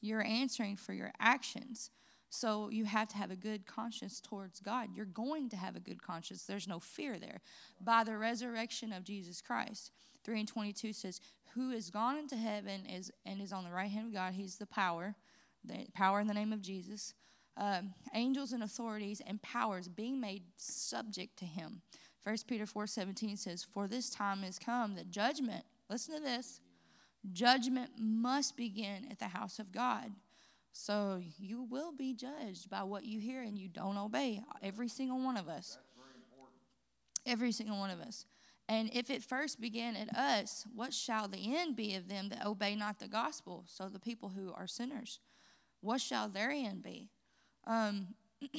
You're 0.00 0.24
answering 0.24 0.76
for 0.76 0.92
your 0.92 1.12
actions. 1.20 1.90
So 2.30 2.70
you 2.70 2.84
have 2.84 3.08
to 3.08 3.16
have 3.16 3.32
a 3.32 3.36
good 3.36 3.66
conscience 3.66 4.20
towards 4.20 4.60
God. 4.60 4.90
You're 4.94 5.04
going 5.04 5.48
to 5.50 5.56
have 5.56 5.74
a 5.74 5.80
good 5.80 6.00
conscience. 6.00 6.44
There's 6.44 6.68
no 6.68 6.78
fear 6.78 7.18
there. 7.18 7.40
By 7.80 8.04
the 8.04 8.16
resurrection 8.16 8.92
of 8.92 9.04
Jesus 9.04 9.42
Christ. 9.42 9.90
3 10.24 10.40
and 10.40 10.48
22 10.48 10.92
says, 10.92 11.20
Who 11.54 11.70
is 11.70 11.90
gone 11.90 12.16
into 12.16 12.36
heaven 12.36 12.86
is 12.86 13.10
and 13.26 13.42
is 13.42 13.52
on 13.52 13.64
the 13.64 13.70
right 13.70 13.90
hand 13.90 14.06
of 14.06 14.14
God. 14.14 14.34
He's 14.34 14.56
the 14.56 14.66
power, 14.66 15.16
the 15.64 15.86
power 15.92 16.20
in 16.20 16.28
the 16.28 16.34
name 16.34 16.52
of 16.52 16.62
Jesus. 16.62 17.14
Um, 17.56 17.94
angels 18.14 18.52
and 18.52 18.62
authorities 18.62 19.20
and 19.26 19.42
powers 19.42 19.88
being 19.88 20.20
made 20.20 20.44
subject 20.56 21.36
to 21.40 21.44
him. 21.44 21.82
1 22.22 22.36
Peter 22.46 22.64
4 22.64 22.86
17 22.86 23.36
says, 23.36 23.64
For 23.64 23.88
this 23.88 24.08
time 24.08 24.44
is 24.44 24.58
come 24.58 24.94
that 24.94 25.10
judgment, 25.10 25.64
listen 25.88 26.14
to 26.14 26.20
this, 26.20 26.60
judgment 27.32 27.90
must 27.98 28.56
begin 28.56 29.08
at 29.10 29.18
the 29.18 29.28
house 29.28 29.58
of 29.58 29.72
God. 29.72 30.12
So 30.72 31.20
you 31.38 31.62
will 31.62 31.92
be 31.92 32.14
judged 32.14 32.70
by 32.70 32.82
what 32.84 33.04
you 33.04 33.20
hear 33.20 33.42
and 33.42 33.58
you 33.58 33.68
don't 33.68 33.96
obey. 33.96 34.42
Every 34.62 34.88
single 34.88 35.20
one 35.20 35.36
of 35.36 35.48
us. 35.48 35.78
Every 37.26 37.52
single 37.52 37.78
one 37.78 37.90
of 37.90 38.00
us. 38.00 38.24
And 38.68 38.88
if 38.92 39.10
it 39.10 39.24
first 39.24 39.60
began 39.60 39.96
at 39.96 40.16
us, 40.16 40.64
what 40.72 40.94
shall 40.94 41.26
the 41.26 41.56
end 41.56 41.74
be 41.74 41.96
of 41.96 42.08
them 42.08 42.28
that 42.28 42.46
obey 42.46 42.76
not 42.76 43.00
the 43.00 43.08
gospel? 43.08 43.64
So 43.66 43.88
the 43.88 43.98
people 43.98 44.28
who 44.28 44.52
are 44.52 44.68
sinners, 44.68 45.18
what 45.80 46.00
shall 46.00 46.28
their 46.28 46.50
end 46.50 46.82
be? 46.82 47.10
Um, 47.66 48.14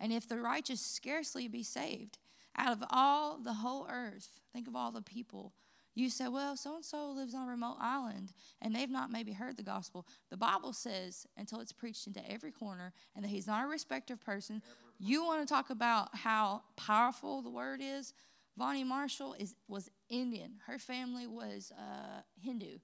and 0.00 0.12
if 0.12 0.28
the 0.28 0.38
righteous 0.38 0.80
scarcely 0.80 1.48
be 1.48 1.64
saved, 1.64 2.18
out 2.56 2.72
of 2.72 2.84
all 2.90 3.38
the 3.38 3.54
whole 3.54 3.88
earth, 3.90 4.40
think 4.52 4.68
of 4.68 4.76
all 4.76 4.92
the 4.92 5.02
people. 5.02 5.52
You 5.94 6.10
say, 6.10 6.28
well, 6.28 6.56
so 6.56 6.76
and 6.76 6.84
so 6.84 7.10
lives 7.10 7.34
on 7.34 7.46
a 7.46 7.50
remote 7.50 7.76
island 7.80 8.32
and 8.60 8.74
they've 8.74 8.90
not 8.90 9.12
maybe 9.12 9.32
heard 9.32 9.56
the 9.56 9.62
gospel. 9.62 10.06
The 10.30 10.36
Bible 10.36 10.72
says, 10.72 11.26
until 11.36 11.60
it's 11.60 11.72
preached 11.72 12.06
into 12.06 12.20
every 12.30 12.50
corner, 12.50 12.92
and 13.14 13.24
that 13.24 13.28
He's 13.28 13.46
not 13.46 13.64
a 13.64 13.68
respecter 13.68 14.14
of 14.14 14.20
person. 14.20 14.60
You 14.98 15.24
want 15.24 15.46
to 15.46 15.52
talk 15.52 15.70
about 15.70 16.14
how 16.16 16.62
powerful 16.76 17.42
the 17.42 17.50
word 17.50 17.80
is? 17.82 18.12
Vonnie 18.56 18.84
Marshall 18.84 19.34
is, 19.38 19.54
was 19.68 19.90
Indian. 20.08 20.54
Her 20.66 20.78
family 20.78 21.26
was 21.26 21.72
uh, 21.76 22.22
Hindu 22.40 22.78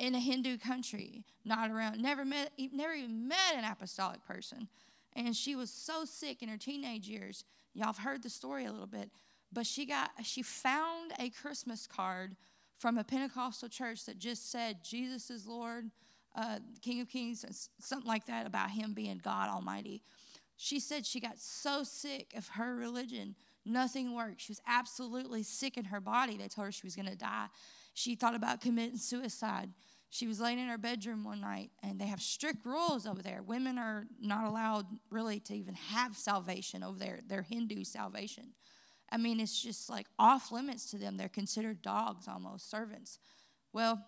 in 0.00 0.14
a 0.14 0.18
Hindu 0.18 0.56
country, 0.56 1.24
not 1.44 1.70
around, 1.70 2.00
never 2.00 2.24
met, 2.24 2.52
never 2.72 2.94
even 2.94 3.28
met 3.28 3.54
an 3.54 3.64
apostolic 3.64 4.24
person. 4.26 4.66
And 5.14 5.36
she 5.36 5.54
was 5.54 5.70
so 5.70 6.04
sick 6.06 6.42
in 6.42 6.48
her 6.48 6.56
teenage 6.56 7.06
years. 7.06 7.44
Y'all 7.74 7.86
have 7.86 7.98
heard 7.98 8.22
the 8.22 8.30
story 8.30 8.64
a 8.64 8.72
little 8.72 8.86
bit 8.86 9.10
but 9.52 9.66
she 9.66 9.86
got 9.86 10.10
she 10.22 10.42
found 10.42 11.12
a 11.18 11.30
Christmas 11.30 11.86
card 11.86 12.36
from 12.78 12.98
a 12.98 13.04
Pentecostal 13.04 13.68
church 13.68 14.06
that 14.06 14.18
just 14.18 14.50
said 14.50 14.78
Jesus 14.82 15.30
is 15.30 15.46
Lord, 15.46 15.90
uh, 16.34 16.58
King 16.80 17.00
of 17.00 17.08
Kings, 17.08 17.70
something 17.78 18.08
like 18.08 18.26
that 18.26 18.46
about 18.46 18.70
him 18.70 18.94
being 18.94 19.20
God 19.22 19.48
Almighty. 19.48 20.02
She 20.56 20.78
said 20.78 21.06
she 21.06 21.20
got 21.20 21.38
so 21.38 21.84
sick 21.84 22.32
of 22.36 22.48
her 22.48 22.74
religion, 22.74 23.34
nothing 23.64 24.14
worked. 24.14 24.42
She 24.42 24.52
was 24.52 24.60
absolutely 24.66 25.42
sick 25.42 25.76
in 25.76 25.86
her 25.86 26.00
body. 26.00 26.36
They 26.36 26.48
told 26.48 26.66
her 26.66 26.72
she 26.72 26.86
was 26.86 26.96
going 26.96 27.08
to 27.08 27.16
die. 27.16 27.46
She 27.94 28.14
thought 28.14 28.34
about 28.34 28.60
committing 28.60 28.98
suicide. 28.98 29.70
She 30.10 30.26
was 30.26 30.40
laying 30.40 30.58
in 30.58 30.68
her 30.68 30.76
bedroom 30.76 31.24
one 31.24 31.40
night, 31.40 31.70
and 31.82 32.00
they 32.00 32.06
have 32.06 32.20
strict 32.20 32.66
rules 32.66 33.06
over 33.06 33.22
there. 33.22 33.42
Women 33.42 33.78
are 33.78 34.06
not 34.20 34.44
allowed 34.44 34.86
really 35.08 35.38
to 35.40 35.54
even 35.54 35.74
have 35.74 36.16
salvation 36.16 36.82
over 36.82 36.98
there, 36.98 37.20
their 37.26 37.42
Hindu 37.42 37.84
salvation. 37.84 38.52
I 39.12 39.16
mean, 39.16 39.40
it's 39.40 39.60
just 39.60 39.90
like 39.90 40.06
off 40.18 40.52
limits 40.52 40.90
to 40.90 40.98
them. 40.98 41.16
They're 41.16 41.28
considered 41.28 41.82
dogs 41.82 42.28
almost, 42.28 42.70
servants. 42.70 43.18
Well, 43.72 44.04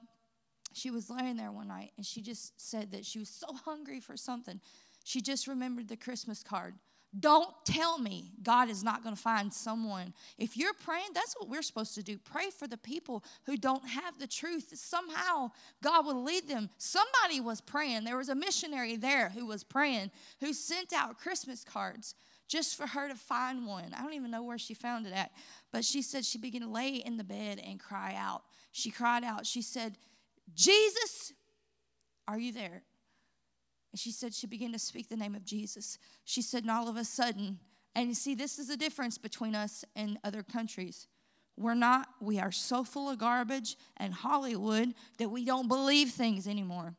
she 0.73 0.91
was 0.91 1.11
laying 1.11 1.37
there 1.37 1.53
one 1.53 1.69
night 1.69 1.93
and 1.97 2.07
she 2.07 2.23
just 2.23 2.61
said 2.61 2.93
that 2.93 3.05
she 3.05 3.19
was 3.19 3.29
so 3.29 3.47
hungry 3.65 4.01
for 4.01 4.17
something. 4.17 4.61
She 5.05 5.21
just 5.21 5.47
remembered 5.47 5.89
the 5.89 5.97
Christmas 5.97 6.43
card. 6.43 6.75
Don't 7.19 7.53
tell 7.67 7.99
me 7.99 8.33
God 8.43 8.71
is 8.71 8.83
not 8.83 9.03
going 9.03 9.15
to 9.15 9.21
find 9.21 9.53
someone. 9.53 10.15
If 10.39 10.57
you're 10.57 10.73
praying, 10.73 11.09
that's 11.13 11.35
what 11.39 11.51
we're 11.51 11.61
supposed 11.61 11.95
to 11.97 12.03
do. 12.03 12.17
Pray 12.17 12.49
for 12.49 12.67
the 12.67 12.79
people 12.79 13.23
who 13.45 13.59
don't 13.59 13.87
have 13.87 14.19
the 14.19 14.27
truth. 14.27 14.73
Somehow 14.75 15.51
God 15.83 16.07
will 16.07 16.23
lead 16.23 16.49
them. 16.49 16.71
Somebody 16.79 17.41
was 17.41 17.61
praying. 17.61 18.05
There 18.05 18.17
was 18.17 18.31
a 18.31 18.35
missionary 18.35 18.97
there 18.97 19.29
who 19.29 19.45
was 19.45 19.63
praying, 19.63 20.11
who 20.41 20.55
sent 20.55 20.95
out 20.95 21.19
Christmas 21.19 21.65
cards 21.65 22.15
just 22.53 22.77
for 22.77 22.87
her 22.87 23.09
to 23.09 23.15
find 23.15 23.67
one. 23.67 23.95
I 23.97 24.03
don't 24.03 24.13
even 24.13 24.31
know 24.31 24.43
where 24.43 24.59
she 24.59 24.75
found 24.75 25.07
it 25.07 25.15
at. 25.15 25.33
But 25.73 25.87
she 25.87 26.03
said 26.03 26.23
she 26.23 26.37
began 26.37 26.61
to 26.61 26.69
lay 26.69 26.97
in 26.97 27.17
the 27.17 27.25
bed 27.25 27.59
and 27.67 27.81
cry 27.81 28.15
out. 28.15 28.43
She 28.73 28.91
cried 28.91 29.25
out. 29.25 29.47
She 29.47 29.63
said, 29.63 29.97
Jesus, 30.55 31.33
are 32.29 32.39
you 32.39 32.53
there? 32.53 32.83
And 33.91 33.99
she 33.99 34.11
said 34.11 34.35
she 34.35 34.47
began 34.47 34.71
to 34.73 34.79
speak 34.79 35.09
the 35.09 35.17
name 35.17 35.35
of 35.35 35.47
Jesus. 35.47 35.97
She 36.25 36.43
said, 36.43 36.65
and 36.65 36.71
all 36.71 36.91
of 36.91 36.97
a 36.99 37.05
sudden, 37.05 37.59
and 37.95 38.09
you 38.09 38.15
see, 38.15 38.35
this 38.35 38.59
is 38.59 38.69
the 38.69 38.77
difference 38.77 39.17
between 39.17 39.55
us 39.55 39.83
and 39.97 40.19
other 40.23 40.43
countries. 40.43 41.09
We're 41.57 41.73
not, 41.73 42.07
we 42.21 42.39
are 42.39 42.53
so 42.53 42.85
full 42.85 43.09
of 43.09 43.17
garbage 43.17 43.79
and 43.97 44.13
Hollywood 44.13 44.93
that 45.17 45.31
we 45.31 45.47
don't 45.47 45.69
believe 45.69 46.11
things 46.11 46.47
anymore. 46.47 46.97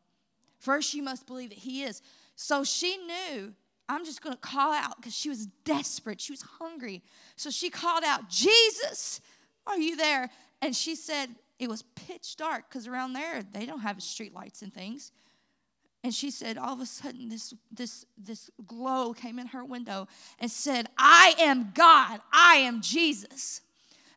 First, 0.57 0.95
you 0.95 1.03
must 1.03 1.27
believe 1.27 1.49
that 1.49 1.59
He 1.59 1.83
is. 1.83 2.01
So 2.35 2.63
she 2.63 2.97
knew 2.97 3.53
I'm 3.89 4.05
just 4.05 4.21
going 4.21 4.35
to 4.35 4.41
call 4.41 4.71
out 4.71 4.97
because 4.97 5.15
she 5.15 5.29
was 5.29 5.47
desperate. 5.65 6.21
She 6.21 6.31
was 6.31 6.41
hungry. 6.41 7.03
So 7.35 7.49
she 7.49 7.69
called 7.69 8.03
out, 8.05 8.29
Jesus, 8.29 9.19
are 9.67 9.77
you 9.77 9.95
there? 9.95 10.29
And 10.61 10.75
she 10.75 10.95
said, 10.95 11.27
it 11.59 11.69
was 11.69 11.83
pitch 11.95 12.35
dark 12.35 12.69
because 12.69 12.87
around 12.87 13.13
there 13.13 13.43
they 13.43 13.65
don't 13.65 13.81
have 13.81 14.01
street 14.01 14.33
lights 14.33 14.61
and 14.61 14.73
things. 14.73 15.11
And 16.03 16.13
she 16.13 16.31
said, 16.31 16.57
all 16.57 16.73
of 16.73 16.81
a 16.81 16.85
sudden, 16.85 17.29
this, 17.29 17.53
this, 17.71 18.05
this 18.17 18.49
glow 18.67 19.13
came 19.13 19.39
in 19.39 19.47
her 19.47 19.63
window 19.63 20.07
and 20.39 20.51
said, 20.51 20.87
I 20.97 21.33
am 21.39 21.71
God. 21.73 22.19
I 22.31 22.55
am 22.55 22.81
Jesus. 22.81 23.61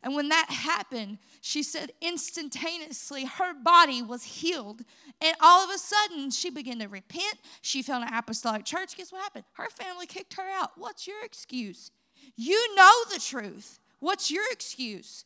And 0.07 0.15
when 0.15 0.29
that 0.29 0.47
happened, 0.51 1.19
she 1.41 1.65
said 1.65 1.91
instantaneously 2.01 3.25
her 3.25 3.53
body 3.53 4.03
was 4.03 4.23
healed. 4.23 4.83
And 5.21 5.35
all 5.41 5.65
of 5.65 5.71
a 5.75 5.79
sudden, 5.79 6.31
she 6.31 6.49
began 6.49 6.79
to 6.79 6.87
repent. 6.87 7.41
She 7.61 7.83
found 7.83 8.05
an 8.05 8.15
apostolic 8.15 8.65
church. 8.65 8.97
Guess 8.97 9.11
what 9.11 9.23
happened? 9.23 9.47
Her 9.55 9.69
family 9.69 10.07
kicked 10.07 10.35
her 10.35 10.49
out. 10.49 10.71
What's 10.77 11.09
your 11.09 11.25
excuse? 11.25 11.91
You 12.37 12.77
know 12.77 12.93
the 13.13 13.19
truth. 13.19 13.81
What's 13.99 14.31
your 14.31 14.45
excuse? 14.53 15.25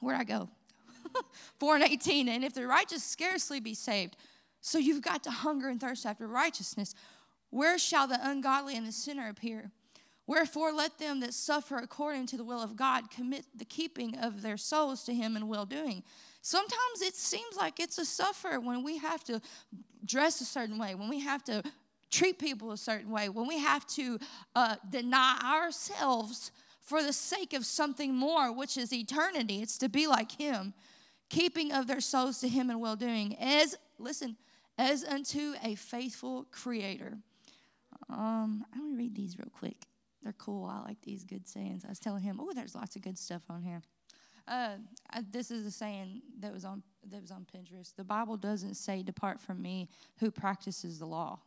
Where'd 0.00 0.18
I 0.18 0.24
go? 0.24 0.48
4 1.60 1.76
and 1.76 1.84
18. 1.84 2.28
And 2.28 2.42
if 2.42 2.52
the 2.52 2.66
righteous 2.66 3.04
scarcely 3.04 3.60
be 3.60 3.74
saved, 3.74 4.16
so 4.60 4.76
you've 4.76 5.02
got 5.02 5.22
to 5.22 5.30
hunger 5.30 5.68
and 5.68 5.80
thirst 5.80 6.04
after 6.04 6.26
righteousness. 6.26 6.96
Where 7.50 7.78
shall 7.78 8.08
the 8.08 8.18
ungodly 8.20 8.76
and 8.76 8.88
the 8.88 8.92
sinner 8.92 9.28
appear? 9.28 9.70
Wherefore, 10.26 10.72
let 10.72 10.98
them 10.98 11.20
that 11.20 11.34
suffer 11.34 11.76
according 11.76 12.26
to 12.26 12.36
the 12.36 12.44
will 12.44 12.62
of 12.62 12.76
God 12.76 13.10
commit 13.10 13.44
the 13.54 13.64
keeping 13.64 14.16
of 14.16 14.40
their 14.40 14.56
souls 14.56 15.04
to 15.04 15.14
Him 15.14 15.36
in 15.36 15.48
well 15.48 15.66
doing. 15.66 16.02
Sometimes 16.40 17.02
it 17.02 17.14
seems 17.14 17.56
like 17.56 17.78
it's 17.78 17.98
a 17.98 18.04
suffer 18.04 18.58
when 18.58 18.82
we 18.82 18.98
have 18.98 19.22
to 19.24 19.40
dress 20.04 20.40
a 20.40 20.44
certain 20.44 20.78
way, 20.78 20.94
when 20.94 21.08
we 21.08 21.20
have 21.20 21.44
to 21.44 21.62
treat 22.10 22.38
people 22.38 22.72
a 22.72 22.76
certain 22.76 23.10
way, 23.10 23.28
when 23.28 23.46
we 23.46 23.58
have 23.58 23.86
to 23.88 24.18
uh, 24.54 24.76
deny 24.90 25.38
ourselves 25.44 26.52
for 26.80 27.02
the 27.02 27.12
sake 27.12 27.54
of 27.54 27.64
something 27.66 28.14
more, 28.14 28.52
which 28.52 28.76
is 28.76 28.92
eternity. 28.92 29.62
It's 29.62 29.78
to 29.78 29.88
be 29.88 30.06
like 30.06 30.32
Him, 30.32 30.74
keeping 31.28 31.72
of 31.72 31.86
their 31.86 32.00
souls 32.00 32.40
to 32.40 32.48
Him 32.48 32.70
in 32.70 32.78
well 32.78 32.96
doing, 32.96 33.36
as, 33.40 33.76
listen, 33.98 34.36
as 34.78 35.04
unto 35.04 35.54
a 35.62 35.74
faithful 35.74 36.46
Creator. 36.50 37.18
Um, 38.08 38.64
I'm 38.74 38.90
to 38.90 38.96
read 38.96 39.14
these 39.14 39.38
real 39.38 39.50
quick. 39.50 39.86
They're 40.24 40.32
cool. 40.32 40.64
I 40.64 40.80
like 40.80 41.00
these 41.02 41.22
good 41.22 41.46
sayings. 41.46 41.84
I 41.84 41.90
was 41.90 42.00
telling 42.00 42.22
him, 42.22 42.40
oh, 42.40 42.52
there's 42.54 42.74
lots 42.74 42.96
of 42.96 43.02
good 43.02 43.18
stuff 43.18 43.42
on 43.50 43.62
here. 43.62 43.82
Uh, 44.48 44.76
I, 45.10 45.22
this 45.30 45.50
is 45.50 45.66
a 45.66 45.70
saying 45.70 46.22
that 46.40 46.52
was 46.52 46.64
on 46.64 46.82
that 47.10 47.20
was 47.20 47.30
on 47.30 47.46
Pinterest. 47.54 47.94
The 47.94 48.04
Bible 48.04 48.36
doesn't 48.36 48.74
say, 48.74 49.02
"Depart 49.02 49.40
from 49.40 49.62
me, 49.62 49.88
who 50.18 50.30
practices 50.30 50.98
the 50.98 51.06
law." 51.06 51.38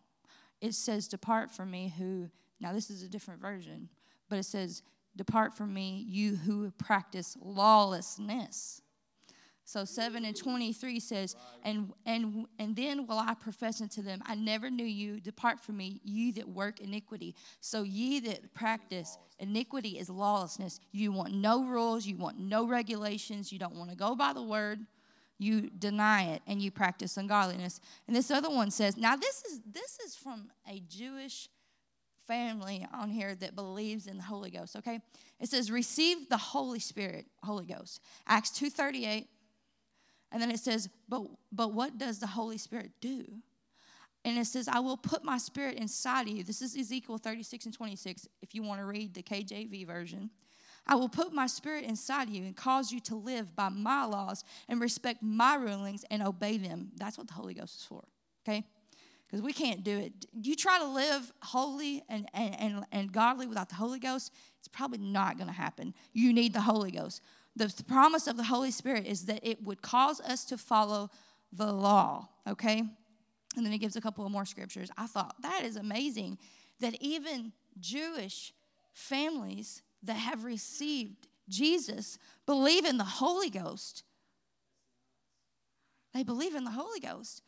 It 0.61 0.73
says, 0.73 1.07
"Depart 1.07 1.51
from 1.51 1.69
me, 1.69 1.93
who." 1.97 2.29
Now 2.59 2.73
this 2.73 2.89
is 2.89 3.03
a 3.03 3.09
different 3.09 3.39
version, 3.39 3.89
but 4.29 4.39
it 4.39 4.45
says, 4.45 4.81
"Depart 5.15 5.55
from 5.55 5.73
me, 5.73 6.05
you 6.07 6.37
who 6.37 6.71
practice 6.71 7.37
lawlessness." 7.39 8.81
So 9.67 9.83
7 9.83 10.23
and 10.23 10.33
23 10.33 10.97
says, 11.01 11.35
and, 11.61 11.91
and, 12.05 12.45
and 12.57 12.73
then 12.73 13.05
will 13.05 13.19
I 13.19 13.33
profess 13.33 13.81
unto 13.81 14.01
them, 14.01 14.21
I 14.25 14.33
never 14.33 14.69
knew 14.69 14.85
you. 14.85 15.19
Depart 15.19 15.59
from 15.59 15.75
me, 15.75 15.99
ye 16.05 16.31
that 16.31 16.47
work 16.47 16.79
iniquity. 16.79 17.35
So 17.59 17.83
ye 17.83 18.21
that 18.21 18.53
practice 18.53 19.17
iniquity 19.39 19.99
is 19.99 20.09
lawlessness. 20.09 20.79
You 20.93 21.11
want 21.11 21.33
no 21.33 21.65
rules, 21.65 22.05
you 22.05 22.15
want 22.15 22.39
no 22.39 22.65
regulations, 22.65 23.51
you 23.51 23.59
don't 23.59 23.75
want 23.75 23.89
to 23.89 23.97
go 23.97 24.15
by 24.15 24.31
the 24.31 24.41
word. 24.41 24.79
You 25.37 25.69
deny 25.69 26.31
it 26.31 26.43
and 26.47 26.61
you 26.61 26.71
practice 26.71 27.17
ungodliness. 27.17 27.81
And 28.07 28.15
this 28.15 28.31
other 28.31 28.49
one 28.49 28.71
says, 28.71 28.95
now 28.95 29.17
this 29.17 29.43
is 29.43 29.59
this 29.69 29.99
is 29.99 30.15
from 30.15 30.49
a 30.65 30.81
Jewish 30.87 31.49
family 32.25 32.87
on 32.93 33.09
here 33.09 33.35
that 33.35 33.53
believes 33.53 34.07
in 34.07 34.15
the 34.15 34.23
Holy 34.23 34.49
Ghost, 34.49 34.77
okay? 34.77 35.01
It 35.41 35.49
says 35.49 35.69
receive 35.69 36.29
the 36.29 36.37
Holy 36.37 36.79
Spirit, 36.79 37.25
Holy 37.43 37.65
Ghost. 37.65 38.01
Acts 38.27 38.51
238 38.51 39.27
and 40.31 40.41
then 40.41 40.51
it 40.51 40.59
says, 40.59 40.89
but, 41.07 41.23
but 41.51 41.73
what 41.73 41.97
does 41.97 42.19
the 42.19 42.27
Holy 42.27 42.57
Spirit 42.57 42.91
do? 42.99 43.25
And 44.25 44.37
it 44.37 44.45
says, 44.45 44.67
I 44.67 44.79
will 44.79 44.97
put 44.97 45.23
my 45.23 45.37
spirit 45.37 45.77
inside 45.77 46.27
of 46.27 46.33
you. 46.35 46.43
This 46.43 46.61
is 46.61 46.75
Ezekiel 46.75 47.17
36 47.17 47.65
and 47.65 47.73
26, 47.73 48.27
if 48.41 48.53
you 48.53 48.61
want 48.61 48.81
to 48.81 48.85
read 48.85 49.13
the 49.13 49.23
KJV 49.23 49.87
version. 49.87 50.29
I 50.85 50.95
will 50.95 51.09
put 51.09 51.33
my 51.33 51.47
spirit 51.47 51.83
inside 51.83 52.29
you 52.29 52.43
and 52.43 52.55
cause 52.55 52.91
you 52.91 52.99
to 53.01 53.15
live 53.15 53.55
by 53.55 53.69
my 53.69 54.05
laws 54.05 54.43
and 54.67 54.81
respect 54.81 55.21
my 55.21 55.55
rulings 55.55 56.03
and 56.09 56.23
obey 56.23 56.57
them. 56.57 56.91
That's 56.97 57.17
what 57.17 57.27
the 57.27 57.33
Holy 57.33 57.53
Ghost 57.53 57.79
is 57.79 57.85
for, 57.85 58.03
okay? 58.47 58.65
Because 59.27 59.41
we 59.41 59.51
can't 59.51 59.83
do 59.83 59.97
it. 59.97 60.13
You 60.33 60.55
try 60.55 60.79
to 60.79 60.87
live 60.87 61.31
holy 61.41 62.03
and, 62.07 62.27
and, 62.33 62.59
and, 62.59 62.85
and 62.93 63.11
godly 63.11 63.47
without 63.47 63.67
the 63.67 63.75
Holy 63.75 63.99
Ghost, 63.99 64.33
it's 64.59 64.69
probably 64.69 64.99
not 64.99 65.37
going 65.37 65.47
to 65.47 65.53
happen. 65.53 65.93
You 66.13 66.31
need 66.31 66.53
the 66.53 66.61
Holy 66.61 66.91
Ghost 66.91 67.21
the 67.57 67.83
promise 67.87 68.27
of 68.27 68.37
the 68.37 68.43
Holy 68.43 68.71
Spirit 68.71 69.05
is 69.05 69.25
that 69.25 69.39
it 69.47 69.63
would 69.63 69.81
cause 69.81 70.21
us 70.21 70.45
to 70.45 70.57
follow 70.57 71.09
the 71.51 71.71
law, 71.71 72.29
okay? 72.47 72.83
And 73.55 73.65
then 73.65 73.71
he 73.71 73.77
gives 73.77 73.95
a 73.95 74.01
couple 74.01 74.25
of 74.25 74.31
more 74.31 74.45
scriptures. 74.45 74.89
I 74.97 75.07
thought 75.07 75.35
that 75.41 75.63
is 75.63 75.75
amazing 75.75 76.37
that 76.79 76.95
even 77.01 77.53
Jewish 77.79 78.53
families 78.93 79.81
that 80.03 80.13
have 80.13 80.43
received 80.43 81.27
Jesus 81.49 82.17
believe 82.45 82.85
in 82.85 82.97
the 82.97 83.03
Holy 83.03 83.49
Ghost. 83.49 84.03
They 86.13 86.23
believe 86.23 86.55
in 86.55 86.63
the 86.63 86.71
Holy 86.71 86.99
Ghost. 86.99 87.41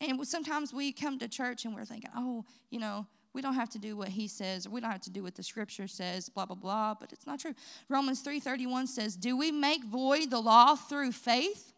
And 0.00 0.26
sometimes 0.26 0.74
we 0.74 0.92
come 0.92 1.18
to 1.18 1.28
church 1.28 1.64
and 1.64 1.74
we're 1.74 1.84
thinking, 1.84 2.10
oh, 2.14 2.44
you 2.70 2.78
know, 2.78 3.06
we 3.36 3.42
don't 3.42 3.54
have 3.54 3.68
to 3.68 3.78
do 3.78 3.98
what 3.98 4.08
he 4.08 4.26
says, 4.26 4.66
or 4.66 4.70
we 4.70 4.80
don't 4.80 4.90
have 4.90 5.02
to 5.02 5.10
do 5.10 5.22
what 5.22 5.34
the 5.34 5.42
scripture 5.42 5.86
says, 5.86 6.30
blah, 6.30 6.46
blah, 6.46 6.56
blah, 6.56 6.94
but 6.98 7.12
it's 7.12 7.26
not 7.26 7.38
true. 7.38 7.52
Romans 7.90 8.24
3.31 8.24 8.88
says, 8.88 9.14
do 9.14 9.36
we 9.36 9.52
make 9.52 9.84
void 9.84 10.30
the 10.30 10.40
law 10.40 10.74
through 10.74 11.12
faith? 11.12 11.74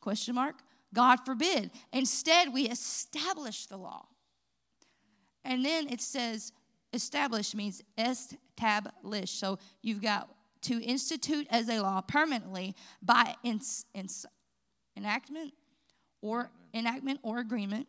Question 0.00 0.34
mark. 0.34 0.56
God 0.92 1.20
forbid. 1.24 1.70
Instead, 1.92 2.52
we 2.52 2.68
establish 2.68 3.66
the 3.66 3.76
law. 3.76 4.06
And 5.44 5.64
then 5.64 5.86
it 5.88 6.00
says, 6.00 6.50
establish 6.92 7.54
means 7.54 7.80
establish. 7.96 9.30
So 9.30 9.60
you've 9.80 10.02
got 10.02 10.28
to 10.62 10.82
institute 10.82 11.46
as 11.50 11.68
a 11.68 11.78
law 11.78 12.00
permanently 12.00 12.74
by 13.00 13.36
ins, 13.44 13.86
ins, 13.94 14.26
enactment 14.96 15.52
or 16.20 16.50
enactment 16.74 17.20
or 17.22 17.38
agreement. 17.38 17.86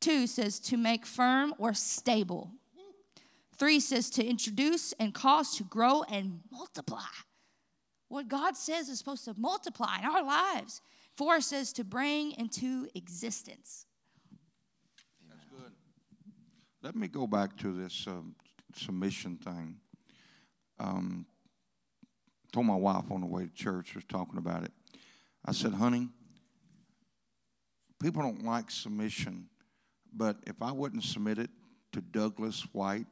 Two 0.00 0.26
says 0.26 0.60
to 0.60 0.76
make 0.76 1.04
firm 1.04 1.54
or 1.58 1.74
stable. 1.74 2.52
Three 3.56 3.80
says 3.80 4.10
to 4.10 4.24
introduce 4.24 4.92
and 4.92 5.12
cause 5.12 5.56
to 5.56 5.64
grow 5.64 6.04
and 6.04 6.40
multiply. 6.52 7.00
What 8.08 8.28
God 8.28 8.56
says 8.56 8.88
is 8.88 8.98
supposed 8.98 9.24
to 9.24 9.34
multiply 9.36 9.98
in 9.98 10.04
our 10.04 10.24
lives. 10.24 10.80
Four 11.16 11.40
says 11.40 11.72
to 11.74 11.84
bring 11.84 12.32
into 12.32 12.88
existence. 12.94 13.86
That's 15.28 15.44
good. 15.50 15.72
Let 16.82 16.94
me 16.94 17.08
go 17.08 17.26
back 17.26 17.56
to 17.58 17.72
this 17.72 18.06
um, 18.06 18.36
submission 18.74 19.36
thing. 19.36 19.76
Um, 20.78 21.26
told 22.52 22.66
my 22.66 22.76
wife 22.76 23.10
on 23.10 23.20
the 23.20 23.26
way 23.26 23.44
to 23.44 23.52
church, 23.52 23.94
was 23.94 24.04
talking 24.04 24.38
about 24.38 24.62
it. 24.62 24.72
I 25.44 25.52
said, 25.52 25.74
honey, 25.74 26.08
people 28.00 28.22
don't 28.22 28.44
like 28.44 28.70
submission, 28.70 29.48
but 30.12 30.36
if 30.46 30.60
I 30.62 30.72
wouldn't 30.72 31.04
submit 31.04 31.38
it 31.38 31.50
to 31.92 32.00
Douglas 32.00 32.62
White 32.72 33.06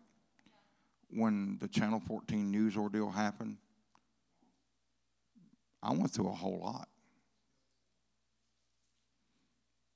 when 1.11 1.57
the 1.61 1.69
Channel 1.69 2.01
14 2.01 2.51
news 2.51 2.77
ordeal 2.77 3.11
happened, 3.11 3.57
I 5.83 5.93
went 5.93 6.11
through 6.11 6.29
a 6.29 6.35
whole 6.35 6.61
lot. 6.61 6.89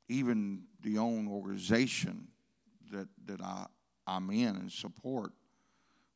Even 0.08 0.64
the 0.82 0.98
own 0.98 1.28
organization 1.28 2.28
that, 2.92 3.08
that 3.26 3.40
I, 3.40 3.66
I'm 4.06 4.30
in 4.30 4.56
and 4.56 4.70
support 4.70 5.32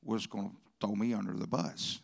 was 0.03 0.27
going 0.27 0.51
to 0.51 0.57
throw 0.81 0.95
me 0.95 1.15
under 1.15 1.33
the 1.33 1.47
bus. 1.47 2.01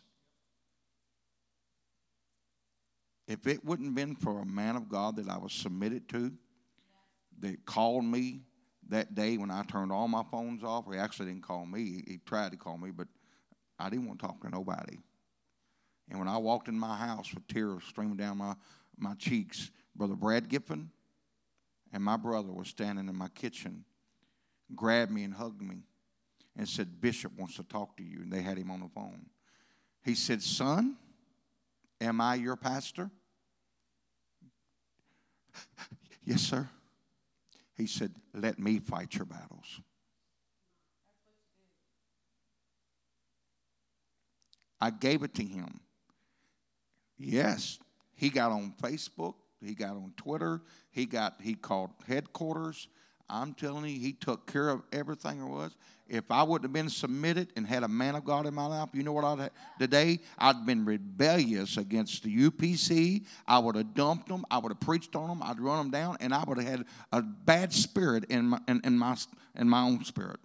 If 3.27 3.47
it 3.47 3.63
wouldn't 3.63 3.89
have 3.89 3.95
been 3.95 4.15
for 4.15 4.41
a 4.41 4.45
man 4.45 4.75
of 4.75 4.89
God 4.89 5.15
that 5.17 5.29
I 5.29 5.37
was 5.37 5.53
submitted 5.53 6.09
to, 6.09 6.33
that 7.39 7.65
called 7.65 8.03
me 8.03 8.41
that 8.91 9.15
day 9.15 9.37
when 9.37 9.49
I 9.49 9.63
turned 9.63 9.91
all 9.91 10.07
my 10.07 10.23
phones 10.29 10.63
off, 10.63 10.85
he 10.91 10.97
actually 10.97 11.27
didn't 11.27 11.43
call 11.43 11.65
me. 11.65 12.03
He 12.05 12.19
tried 12.25 12.51
to 12.51 12.57
call 12.57 12.77
me, 12.77 12.91
but 12.91 13.07
I 13.79 13.89
didn't 13.89 14.05
want 14.05 14.19
to 14.19 14.27
talk 14.27 14.41
to 14.41 14.49
nobody. 14.49 14.97
And 16.09 16.19
when 16.19 16.27
I 16.27 16.37
walked 16.37 16.67
in 16.67 16.77
my 16.77 16.97
house 16.97 17.33
with 17.33 17.47
tears 17.47 17.83
streaming 17.87 18.17
down 18.17 18.37
my, 18.37 18.53
my 18.97 19.13
cheeks, 19.15 19.71
Brother 19.95 20.15
Brad 20.15 20.49
Giffen 20.49 20.91
and 21.93 22.03
my 22.03 22.17
brother 22.17 22.51
was 22.51 22.67
standing 22.67 23.07
in 23.07 23.15
my 23.15 23.29
kitchen, 23.29 23.85
grabbed 24.75 25.11
me 25.11 25.23
and 25.23 25.33
hugged 25.33 25.61
me, 25.61 25.83
and 26.57 26.67
said, 26.67 26.99
Bishop 26.99 27.31
wants 27.39 27.55
to 27.55 27.63
talk 27.63 27.95
to 27.95 28.03
you. 28.03 28.19
And 28.19 28.31
they 28.31 28.41
had 28.41 28.57
him 28.57 28.69
on 28.71 28.81
the 28.81 28.89
phone. 28.89 29.27
He 30.03 30.15
said, 30.15 30.41
Son, 30.41 30.97
am 32.01 32.19
I 32.19 32.35
your 32.35 32.57
pastor? 32.57 33.09
yes, 36.25 36.41
sir. 36.41 36.67
He 37.81 37.87
said, 37.87 38.13
Let 38.35 38.59
me 38.59 38.77
fight 38.77 39.15
your 39.15 39.25
battles. 39.25 39.81
I 44.79 44.91
gave 44.91 45.23
it 45.23 45.33
to 45.33 45.43
him. 45.43 45.79
Yes, 47.17 47.79
he 48.13 48.29
got 48.29 48.51
on 48.51 48.75
Facebook, 48.79 49.33
he 49.59 49.73
got 49.73 49.91
on 49.95 50.13
Twitter, 50.15 50.61
he 50.91 51.07
got 51.07 51.41
he 51.41 51.55
called 51.55 51.89
headquarters. 52.07 52.87
I'm 53.31 53.53
telling 53.53 53.85
you, 53.85 53.97
he 53.97 54.11
took 54.11 54.45
care 54.51 54.67
of 54.67 54.81
everything 54.91 55.37
there 55.37 55.47
was. 55.47 55.71
If 56.09 56.29
I 56.29 56.43
wouldn't 56.43 56.65
have 56.65 56.73
been 56.73 56.89
submitted 56.89 57.53
and 57.55 57.65
had 57.65 57.83
a 57.83 57.87
man 57.87 58.15
of 58.15 58.25
God 58.25 58.45
in 58.45 58.53
my 58.53 58.65
life, 58.65 58.89
you 58.91 59.01
know 59.01 59.13
what 59.13 59.23
I'd 59.23 59.39
have 59.39 59.51
today? 59.79 60.19
I'd 60.37 60.65
been 60.65 60.83
rebellious 60.83 61.77
against 61.77 62.23
the 62.23 62.49
UPC. 62.49 63.23
I 63.47 63.59
would 63.59 63.75
have 63.75 63.93
dumped 63.93 64.27
them. 64.27 64.43
I 64.51 64.57
would 64.57 64.73
have 64.73 64.81
preached 64.81 65.15
on 65.15 65.29
them. 65.29 65.41
I'd 65.41 65.61
run 65.61 65.77
them 65.77 65.91
down, 65.91 66.17
and 66.19 66.33
I 66.33 66.43
would 66.45 66.57
have 66.57 66.67
had 66.67 66.85
a 67.13 67.21
bad 67.21 67.71
spirit 67.71 68.25
in 68.25 68.47
my 68.47 68.59
in, 68.67 68.81
in 68.83 68.97
my 68.97 69.15
in 69.55 69.69
my 69.69 69.83
own 69.83 70.03
spirit. 70.03 70.41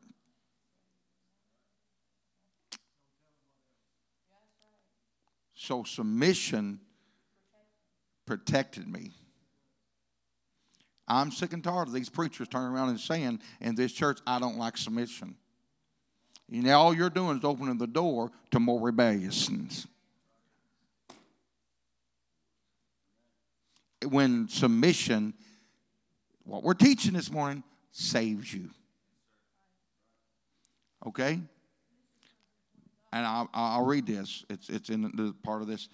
So 5.54 5.82
submission 5.82 6.78
protected 8.24 8.86
me. 8.86 9.10
I'm 11.08 11.30
sick 11.30 11.52
and 11.52 11.62
tired 11.62 11.88
of 11.88 11.94
these 11.94 12.08
preachers 12.08 12.48
turning 12.48 12.74
around 12.74 12.88
and 12.88 13.00
saying 13.00 13.40
in 13.60 13.74
this 13.74 13.92
church, 13.92 14.18
I 14.26 14.38
don't 14.38 14.58
like 14.58 14.76
submission. 14.76 15.36
You 16.48 16.62
know, 16.62 16.78
all 16.78 16.94
you're 16.94 17.10
doing 17.10 17.38
is 17.38 17.44
opening 17.44 17.78
the 17.78 17.86
door 17.86 18.30
to 18.52 18.60
more 18.60 18.80
rebelliousness. 18.80 19.86
When 24.08 24.48
submission, 24.48 25.34
what 26.44 26.62
we're 26.62 26.74
teaching 26.74 27.14
this 27.14 27.30
morning, 27.30 27.62
saves 27.90 28.52
you. 28.52 28.70
Okay? 31.06 31.40
And 33.12 33.26
I'll, 33.26 33.48
I'll 33.54 33.84
read 33.84 34.06
this. 34.06 34.44
It's, 34.50 34.68
it's 34.68 34.90
in 34.90 35.02
the 35.02 35.34
part 35.42 35.62
of 35.62 35.68
this. 35.68 35.88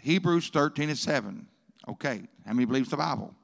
Hebrews 0.00 0.50
13 0.50 0.90
and 0.90 0.98
7. 0.98 1.46
Okay. 1.88 2.22
How 2.46 2.52
many 2.52 2.66
believes 2.66 2.90
the 2.90 2.96
Bible? 2.96 3.34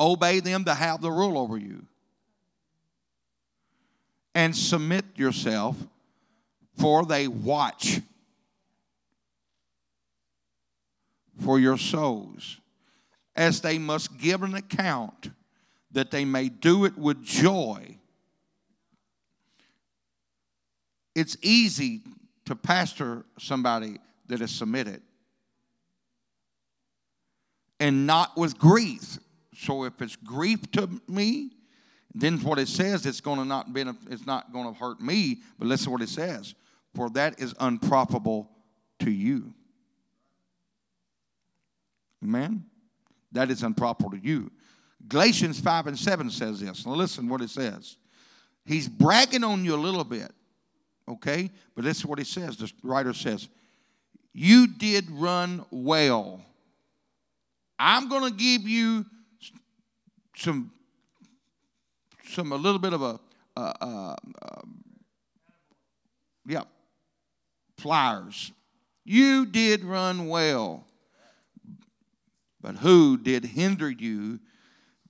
Obey 0.00 0.40
them 0.40 0.64
to 0.64 0.74
have 0.74 1.00
the 1.00 1.10
rule 1.10 1.38
over 1.38 1.56
you. 1.56 1.86
And 4.34 4.56
submit 4.56 5.04
yourself, 5.16 5.76
for 6.76 7.04
they 7.04 7.28
watch 7.28 8.00
for 11.40 11.60
your 11.60 11.78
souls, 11.78 12.60
as 13.36 13.60
they 13.60 13.78
must 13.78 14.18
give 14.18 14.42
an 14.42 14.54
account, 14.54 15.30
that 15.92 16.10
they 16.10 16.24
may 16.24 16.48
do 16.48 16.84
it 16.84 16.98
with 16.98 17.22
joy. 17.22 17.96
It's 21.14 21.36
easy 21.42 22.02
to 22.46 22.56
pastor 22.56 23.24
somebody 23.38 23.98
that 24.26 24.40
is 24.40 24.50
submitted 24.50 25.00
and 27.78 28.06
not 28.06 28.36
with 28.36 28.58
grief. 28.58 29.18
So 29.56 29.84
if 29.84 30.00
it's 30.00 30.16
grief 30.16 30.70
to 30.72 30.88
me, 31.08 31.50
then 32.14 32.38
what 32.38 32.58
it 32.58 32.68
says, 32.68 33.06
it's 33.06 33.20
going 33.20 33.38
to 33.38 33.44
not 33.44 33.72
be, 33.72 33.84
it's 34.10 34.26
not 34.26 34.52
going 34.52 34.72
to 34.72 34.78
hurt 34.78 35.00
me. 35.00 35.40
But 35.58 35.68
listen 35.68 35.86
to 35.86 35.90
what 35.90 36.02
it 36.02 36.08
says: 36.08 36.54
for 36.94 37.10
that 37.10 37.40
is 37.40 37.54
unprofitable 37.58 38.50
to 39.00 39.10
you. 39.10 39.52
Amen. 42.22 42.64
That 43.32 43.50
is 43.50 43.62
unprofitable 43.62 44.12
to 44.12 44.24
you. 44.24 44.50
Galatians 45.08 45.60
5 45.60 45.88
and 45.88 45.98
7 45.98 46.30
says 46.30 46.60
this. 46.60 46.86
Now 46.86 46.94
listen 46.94 47.28
what 47.28 47.42
it 47.42 47.50
says. 47.50 47.96
He's 48.64 48.88
bragging 48.88 49.44
on 49.44 49.64
you 49.64 49.74
a 49.74 49.76
little 49.76 50.04
bit, 50.04 50.32
okay? 51.06 51.50
But 51.74 51.84
this 51.84 51.98
is 51.98 52.06
what 52.06 52.18
he 52.18 52.24
says. 52.24 52.56
The 52.56 52.72
writer 52.82 53.12
says, 53.12 53.48
You 54.32 54.66
did 54.66 55.10
run 55.10 55.66
well. 55.70 56.40
I'm 57.78 58.08
going 58.08 58.30
to 58.30 58.36
give 58.36 58.62
you 58.66 59.04
some 60.36 60.70
some 62.28 62.52
a 62.52 62.56
little 62.56 62.78
bit 62.78 62.92
of 62.92 63.02
a 63.02 63.20
uh, 63.56 63.72
uh, 63.80 64.16
yeah 66.46 66.62
flyers. 67.76 68.52
You 69.04 69.46
did 69.46 69.84
run 69.84 70.28
well, 70.28 70.86
but 72.60 72.76
who 72.76 73.18
did 73.18 73.44
hinder 73.44 73.90
you 73.90 74.40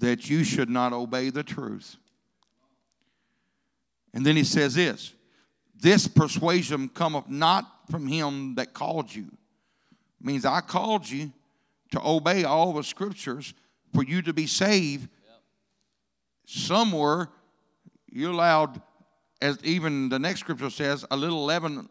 that 0.00 0.28
you 0.28 0.42
should 0.44 0.68
not 0.68 0.92
obey 0.92 1.30
the 1.30 1.44
truth? 1.44 1.96
And 4.12 4.26
then 4.26 4.36
he 4.36 4.44
says 4.44 4.74
this 4.74 5.14
this 5.80 6.08
persuasion 6.08 6.88
cometh 6.88 7.28
not 7.28 7.66
from 7.90 8.06
him 8.06 8.54
that 8.56 8.72
called 8.74 9.14
you. 9.14 9.24
It 10.20 10.26
Means 10.26 10.44
I 10.44 10.60
called 10.60 11.08
you 11.08 11.32
to 11.92 12.00
obey 12.04 12.44
all 12.44 12.72
the 12.72 12.82
scriptures 12.82 13.54
for 13.92 14.02
you 14.02 14.22
to 14.22 14.32
be 14.32 14.46
saved 14.46 15.08
somewhere 16.44 17.28
you 18.10 18.30
allowed, 18.30 18.80
as 19.40 19.58
even 19.64 20.08
the 20.08 20.18
next 20.18 20.40
scripture 20.40 20.70
says, 20.70 21.04
a 21.10 21.16
little 21.16 21.44
leaven, 21.44 21.88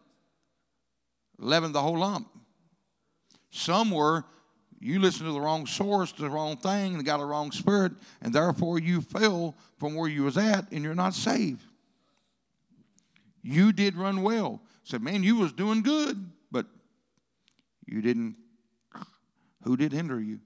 leaven 1.38 1.72
the 1.72 1.82
whole 1.82 1.98
lump. 1.98 2.28
Somewhere 3.50 4.24
You 4.86 5.00
listened 5.00 5.26
to 5.26 5.32
the 5.32 5.40
wrong 5.40 5.64
source, 5.64 6.12
the 6.12 6.28
wrong 6.28 6.58
thing, 6.58 6.94
and 6.94 7.04
got 7.06 7.18
a 7.18 7.24
wrong 7.24 7.50
spirit, 7.52 7.92
and 8.20 8.34
therefore 8.34 8.78
you 8.78 9.00
fell 9.00 9.54
from 9.78 9.94
where 9.94 10.10
you 10.10 10.24
was 10.24 10.36
at, 10.36 10.70
and 10.70 10.84
you're 10.84 10.94
not 10.94 11.14
saved. 11.14 11.64
You 13.42 13.72
did 13.72 13.96
run 13.96 14.22
well. 14.22 14.60
Said, 14.82 15.00
man, 15.00 15.22
you 15.22 15.36
was 15.36 15.54
doing 15.54 15.82
good, 15.82 16.30
but 16.52 16.66
you 17.86 18.02
didn't. 18.02 18.36
Who 19.62 19.78
did 19.78 19.92
hinder 19.92 20.20
you? 20.20 20.40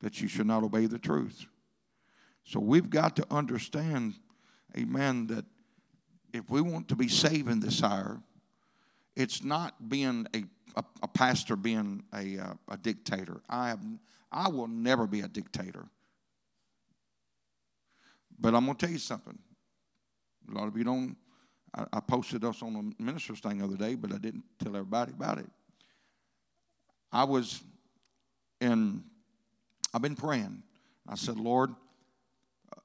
That 0.00 0.22
you 0.22 0.28
should 0.28 0.46
not 0.46 0.62
obey 0.62 0.86
the 0.86 0.98
truth. 0.98 1.44
So 2.46 2.60
we've 2.60 2.88
got 2.88 3.16
to 3.16 3.26
understand, 3.28 4.14
amen, 4.78 5.26
that 5.26 5.44
if 6.32 6.48
we 6.48 6.60
want 6.60 6.86
to 6.88 6.96
be 6.96 7.08
saved 7.08 7.50
in 7.50 7.58
this 7.58 7.82
hour, 7.82 8.22
it's 9.16 9.42
not 9.42 9.88
being 9.88 10.28
a, 10.32 10.44
a, 10.76 10.84
a 11.02 11.08
pastor 11.08 11.56
being 11.56 12.04
a, 12.14 12.38
uh, 12.38 12.54
a 12.68 12.76
dictator. 12.76 13.40
I, 13.48 13.70
have, 13.70 13.80
I 14.30 14.48
will 14.48 14.68
never 14.68 15.08
be 15.08 15.22
a 15.22 15.28
dictator. 15.28 15.86
But 18.38 18.54
I'm 18.54 18.64
going 18.64 18.76
to 18.76 18.86
tell 18.86 18.92
you 18.92 19.00
something. 19.00 19.36
A 20.48 20.54
lot 20.54 20.68
of 20.68 20.76
you 20.76 20.84
don't. 20.84 21.16
I, 21.74 21.86
I 21.94 22.00
posted 22.00 22.44
us 22.44 22.62
on 22.62 22.74
the 22.74 23.02
minister's 23.02 23.40
thing 23.40 23.58
the 23.58 23.64
other 23.64 23.76
day, 23.76 23.96
but 23.96 24.12
I 24.12 24.18
didn't 24.18 24.44
tell 24.62 24.76
everybody 24.76 25.10
about 25.10 25.38
it. 25.38 25.50
I 27.10 27.24
was 27.24 27.60
in, 28.60 29.02
I've 29.92 30.02
been 30.02 30.14
praying. 30.14 30.62
I 31.08 31.16
said, 31.16 31.38
Lord, 31.38 31.74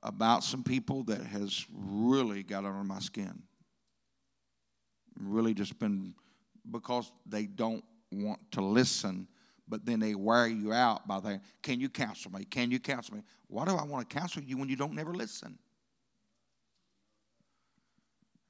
about 0.04 0.44
some 0.44 0.64
people 0.64 1.04
that 1.04 1.22
has 1.22 1.66
really 1.72 2.44
got 2.44 2.66
under 2.66 2.84
my 2.84 3.00
skin. 3.00 3.44
Really 5.20 5.54
just 5.54 5.78
been 5.78 6.16
because 6.70 7.12
they 7.26 7.46
don't 7.46 7.84
want 8.12 8.40
to 8.52 8.62
listen, 8.62 9.28
but 9.68 9.86
then 9.86 10.00
they 10.00 10.16
wear 10.16 10.48
you 10.48 10.74
out 10.74 11.08
by 11.08 11.20
saying, 11.22 11.42
Can 11.62 11.80
you 11.80 11.90
counsel 11.90 12.32
me? 12.32 12.46
Can 12.46 12.72
you 12.72 12.80
counsel 12.80 13.16
me? 13.16 13.24
Why 13.48 13.66
do 13.66 13.76
I 13.76 13.84
want 13.84 14.10
to 14.10 14.16
counsel 14.16 14.42
you 14.42 14.58
when 14.58 14.70
you 14.70 14.76
don't 14.76 14.94
never 14.94 15.14
listen? 15.14 15.58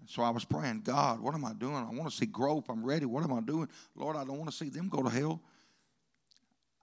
So 0.07 0.23
I 0.23 0.29
was 0.29 0.43
praying, 0.43 0.81
God, 0.81 1.21
what 1.21 1.35
am 1.35 1.45
I 1.45 1.53
doing? 1.53 1.75
I 1.75 1.89
want 1.91 2.09
to 2.09 2.15
see 2.15 2.25
growth. 2.25 2.65
I'm 2.69 2.83
ready. 2.83 3.05
What 3.05 3.23
am 3.23 3.33
I 3.33 3.41
doing? 3.41 3.67
Lord, 3.95 4.15
I 4.15 4.23
don't 4.23 4.37
want 4.37 4.49
to 4.49 4.55
see 4.55 4.69
them 4.69 4.89
go 4.89 5.03
to 5.03 5.09
hell. 5.09 5.41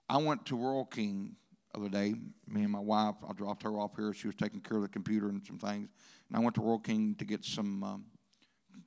I 0.07 0.17
went 0.17 0.45
to 0.47 0.55
Rural 0.55 0.85
King 0.85 1.35
other 1.75 1.89
day. 1.89 2.15
Me 2.47 2.63
and 2.63 2.71
my 2.71 2.79
wife, 2.79 3.15
I 3.27 3.33
dropped 3.33 3.63
her 3.63 3.77
off 3.77 3.91
here. 3.95 4.13
She 4.13 4.27
was 4.27 4.35
taking 4.35 4.61
care 4.61 4.77
of 4.77 4.83
the 4.83 4.89
computer 4.89 5.29
and 5.29 5.45
some 5.45 5.57
things. 5.57 5.89
And 6.27 6.37
I 6.37 6.39
went 6.39 6.55
to 6.55 6.61
Rural 6.61 6.79
King 6.79 7.15
to 7.15 7.25
get 7.25 7.45
some 7.45 7.83
um, 7.83 8.05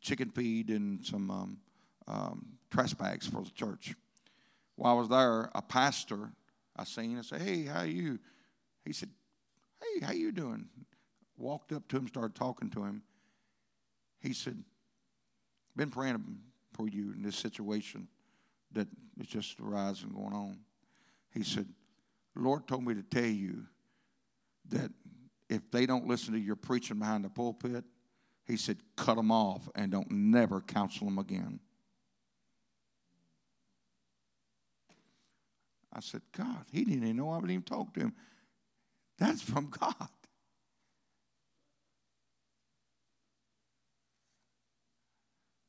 chicken 0.00 0.30
feed 0.30 0.70
and 0.70 1.04
some 1.04 1.30
um, 1.30 1.58
um, 2.06 2.46
trash 2.70 2.94
bags 2.94 3.26
for 3.26 3.42
the 3.42 3.50
church. 3.50 3.94
While 4.76 4.96
I 4.96 4.98
was 4.98 5.08
there, 5.08 5.50
a 5.54 5.62
pastor 5.62 6.30
I 6.76 6.84
seen 6.84 7.16
and 7.16 7.24
said, 7.24 7.42
"Hey, 7.42 7.64
how 7.64 7.82
you?" 7.82 8.18
He 8.84 8.92
said, 8.92 9.10
"Hey, 9.80 10.04
how 10.04 10.12
you 10.12 10.32
doing?" 10.32 10.66
Walked 11.36 11.72
up 11.72 11.86
to 11.88 11.96
him, 11.96 12.08
started 12.08 12.34
talking 12.34 12.70
to 12.70 12.84
him. 12.84 13.02
He 14.20 14.32
said, 14.32 14.62
"Been 15.76 15.90
praying 15.90 16.38
for 16.72 16.88
you 16.88 17.12
in 17.12 17.22
this 17.22 17.36
situation 17.36 18.08
that 18.72 18.88
is 19.20 19.26
just 19.26 19.60
arising 19.60 20.10
going 20.10 20.32
on." 20.32 20.58
He 21.32 21.42
said, 21.42 21.68
Lord 22.34 22.66
told 22.66 22.84
me 22.84 22.94
to 22.94 23.02
tell 23.02 23.24
you 23.24 23.64
that 24.70 24.90
if 25.48 25.70
they 25.70 25.86
don't 25.86 26.06
listen 26.06 26.32
to 26.32 26.40
your 26.40 26.56
preaching 26.56 26.98
behind 26.98 27.24
the 27.24 27.28
pulpit, 27.28 27.84
he 28.46 28.56
said, 28.56 28.78
cut 28.96 29.16
them 29.16 29.30
off 29.30 29.68
and 29.74 29.92
don't 29.92 30.10
never 30.10 30.60
counsel 30.60 31.06
them 31.06 31.18
again. 31.18 31.60
I 35.92 36.00
said, 36.00 36.22
God, 36.36 36.64
he 36.70 36.84
didn't 36.84 37.04
even 37.04 37.16
know 37.16 37.30
I 37.30 37.38
would 37.38 37.50
even 37.50 37.62
talk 37.62 37.92
to 37.94 38.00
him. 38.00 38.14
That's 39.18 39.42
from 39.42 39.66
God. 39.66 40.08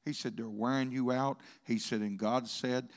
He 0.06 0.14
said, 0.14 0.36
They're 0.36 0.50
wearing 0.50 0.92
you 0.92 1.12
out. 1.12 1.40
He 1.64 1.78
said, 1.78 2.02
and 2.02 2.18
God 2.18 2.48
said, 2.48 2.90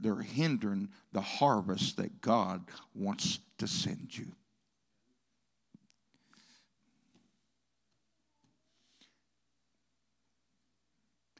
they're 0.00 0.16
hindering 0.16 0.88
the 1.12 1.20
harvest 1.20 1.96
that 1.96 2.20
God 2.20 2.64
wants 2.94 3.38
to 3.58 3.66
send 3.66 4.16
you. 4.16 4.26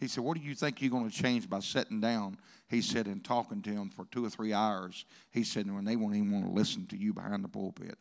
He 0.01 0.09
said, 0.09 0.23
What 0.23 0.37
do 0.37 0.43
you 0.43 0.55
think 0.55 0.81
you're 0.81 0.91
going 0.91 1.11
to 1.11 1.17
change 1.17 1.49
by 1.49 1.61
sitting 1.61 2.01
down? 2.01 2.37
He 2.69 2.83
said, 2.83 3.07
and 3.07 3.25
talking 3.25 3.63
to 3.63 3.71
him 3.71 3.91
for 3.91 4.07
two 4.11 4.25
or 4.25 4.31
three 4.31 4.53
hours. 4.53 5.05
He 5.31 5.45
said, 5.45 5.71
when 5.73 5.85
they 5.85 5.97
won't 5.97 6.17
even 6.17 6.31
want 6.31 6.47
to 6.47 6.53
listen 6.53 6.87
to 6.89 6.97
you 6.97 7.13
behind 7.13 7.45
the 7.45 7.49
pulpit. 7.49 7.99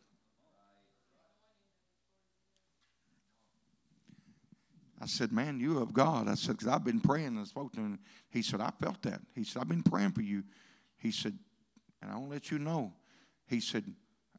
I 5.04 5.06
said, 5.06 5.32
Man, 5.32 5.60
you 5.60 5.80
of 5.80 5.92
God. 5.92 6.28
I 6.28 6.34
said, 6.34 6.52
Because 6.52 6.68
I've 6.68 6.82
been 6.82 6.98
praying 6.98 7.36
and 7.36 7.46
spoke 7.46 7.74
to 7.74 7.80
him. 7.80 7.98
He 8.30 8.40
said, 8.40 8.62
I 8.62 8.70
felt 8.80 9.02
that. 9.02 9.20
He 9.34 9.44
said, 9.44 9.60
I've 9.60 9.68
been 9.68 9.82
praying 9.82 10.12
for 10.12 10.22
you. 10.22 10.42
He 10.96 11.10
said, 11.10 11.38
And 12.00 12.10
I 12.10 12.14
want 12.14 12.28
to 12.28 12.32
let 12.32 12.50
you 12.50 12.58
know. 12.58 12.90
He 13.46 13.60
said, 13.60 13.84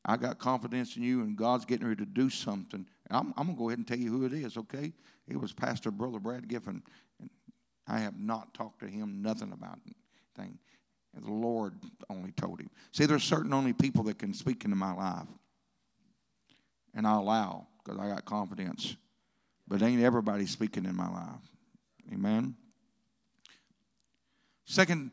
I 0.04 0.18
got 0.18 0.40
confidence 0.40 0.98
in 0.98 1.04
you 1.04 1.22
and 1.22 1.38
God's 1.38 1.66
getting 1.66 1.88
ready 1.88 2.04
to 2.04 2.10
do 2.10 2.32
something. 2.32 2.88
I'm, 3.12 3.32
I'm 3.38 3.46
going 3.46 3.56
to 3.56 3.60
go 3.60 3.70
ahead 3.70 3.78
and 3.78 3.88
tell 3.88 4.00
you 4.00 4.10
who 4.10 4.26
it 4.26 4.34
is, 4.34 4.58
okay? 4.58 4.92
It 5.28 5.40
was 5.40 5.54
Pastor 5.54 5.92
Brother 5.92 6.20
Brad 6.20 6.48
Giffen. 6.48 6.82
And 7.20 7.30
I 7.88 8.00
have 8.00 8.20
not 8.20 8.56
talked 8.56 8.80
to 8.80 8.88
him 8.88 9.22
nothing 9.22 9.52
about 9.52 9.78
anything. 9.86 10.58
The 11.14 11.32
Lord 11.32 11.76
only 12.10 12.32
told 12.32 12.60
him. 12.60 12.72
See, 12.92 13.06
there's 13.06 13.24
certain 13.24 13.54
only 13.54 13.74
people 13.74 14.04
that 14.06 14.18
can 14.18 14.34
speak 14.34 14.66
into 14.66 14.76
my 14.76 14.94
life. 14.94 15.28
And 16.96 17.06
I 17.06 17.18
allow 17.18 17.68
because 17.84 18.00
I 18.00 18.08
got 18.08 18.26
confidence. 18.26 18.98
But 19.68 19.82
ain't 19.82 20.02
everybody 20.02 20.46
speaking 20.46 20.86
in 20.86 20.96
my 20.96 21.10
life. 21.10 21.42
Amen. 22.14 22.56
Second, 24.66 25.12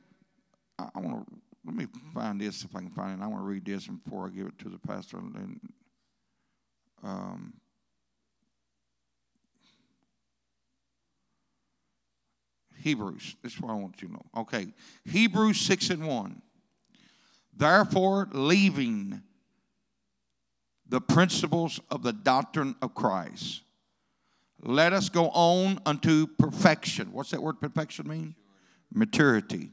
I, 0.79 0.89
want 0.95 1.27
to 1.27 1.35
let 1.65 1.75
me 1.75 1.87
find 2.15 2.41
this 2.41 2.65
if 2.65 2.75
I 2.75 2.81
can 2.81 2.91
find 2.91 3.21
it. 3.21 3.25
I 3.25 3.27
want 3.27 3.43
to 3.43 3.47
read 3.47 3.65
this 3.65 3.87
before 3.87 4.27
I 4.27 4.31
give 4.31 4.47
it 4.47 4.59
to 4.61 4.69
the 4.69 4.79
pastor. 4.79 5.19
And, 5.19 5.61
um, 7.03 7.55
Hebrews. 12.83 13.37
This 13.43 13.55
is 13.55 13.61
what 13.61 13.71
I 13.71 13.75
want 13.75 14.03
you 14.03 14.09
to 14.09 14.15
know. 14.15 14.25
Okay. 14.37 14.67
Hebrews 15.05 15.61
6 15.61 15.91
and 15.91 16.07
1. 16.07 16.43
Therefore, 17.57 18.29
leaving 18.33 19.23
the 20.89 21.01
principles 21.01 21.81
of 21.91 22.03
the 22.03 22.13
doctrine 22.13 22.75
of 22.83 22.95
Christ 22.95 23.63
let 24.63 24.93
us 24.93 25.09
go 25.09 25.29
on 25.31 25.81
unto 25.85 26.27
perfection. 26.27 27.13
What's 27.13 27.31
that 27.31 27.43
word 27.43 27.61
perfection 27.61 28.09
mean? 28.09 28.35
Maturity. 28.93 29.71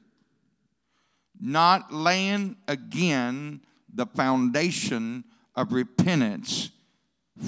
Not 1.40 1.94
laying 1.94 2.58
again 2.68 3.62
the 3.94 4.06
foundation 4.08 5.24
of 5.56 5.74
repentance 5.74 6.72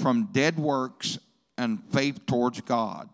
from 0.00 0.28
dead 0.32 0.58
works 0.58 1.18
and 1.58 1.82
faith 1.92 2.24
towards 2.26 2.60
God, 2.62 3.08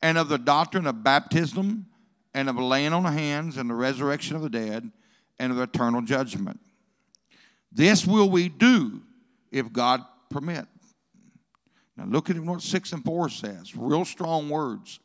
and 0.00 0.16
of 0.16 0.28
the 0.28 0.38
doctrine 0.38 0.86
of 0.86 1.02
baptism, 1.02 1.86
and 2.34 2.48
of 2.48 2.56
laying 2.56 2.92
on 2.92 3.04
hands, 3.04 3.56
and 3.56 3.68
the 3.68 3.74
resurrection 3.74 4.36
of 4.36 4.42
the 4.42 4.50
dead, 4.50 4.90
and 5.40 5.52
of 5.52 5.58
eternal 5.58 6.00
judgment. 6.00 6.60
This 7.72 8.06
will 8.06 8.30
we 8.30 8.48
do 8.48 9.02
if 9.50 9.72
God 9.72 10.04
permit. 10.30 10.66
Now 11.98 12.04
look 12.04 12.30
at 12.30 12.38
what 12.38 12.62
6 12.62 12.92
and 12.92 13.04
4 13.04 13.28
says. 13.28 13.76
Real 13.76 14.04
strong 14.04 14.48
words. 14.48 15.00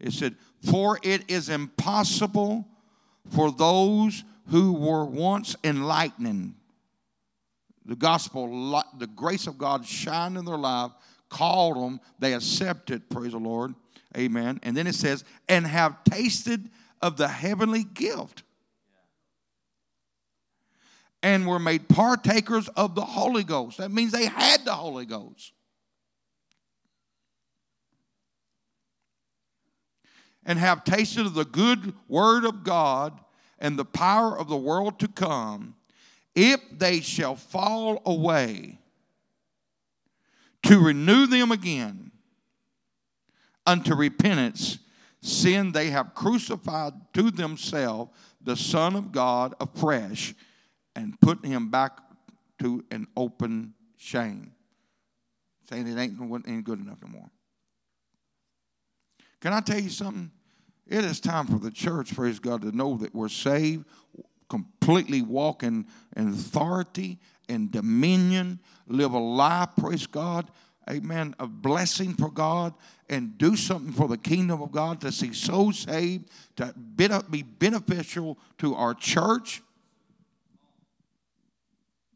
It 0.00 0.14
said, 0.14 0.34
For 0.62 0.98
it 1.02 1.30
is 1.30 1.50
impossible 1.50 2.66
for 3.28 3.52
those 3.52 4.24
who 4.50 4.72
were 4.72 5.04
once 5.04 5.54
enlightening. 5.62 6.54
The 7.84 7.96
gospel, 7.96 8.82
the 8.96 9.06
grace 9.06 9.46
of 9.46 9.58
God 9.58 9.84
shined 9.84 10.38
in 10.38 10.46
their 10.46 10.56
life, 10.56 10.92
called 11.28 11.76
them, 11.76 12.00
they 12.18 12.32
accepted, 12.32 13.10
praise 13.10 13.32
the 13.32 13.38
Lord. 13.38 13.74
Amen. 14.16 14.58
And 14.62 14.74
then 14.74 14.86
it 14.86 14.94
says, 14.94 15.24
and 15.48 15.66
have 15.66 16.02
tasted 16.04 16.70
of 17.02 17.18
the 17.18 17.28
heavenly 17.28 17.84
gift 17.84 18.42
and 21.22 21.46
were 21.46 21.58
made 21.58 21.88
partakers 21.88 22.68
of 22.68 22.94
the 22.94 23.04
Holy 23.04 23.44
Ghost. 23.44 23.78
That 23.78 23.90
means 23.90 24.12
they 24.12 24.26
had 24.26 24.64
the 24.64 24.74
Holy 24.74 25.04
Ghost. 25.04 25.52
And 30.48 30.58
have 30.58 30.82
tasted 30.82 31.26
of 31.26 31.34
the 31.34 31.44
good 31.44 31.92
word 32.08 32.46
of 32.46 32.64
God 32.64 33.20
and 33.58 33.78
the 33.78 33.84
power 33.84 34.36
of 34.36 34.48
the 34.48 34.56
world 34.56 34.98
to 34.98 35.06
come, 35.06 35.76
if 36.34 36.58
they 36.72 37.00
shall 37.00 37.36
fall 37.36 38.00
away, 38.06 38.78
to 40.62 40.80
renew 40.80 41.26
them 41.26 41.52
again 41.52 42.10
unto 43.66 43.94
repentance, 43.94 44.78
sin 45.20 45.72
they 45.72 45.90
have 45.90 46.14
crucified 46.14 46.94
to 47.12 47.30
themselves 47.30 48.10
the 48.40 48.56
Son 48.56 48.96
of 48.96 49.12
God 49.12 49.54
afresh 49.60 50.34
and 50.96 51.20
put 51.20 51.44
him 51.44 51.70
back 51.70 51.98
to 52.60 52.82
an 52.90 53.06
open 53.16 53.74
shame. 53.98 54.52
Saying 55.68 55.86
it 55.86 55.98
ain't, 55.98 56.48
ain't 56.48 56.64
good 56.64 56.80
enough 56.80 57.02
no 57.02 57.08
more. 57.08 57.30
Can 59.40 59.52
I 59.52 59.60
tell 59.60 59.78
you 59.78 59.90
something? 59.90 60.30
It 60.88 61.04
is 61.04 61.20
time 61.20 61.46
for 61.46 61.58
the 61.58 61.70
church, 61.70 62.14
praise 62.14 62.38
God, 62.38 62.62
to 62.62 62.74
know 62.74 62.96
that 62.96 63.14
we're 63.14 63.28
saved, 63.28 63.84
completely 64.48 65.20
walk 65.20 65.62
in, 65.62 65.86
in 66.16 66.28
authority 66.28 67.18
and 67.48 67.70
dominion, 67.70 68.58
live 68.86 69.12
a 69.12 69.18
life, 69.18 69.68
praise 69.78 70.06
God, 70.06 70.50
amen, 70.88 71.34
a 71.38 71.46
blessing 71.46 72.14
for 72.14 72.30
God, 72.30 72.72
and 73.10 73.36
do 73.36 73.54
something 73.54 73.92
for 73.92 74.08
the 74.08 74.16
kingdom 74.16 74.62
of 74.62 74.72
God 74.72 75.02
to 75.02 75.12
see 75.12 75.34
souls 75.34 75.80
saved, 75.80 76.30
to 76.56 76.74
be 77.30 77.42
beneficial 77.42 78.38
to 78.58 78.74
our 78.74 78.94
church. 78.94 79.62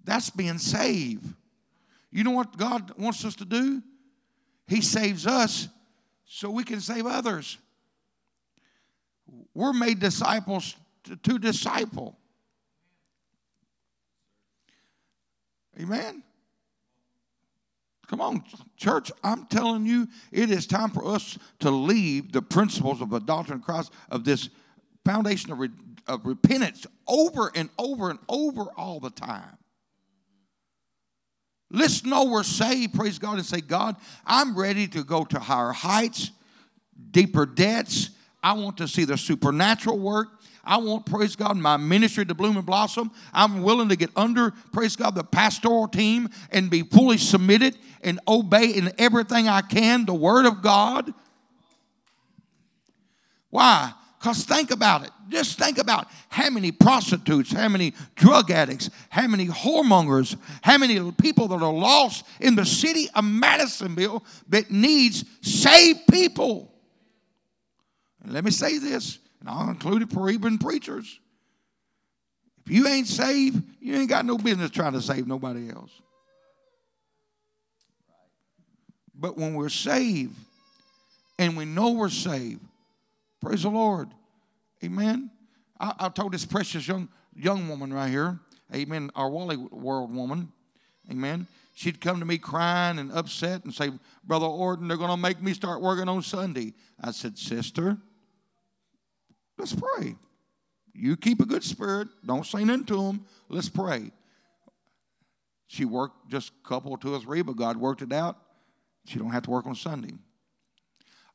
That's 0.04 0.30
being 0.30 0.58
saved. 0.58 1.26
You 2.10 2.24
know 2.24 2.30
what 2.30 2.56
God 2.56 2.92
wants 2.98 3.24
us 3.24 3.34
to 3.36 3.44
do? 3.44 3.82
He 4.66 4.80
saves 4.80 5.26
us 5.26 5.68
so 6.24 6.50
we 6.50 6.64
can 6.64 6.80
save 6.80 7.06
others. 7.06 7.58
We're 9.54 9.72
made 9.72 10.00
disciples 10.00 10.76
to, 11.04 11.16
to 11.16 11.38
disciple. 11.38 12.18
Amen. 15.80 16.22
Come 18.06 18.20
on, 18.20 18.44
church. 18.76 19.10
I'm 19.24 19.46
telling 19.46 19.86
you, 19.86 20.06
it 20.30 20.50
is 20.50 20.66
time 20.66 20.90
for 20.90 21.06
us 21.06 21.38
to 21.60 21.70
leave 21.70 22.32
the 22.32 22.42
principles 22.42 23.00
of 23.00 23.08
the 23.08 23.20
doctrine 23.20 23.60
of 23.60 23.64
Christ, 23.64 23.90
of 24.10 24.24
this 24.24 24.50
foundation 25.04 25.50
of, 25.50 25.58
re, 25.58 25.70
of 26.06 26.26
repentance 26.26 26.86
over 27.08 27.50
and 27.54 27.70
over 27.78 28.10
and 28.10 28.18
over 28.28 28.64
all 28.76 29.00
the 29.00 29.10
time. 29.10 29.56
Let's 31.70 32.04
know 32.04 32.26
we're 32.26 32.42
saved, 32.42 32.92
praise 32.92 33.18
God, 33.18 33.38
and 33.38 33.46
say, 33.46 33.62
God, 33.62 33.96
I'm 34.26 34.58
ready 34.58 34.86
to 34.88 35.02
go 35.04 35.24
to 35.24 35.38
higher 35.38 35.72
heights, 35.72 36.30
deeper 37.10 37.46
depths. 37.46 38.10
I 38.42 38.54
want 38.54 38.78
to 38.78 38.88
see 38.88 39.04
the 39.04 39.16
supernatural 39.16 39.98
work. 39.98 40.28
I 40.64 40.76
want, 40.76 41.06
praise 41.06 41.34
God, 41.34 41.56
my 41.56 41.76
ministry 41.76 42.24
to 42.24 42.34
bloom 42.34 42.56
and 42.56 42.66
blossom. 42.66 43.10
I'm 43.32 43.62
willing 43.62 43.88
to 43.88 43.96
get 43.96 44.10
under, 44.14 44.52
praise 44.72 44.94
God, 44.94 45.14
the 45.14 45.24
pastoral 45.24 45.88
team 45.88 46.28
and 46.50 46.70
be 46.70 46.82
fully 46.82 47.18
submitted 47.18 47.76
and 48.02 48.20
obey 48.28 48.70
in 48.70 48.92
everything 48.98 49.48
I 49.48 49.62
can 49.62 50.04
the 50.06 50.14
Word 50.14 50.46
of 50.46 50.62
God. 50.62 51.12
Why? 53.50 53.92
Because 54.18 54.44
think 54.44 54.70
about 54.70 55.04
it. 55.04 55.10
Just 55.28 55.58
think 55.58 55.78
about 55.78 56.06
how 56.28 56.48
many 56.48 56.70
prostitutes, 56.70 57.52
how 57.52 57.68
many 57.68 57.92
drug 58.14 58.50
addicts, 58.52 58.88
how 59.08 59.26
many 59.26 59.48
whoremongers, 59.48 60.36
how 60.62 60.78
many 60.78 61.10
people 61.12 61.48
that 61.48 61.60
are 61.60 61.72
lost 61.72 62.24
in 62.40 62.54
the 62.54 62.64
city 62.64 63.08
of 63.16 63.24
Madisonville 63.24 64.24
that 64.48 64.70
needs 64.70 65.24
saved 65.40 66.00
people. 66.08 66.71
And 68.22 68.32
let 68.32 68.44
me 68.44 68.50
say 68.50 68.78
this, 68.78 69.18
and 69.40 69.48
I'll 69.48 69.68
include 69.68 70.02
it 70.02 70.12
for 70.12 70.30
even 70.30 70.58
preachers. 70.58 71.20
If 72.64 72.72
you 72.72 72.86
ain't 72.86 73.08
saved, 73.08 73.62
you 73.80 73.96
ain't 73.96 74.08
got 74.08 74.24
no 74.24 74.38
business 74.38 74.70
trying 74.70 74.92
to 74.92 75.02
save 75.02 75.26
nobody 75.26 75.70
else. 75.70 75.90
But 79.14 79.36
when 79.36 79.54
we're 79.54 79.68
saved 79.68 80.34
and 81.38 81.56
we 81.56 81.64
know 81.64 81.92
we're 81.92 82.08
saved, 82.08 82.60
Praise 83.42 83.64
the 83.64 83.70
Lord. 83.70 84.08
Amen. 84.84 85.28
I, 85.80 85.92
I 85.98 86.08
told 86.08 86.32
this 86.32 86.46
precious 86.46 86.86
young 86.86 87.08
young 87.34 87.68
woman 87.68 87.92
right 87.92 88.08
here, 88.08 88.38
amen, 88.72 89.10
our 89.16 89.28
Wally 89.28 89.56
World 89.56 90.14
woman, 90.14 90.52
amen. 91.10 91.48
She'd 91.74 92.00
come 92.00 92.20
to 92.20 92.24
me 92.24 92.38
crying 92.38 92.98
and 92.98 93.10
upset 93.10 93.64
and 93.64 93.74
say, 93.74 93.90
Brother 94.22 94.46
Orton, 94.46 94.86
they're 94.86 94.96
going 94.96 95.10
to 95.10 95.16
make 95.16 95.42
me 95.42 95.54
start 95.54 95.80
working 95.80 96.08
on 96.08 96.22
Sunday. 96.22 96.74
I 97.00 97.10
said, 97.10 97.36
Sister, 97.36 97.96
let's 99.58 99.74
pray. 99.74 100.16
You 100.94 101.16
keep 101.16 101.40
a 101.40 101.46
good 101.46 101.64
spirit. 101.64 102.08
Don't 102.24 102.44
say 102.44 102.64
nothing 102.64 102.84
to 102.86 102.96
them. 102.96 103.24
Let's 103.48 103.68
pray. 103.68 104.10
She 105.66 105.84
worked 105.84 106.30
just 106.30 106.52
a 106.64 106.68
couple, 106.68 106.96
two 106.98 107.14
or 107.14 107.20
three, 107.20 107.42
but 107.42 107.56
God 107.56 107.76
worked 107.78 108.02
it 108.02 108.12
out. 108.12 108.36
She 109.06 109.18
don't 109.18 109.30
have 109.30 109.44
to 109.44 109.50
work 109.50 109.66
on 109.66 109.74
Sunday. 109.74 110.14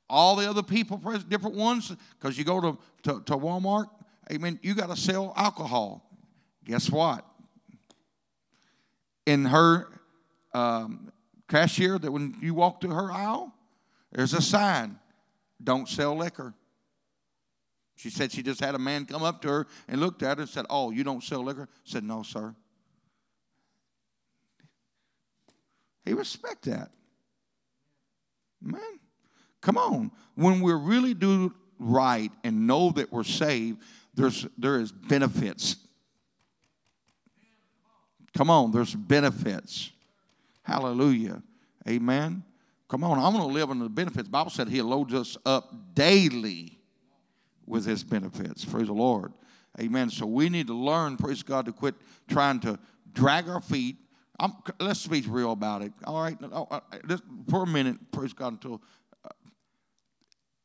All 0.09 0.35
the 0.35 0.49
other 0.49 0.63
people, 0.63 0.97
different 1.27 1.55
ones, 1.55 1.93
because 2.19 2.37
you 2.37 2.43
go 2.43 2.61
to, 2.61 2.77
to, 3.03 3.21
to 3.25 3.33
Walmart, 3.35 3.87
amen, 4.31 4.59
you 4.61 4.73
got 4.73 4.89
to 4.89 4.95
sell 4.95 5.33
alcohol. 5.35 6.09
Guess 6.63 6.91
what? 6.91 7.25
In 9.25 9.45
her 9.45 9.87
um, 10.53 11.11
cashier, 11.49 11.97
that 11.97 12.11
when 12.11 12.37
you 12.41 12.53
walk 12.53 12.79
through 12.79 12.93
her 12.93 13.11
aisle, 13.11 13.53
there's 14.11 14.33
a 14.33 14.41
sign 14.41 14.99
don't 15.63 15.87
sell 15.89 16.15
liquor. 16.15 16.53
She 17.97 18.11
said 18.11 18.31
she 18.31 18.43
just 18.43 18.59
had 18.59 18.75
a 18.75 18.79
man 18.79 19.05
come 19.05 19.23
up 19.23 19.41
to 19.41 19.47
her 19.49 19.67
and 19.87 19.99
looked 19.99 20.21
at 20.21 20.37
her 20.37 20.43
and 20.43 20.49
said, 20.49 20.65
Oh, 20.69 20.91
you 20.91 21.03
don't 21.03 21.23
sell 21.23 21.43
liquor? 21.43 21.67
said, 21.83 22.03
No, 22.03 22.21
sir. 22.23 22.55
He 26.05 26.13
respect 26.13 26.65
that. 26.65 26.91
Man. 28.61 28.81
Come 29.61 29.77
on. 29.77 30.11
When 30.35 30.61
we 30.61 30.71
really 30.73 31.15
do 31.15 31.53
right 31.79 32.31
and 32.43 32.67
know 32.67 32.91
that 32.91 33.11
we're 33.11 33.23
saved, 33.23 33.81
there's, 34.13 34.45
there 34.57 34.79
is 34.79 34.91
benefits. 34.91 35.77
Come 38.35 38.51
on, 38.51 38.71
there's 38.71 38.93
benefits. 38.93 39.91
Hallelujah. 40.61 41.41
Amen. 41.89 42.43
Come 42.87 43.03
on, 43.03 43.17
I'm 43.17 43.33
going 43.33 43.47
to 43.47 43.53
live 43.53 43.71
in 43.71 43.79
the 43.79 43.89
benefits. 43.89 44.25
The 44.25 44.31
Bible 44.31 44.51
said 44.51 44.69
He 44.69 44.81
loads 44.83 45.13
us 45.15 45.35
up 45.45 45.73
daily 45.95 46.76
with 47.67 47.85
His 47.85 48.03
benefits. 48.03 48.65
Praise 48.65 48.87
the 48.87 48.93
Lord. 48.93 49.33
Amen. 49.79 50.09
So 50.09 50.25
we 50.25 50.49
need 50.49 50.67
to 50.67 50.73
learn, 50.73 51.17
praise 51.17 51.43
God, 51.43 51.65
to 51.65 51.71
quit 51.71 51.95
trying 52.27 52.59
to 52.61 52.79
drag 53.13 53.47
our 53.47 53.61
feet. 53.61 53.97
I'm, 54.39 54.53
let's 54.79 55.05
be 55.05 55.21
real 55.21 55.51
about 55.51 55.81
it. 55.81 55.91
All 56.05 56.21
right, 56.21 56.37
uh, 56.51 56.79
for 57.49 57.63
a 57.63 57.67
minute, 57.67 57.97
praise 58.11 58.33
God, 58.33 58.53
until 58.53 58.81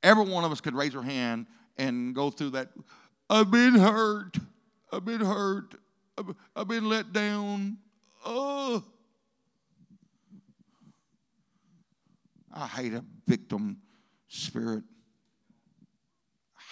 Every 0.03 0.25
one 0.25 0.45
of 0.45 0.51
us 0.51 0.61
could 0.61 0.75
raise 0.75 0.97
our 0.97 1.03
hand 1.03 1.47
and 1.77 2.15
go 2.15 2.31
through 2.31 2.51
that. 2.51 2.71
I've 3.31 3.51
been 3.51 3.75
hurt. 3.75 4.37
I've 4.93 5.05
been 5.05 5.21
hurt. 5.21 5.75
I've, 6.19 6.35
I've 6.57 6.69
been 6.69 6.89
let 6.89 7.13
down. 7.13 7.79
Oh. 8.25 8.83
I 12.53 12.67
hate 12.67 12.93
a 12.93 13.05
victim 13.27 13.79
spirit. 14.29 14.83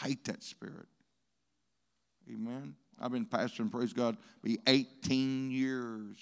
Hate 0.03 0.25
that 0.25 0.43
spirit. 0.43 0.87
Amen. 2.31 2.75
I've 3.01 3.13
been 3.13 3.27
pastoring, 3.27 3.71
praise 3.71 3.93
God, 3.93 4.17
be 4.43 4.59
18 4.67 5.51
years. 5.51 6.17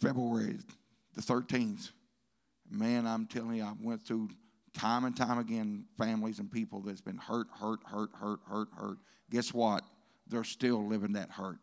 February 0.00 0.56
the 1.14 1.20
13th. 1.20 1.90
Man, 2.70 3.06
I'm 3.06 3.26
telling 3.26 3.56
you, 3.56 3.64
I 3.64 3.72
went 3.80 4.02
through 4.02 4.30
time 4.74 5.04
and 5.04 5.16
time 5.16 5.38
again 5.38 5.84
families 5.98 6.38
and 6.38 6.50
people 6.50 6.80
that's 6.80 7.00
been 7.00 7.18
hurt, 7.18 7.48
hurt, 7.52 7.80
hurt, 7.84 8.10
hurt, 8.14 8.40
hurt, 8.46 8.68
hurt. 8.76 8.98
Guess 9.30 9.52
what? 9.52 9.82
They're 10.28 10.44
still 10.44 10.86
living 10.86 11.12
that 11.14 11.30
hurt. 11.30 11.58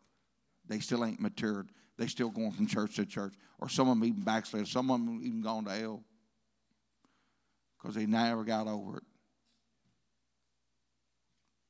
They 0.68 0.80
still 0.80 1.06
ain't 1.06 1.22
matured. 1.22 1.70
They 1.98 2.08
still 2.08 2.30
going 2.30 2.52
from 2.52 2.68
church 2.68 2.96
to 2.98 3.06
church. 3.06 3.34
Or 3.60 3.70
some 3.70 3.90
of 3.90 3.98
them 3.98 4.08
even 4.08 4.22
backslid. 4.22 4.68
Some 4.68 4.92
of 4.92 5.00
them 5.00 5.22
even 5.24 5.42
gone 5.42 5.66
to 5.66 5.72
hell 5.72 6.04
because 7.78 7.96
they 7.96 8.06
never 8.06 8.44
got 8.44 8.68
over 8.68 8.98
it. 8.98 9.04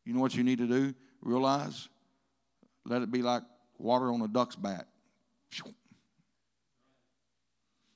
You 0.08 0.14
know 0.14 0.22
what 0.22 0.36
you 0.36 0.44
need 0.44 0.60
to 0.60 0.68
do? 0.68 0.94
Realize, 1.22 1.90
let 2.86 3.02
it 3.02 3.12
be 3.12 3.22
like 3.22 3.44
water 3.78 4.10
on 4.10 4.22
a 4.22 4.28
duck's 4.30 4.56
back. 4.56 4.86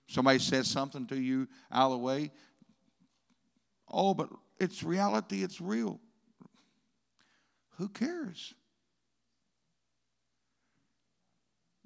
Somebody 0.09 0.39
says 0.39 0.67
something 0.67 1.07
to 1.07 1.15
you 1.15 1.47
out 1.71 1.85
of 1.85 1.91
the 1.93 1.97
way, 1.99 2.31
Oh, 3.89 4.13
but 4.13 4.29
it's 4.59 4.83
reality, 4.83 5.41
it's 5.41 5.61
real. 5.61 6.01
Who 7.77 7.87
cares? 7.87 8.53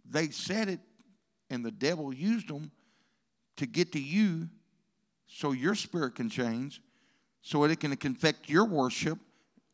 They 0.07 0.30
said 0.30 0.69
it, 0.69 0.80
and 1.51 1.63
the 1.63 1.71
devil 1.71 2.11
used 2.11 2.49
them 2.49 2.71
to 3.57 3.67
get 3.67 3.91
to 3.91 3.99
you 3.99 4.49
so 5.28 5.51
your 5.51 5.76
spirit 5.76 6.15
can 6.15 6.30
change, 6.30 6.82
so 7.41 7.63
it 7.63 7.80
can 7.80 7.91
affect 7.91 8.49
your 8.49 8.65
worship, 8.65 9.19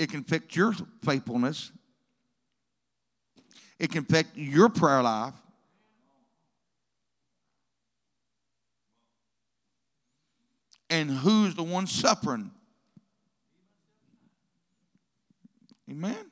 it 0.01 0.09
can 0.09 0.21
affect 0.21 0.55
your 0.55 0.73
faithfulness, 1.03 1.71
it 3.79 3.91
can 3.91 4.03
affect 4.03 4.35
your 4.35 4.69
prayer 4.69 5.01
life. 5.01 5.33
and 10.91 11.09
who's 11.09 11.55
the 11.55 11.63
one 11.63 11.87
suffering. 11.87 12.51
Amen. 15.89 16.29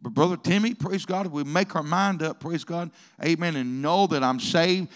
But 0.00 0.14
Brother 0.14 0.36
Timmy, 0.36 0.74
praise 0.74 1.04
God, 1.04 1.26
we 1.26 1.44
make 1.44 1.76
our 1.76 1.82
mind 1.82 2.22
up, 2.22 2.40
praise 2.40 2.64
God, 2.64 2.90
amen, 3.22 3.56
and 3.56 3.82
know 3.82 4.06
that 4.06 4.24
I'm 4.24 4.40
saved, 4.40 4.88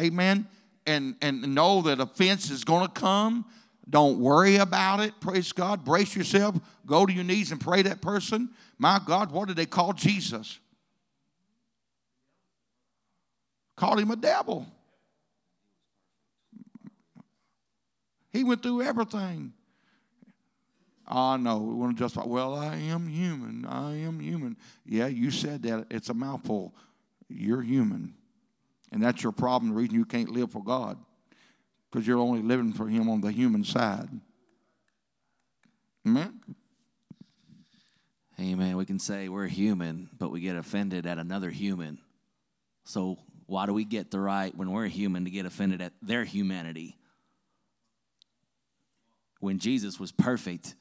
amen, 0.00 0.48
and, 0.86 1.14
and 1.22 1.54
know 1.54 1.82
that 1.82 2.00
offense 2.00 2.50
is 2.50 2.64
going 2.64 2.86
to 2.86 2.92
come, 2.92 3.44
don't 3.88 4.18
worry 4.18 4.56
about 4.56 5.00
it, 5.00 5.20
praise 5.20 5.52
God. 5.52 5.84
Brace 5.84 6.16
yourself, 6.16 6.56
go 6.86 7.06
to 7.06 7.12
your 7.12 7.24
knees 7.24 7.52
and 7.52 7.60
pray 7.60 7.82
that 7.82 8.02
person. 8.02 8.50
My 8.78 9.00
God, 9.04 9.30
what 9.30 9.48
did 9.48 9.56
they 9.56 9.66
call 9.66 9.92
Jesus? 9.92 10.58
Called 13.76 14.00
him 14.00 14.10
a 14.10 14.16
devil. 14.16 14.66
He 18.32 18.42
went 18.42 18.62
through 18.62 18.82
everything. 18.82 19.52
Oh, 21.08 21.36
no, 21.36 21.58
we 21.58 21.74
want 21.74 21.96
to 21.96 22.02
justify, 22.02 22.26
well, 22.26 22.54
I 22.54 22.74
am 22.76 23.06
human. 23.06 23.64
I 23.64 23.96
am 23.98 24.18
human. 24.18 24.56
Yeah, 24.84 25.06
you 25.06 25.30
said 25.30 25.62
that. 25.62 25.86
It's 25.90 26.08
a 26.08 26.14
mouthful. 26.14 26.74
You're 27.28 27.62
human. 27.62 28.14
And 28.90 29.00
that's 29.02 29.22
your 29.22 29.32
problem, 29.32 29.70
the 29.70 29.76
reason 29.76 29.94
you 29.94 30.04
can't 30.04 30.30
live 30.30 30.50
for 30.50 30.62
God, 30.62 30.98
because 31.90 32.06
you're 32.06 32.18
only 32.18 32.42
living 32.42 32.72
for 32.72 32.88
Him 32.88 33.08
on 33.08 33.20
the 33.20 33.32
human 33.32 33.64
side. 33.64 34.08
Hmm? 36.04 36.16
Amen? 36.16 36.40
Amen. 38.38 38.76
We 38.76 38.84
can 38.84 38.98
say 38.98 39.28
we're 39.28 39.46
human, 39.46 40.10
but 40.18 40.30
we 40.30 40.40
get 40.40 40.56
offended 40.56 41.06
at 41.06 41.18
another 41.18 41.50
human. 41.50 41.98
So, 42.84 43.18
why 43.46 43.66
do 43.66 43.72
we 43.72 43.84
get 43.84 44.10
the 44.10 44.20
right 44.20 44.54
when 44.54 44.70
we're 44.70 44.88
human 44.88 45.24
to 45.24 45.30
get 45.30 45.46
offended 45.46 45.80
at 45.80 45.92
their 46.02 46.24
humanity? 46.24 46.96
When 49.40 49.58
Jesus 49.58 49.98
was 49.98 50.12
perfect 50.12 50.74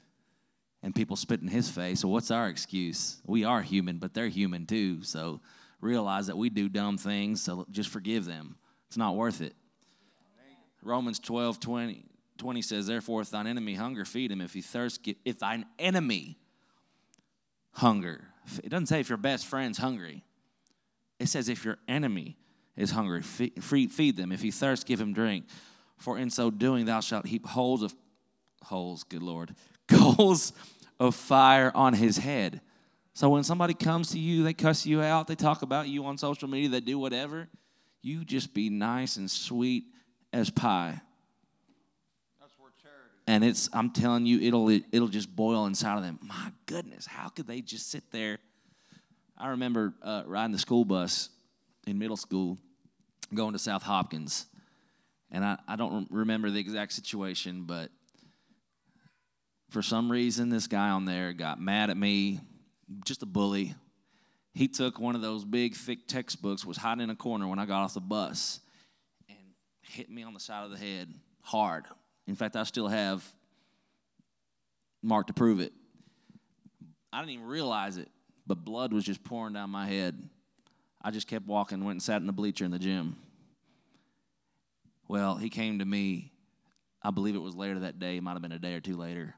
and 0.85 0.93
people 0.93 1.15
spit 1.15 1.41
in 1.41 1.47
his 1.47 1.67
face. 1.67 2.01
So 2.01 2.07
what's 2.07 2.29
our 2.29 2.47
excuse? 2.47 3.19
We 3.25 3.43
are 3.43 3.63
human, 3.63 3.97
but 3.97 4.13
they're 4.13 4.27
human 4.27 4.67
too. 4.67 5.03
So 5.03 5.41
realize 5.81 6.27
that 6.27 6.37
we 6.37 6.51
do 6.51 6.69
dumb 6.69 6.99
things, 6.99 7.41
so 7.41 7.65
just 7.71 7.89
forgive 7.89 8.25
them. 8.25 8.57
It's 8.87 8.95
not 8.95 9.15
worth 9.15 9.41
it. 9.41 9.55
Romans 10.85 11.19
12, 11.19 11.59
20, 11.59 12.05
20 12.37 12.61
says, 12.61 12.87
Therefore, 12.87 13.21
if 13.21 13.31
thine 13.31 13.47
enemy 13.47 13.73
hunger, 13.73 14.05
feed 14.05 14.31
him. 14.31 14.39
If 14.39 14.53
he 14.53 14.61
thirst, 14.61 15.01
get, 15.01 15.17
if 15.25 15.39
thine 15.39 15.65
enemy 15.79 16.37
hunger, 17.71 18.25
it 18.63 18.69
doesn't 18.69 18.85
say 18.85 18.99
if 18.99 19.09
your 19.09 19.17
best 19.17 19.47
friend's 19.47 19.79
hungry. 19.79 20.23
It 21.19 21.27
says 21.27 21.49
if 21.49 21.65
your 21.65 21.77
enemy 21.87 22.37
is 22.77 22.91
hungry, 22.91 23.23
feed, 23.23 23.91
feed 23.91 24.15
them. 24.15 24.31
If 24.31 24.41
he 24.41 24.51
thirst, 24.51 24.85
give 24.85 25.01
him 25.01 25.13
drink. 25.13 25.45
For 25.97 26.17
in 26.17 26.29
so 26.29 26.51
doing, 26.51 26.85
thou 26.85 26.99
shalt 26.99 27.25
heap 27.25 27.47
holes 27.47 27.81
of 27.81 27.95
holes, 28.61 29.03
good 29.03 29.23
Lord, 29.23 29.55
coals 29.87 30.53
of 30.99 31.15
fire 31.15 31.71
on 31.73 31.93
his 31.93 32.17
head. 32.17 32.61
So 33.13 33.29
when 33.29 33.43
somebody 33.43 33.73
comes 33.73 34.11
to 34.11 34.19
you, 34.19 34.43
they 34.43 34.53
cuss 34.53 34.85
you 34.85 35.01
out, 35.01 35.27
they 35.27 35.35
talk 35.35 35.61
about 35.61 35.87
you 35.87 36.05
on 36.05 36.17
social 36.17 36.49
media, 36.49 36.69
they 36.69 36.81
do 36.81 36.99
whatever, 36.99 37.47
you 38.01 38.25
just 38.25 38.53
be 38.53 38.69
nice 38.69 39.15
and 39.15 39.31
sweet 39.31 39.85
as 40.33 40.49
pie. 40.49 40.99
That's 42.39 42.53
where 42.59 42.71
charity. 42.81 43.09
And 43.27 43.43
it's 43.43 43.69
I'm 43.73 43.91
telling 43.91 44.25
you, 44.25 44.39
it'll 44.41 44.69
it'll 44.69 45.07
just 45.07 45.35
boil 45.35 45.65
inside 45.65 45.97
of 45.97 46.03
them. 46.03 46.19
My 46.21 46.51
goodness, 46.65 47.05
how 47.05 47.29
could 47.29 47.47
they 47.47 47.61
just 47.61 47.89
sit 47.89 48.11
there? 48.11 48.39
I 49.37 49.49
remember 49.49 49.93
uh, 50.01 50.23
riding 50.25 50.51
the 50.51 50.59
school 50.59 50.85
bus 50.85 51.29
in 51.87 51.97
middle 51.97 52.17
school, 52.17 52.57
going 53.33 53.53
to 53.53 53.59
South 53.59 53.83
Hopkins, 53.83 54.45
and 55.29 55.43
I, 55.43 55.57
I 55.67 55.75
don't 55.75 56.07
remember 56.09 56.49
the 56.49 56.59
exact 56.59 56.93
situation, 56.93 57.63
but 57.65 57.91
for 59.69 59.81
some 59.81 60.09
reason, 60.09 60.49
this 60.49 60.67
guy 60.67 60.89
on 60.89 61.03
there 61.05 61.33
got 61.33 61.59
mad 61.59 61.89
at 61.89 61.97
me, 61.97 62.39
just 63.05 63.23
a 63.23 63.25
bully. 63.25 63.75
He 64.53 64.69
took 64.69 64.99
one 64.99 65.15
of 65.15 65.21
those 65.21 65.43
big, 65.43 65.75
thick 65.75 66.07
textbooks, 66.07 66.63
was 66.63 66.77
hiding 66.77 67.03
in 67.03 67.09
a 67.09 67.15
corner 67.15 67.45
when 67.45 67.59
I 67.59 67.65
got 67.65 67.83
off 67.83 67.93
the 67.93 67.99
bus, 67.99 68.61
hit 69.89 70.09
me 70.09 70.23
on 70.23 70.33
the 70.33 70.39
side 70.39 70.63
of 70.63 70.71
the 70.71 70.77
head 70.77 71.13
hard. 71.41 71.85
In 72.27 72.35
fact, 72.35 72.55
I 72.55 72.63
still 72.63 72.87
have 72.87 73.23
mark 75.01 75.27
to 75.27 75.33
prove 75.33 75.59
it. 75.59 75.73
I 77.13 77.19
didn't 77.19 77.33
even 77.33 77.45
realize 77.45 77.97
it, 77.97 78.09
but 78.47 78.65
blood 78.65 78.91
was 78.91 79.03
just 79.03 79.23
pouring 79.23 79.53
down 79.53 79.69
my 79.69 79.87
head. 79.87 80.29
I 81.01 81.11
just 81.11 81.27
kept 81.27 81.45
walking, 81.45 81.83
went 81.83 81.95
and 81.95 82.03
sat 82.03 82.19
in 82.19 82.27
the 82.27 82.33
bleacher 82.33 82.65
in 82.65 82.71
the 82.71 82.79
gym. 82.79 83.15
Well, 85.07 85.35
he 85.35 85.49
came 85.49 85.79
to 85.79 85.85
me, 85.85 86.31
I 87.03 87.11
believe 87.11 87.35
it 87.35 87.41
was 87.41 87.55
later 87.55 87.79
that 87.79 87.99
day, 87.99 88.17
it 88.17 88.23
might 88.23 88.33
have 88.33 88.41
been 88.41 88.51
a 88.51 88.59
day 88.59 88.73
or 88.73 88.81
two 88.81 88.97
later. 88.97 89.35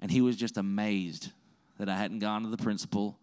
And 0.00 0.10
he 0.10 0.20
was 0.20 0.36
just 0.36 0.56
amazed 0.56 1.30
that 1.78 1.88
I 1.88 1.96
hadn't 1.96 2.20
gone 2.20 2.42
to 2.44 2.48
the 2.48 2.56
principal. 2.56 3.18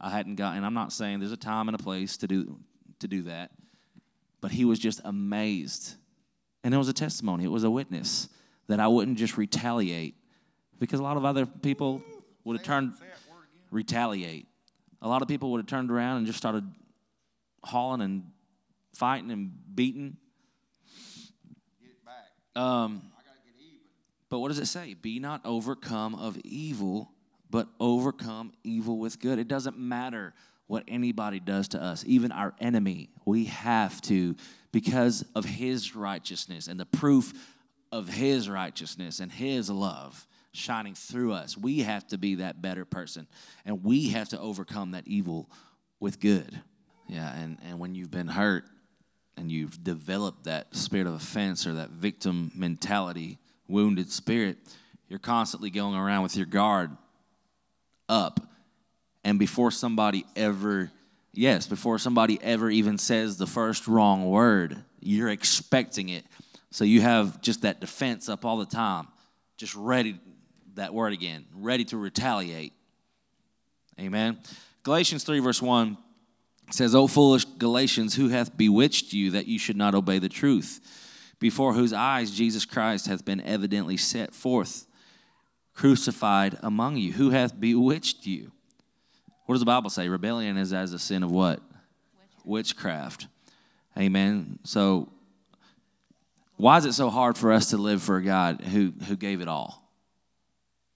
I 0.00 0.10
hadn't 0.10 0.36
gone, 0.36 0.56
and 0.56 0.64
I'm 0.64 0.74
not 0.74 0.92
saying 0.92 1.18
there's 1.18 1.32
a 1.32 1.36
time 1.36 1.68
and 1.68 1.78
a 1.78 1.82
place 1.82 2.16
to 2.18 2.26
do 2.26 2.58
to 3.00 3.08
do 3.08 3.22
that, 3.22 3.50
but 4.40 4.50
he 4.50 4.64
was 4.64 4.78
just 4.78 5.00
amazed. 5.04 5.94
And 6.64 6.74
it 6.74 6.78
was 6.78 6.88
a 6.88 6.94
testimony, 6.94 7.44
it 7.44 7.50
was 7.50 7.62
a 7.62 7.70
witness 7.70 8.28
that 8.66 8.80
I 8.80 8.88
wouldn't 8.88 9.18
just 9.18 9.36
retaliate 9.36 10.16
because 10.78 10.98
a 10.98 11.02
lot 11.02 11.16
of 11.16 11.24
other 11.24 11.46
people 11.46 12.02
would 12.44 12.56
have 12.56 12.66
turned 12.66 12.94
retaliate. 13.70 14.46
A 15.02 15.08
lot 15.08 15.20
of 15.20 15.28
people 15.28 15.50
would 15.52 15.58
have 15.58 15.66
turned 15.66 15.90
around 15.90 16.18
and 16.18 16.26
just 16.26 16.38
started 16.38 16.64
hauling 17.62 18.00
and 18.00 18.24
fighting 18.94 19.30
and 19.30 19.52
beating. 19.74 20.16
Um, 22.56 23.02
but 24.28 24.38
what 24.38 24.48
does 24.48 24.58
it 24.58 24.66
say? 24.66 24.94
Be 24.94 25.18
not 25.18 25.40
overcome 25.44 26.14
of 26.14 26.38
evil, 26.44 27.10
but 27.50 27.68
overcome 27.78 28.52
evil 28.62 28.98
with 28.98 29.20
good. 29.20 29.38
It 29.38 29.48
doesn't 29.48 29.78
matter 29.78 30.34
what 30.66 30.84
anybody 30.88 31.40
does 31.40 31.68
to 31.68 31.82
us, 31.82 32.04
even 32.06 32.32
our 32.32 32.54
enemy. 32.58 33.10
We 33.24 33.44
have 33.46 34.00
to, 34.02 34.34
because 34.74 35.24
of 35.36 35.44
his 35.44 35.94
righteousness 35.94 36.66
and 36.66 36.80
the 36.80 36.84
proof 36.84 37.32
of 37.92 38.08
his 38.08 38.48
righteousness 38.48 39.20
and 39.20 39.30
his 39.30 39.70
love 39.70 40.26
shining 40.50 40.94
through 40.96 41.32
us, 41.32 41.56
we 41.56 41.82
have 41.82 42.04
to 42.08 42.18
be 42.18 42.34
that 42.34 42.60
better 42.60 42.84
person. 42.84 43.28
And 43.64 43.84
we 43.84 44.08
have 44.08 44.30
to 44.30 44.40
overcome 44.40 44.90
that 44.90 45.06
evil 45.06 45.48
with 46.00 46.18
good. 46.18 46.60
Yeah, 47.06 47.32
and, 47.36 47.58
and 47.64 47.78
when 47.78 47.94
you've 47.94 48.10
been 48.10 48.26
hurt 48.26 48.64
and 49.36 49.48
you've 49.48 49.84
developed 49.84 50.44
that 50.44 50.74
spirit 50.74 51.06
of 51.06 51.14
offense 51.14 51.68
or 51.68 51.74
that 51.74 51.90
victim 51.90 52.50
mentality, 52.56 53.38
wounded 53.68 54.10
spirit, 54.10 54.58
you're 55.08 55.20
constantly 55.20 55.70
going 55.70 55.94
around 55.94 56.24
with 56.24 56.36
your 56.36 56.46
guard 56.46 56.90
up. 58.08 58.40
And 59.22 59.38
before 59.38 59.70
somebody 59.70 60.24
ever, 60.34 60.90
yes, 61.34 61.66
before 61.66 61.98
somebody 61.98 62.38
ever 62.42 62.70
even 62.70 62.98
says 62.98 63.36
the 63.36 63.46
first 63.46 63.86
wrong 63.86 64.28
word, 64.28 64.82
you're 65.00 65.28
expecting 65.28 66.08
it. 66.08 66.24
So 66.70 66.84
you 66.84 67.00
have 67.00 67.40
just 67.40 67.62
that 67.62 67.80
defense 67.80 68.28
up 68.28 68.44
all 68.44 68.56
the 68.56 68.66
time, 68.66 69.08
just 69.56 69.74
ready, 69.74 70.18
that 70.74 70.92
word 70.92 71.12
again, 71.12 71.46
ready 71.54 71.84
to 71.86 71.96
retaliate. 71.96 72.72
Amen. 74.00 74.38
Galatians 74.82 75.24
3, 75.24 75.38
verse 75.38 75.62
1 75.62 75.96
says, 76.70 76.94
O 76.94 77.06
foolish 77.06 77.44
Galatians, 77.44 78.16
who 78.16 78.28
hath 78.28 78.56
bewitched 78.56 79.12
you 79.12 79.30
that 79.32 79.46
you 79.46 79.58
should 79.58 79.76
not 79.76 79.94
obey 79.94 80.18
the 80.18 80.28
truth? 80.28 80.80
before 81.44 81.74
whose 81.74 81.92
eyes 81.92 82.30
Jesus 82.30 82.64
Christ 82.64 83.06
hath 83.06 83.22
been 83.22 83.42
evidently 83.42 83.98
set 83.98 84.32
forth, 84.32 84.86
crucified 85.74 86.56
among 86.62 86.96
you. 86.96 87.12
Who 87.12 87.30
hath 87.30 87.60
bewitched 87.60 88.26
you? 88.26 88.52
What 89.46 89.54
does 89.54 89.60
the 89.60 89.66
Bible 89.66 89.90
say? 89.90 90.08
Rebellion 90.08 90.56
is 90.56 90.72
as 90.72 90.92
a 90.92 90.98
sin 90.98 91.22
of 91.22 91.30
what? 91.30 91.60
Witchcraft. 92.44 92.46
Witchcraft. 92.46 93.26
Amen. 93.98 94.58
So, 94.64 95.10
why 96.56 96.78
is 96.78 96.84
it 96.84 96.92
so 96.94 97.10
hard 97.10 97.36
for 97.36 97.52
us 97.52 97.70
to 97.70 97.76
live 97.76 98.02
for 98.02 98.16
a 98.16 98.22
God 98.22 98.60
who, 98.60 98.92
who 99.06 99.16
gave 99.16 99.40
it 99.40 99.48
all? 99.48 99.82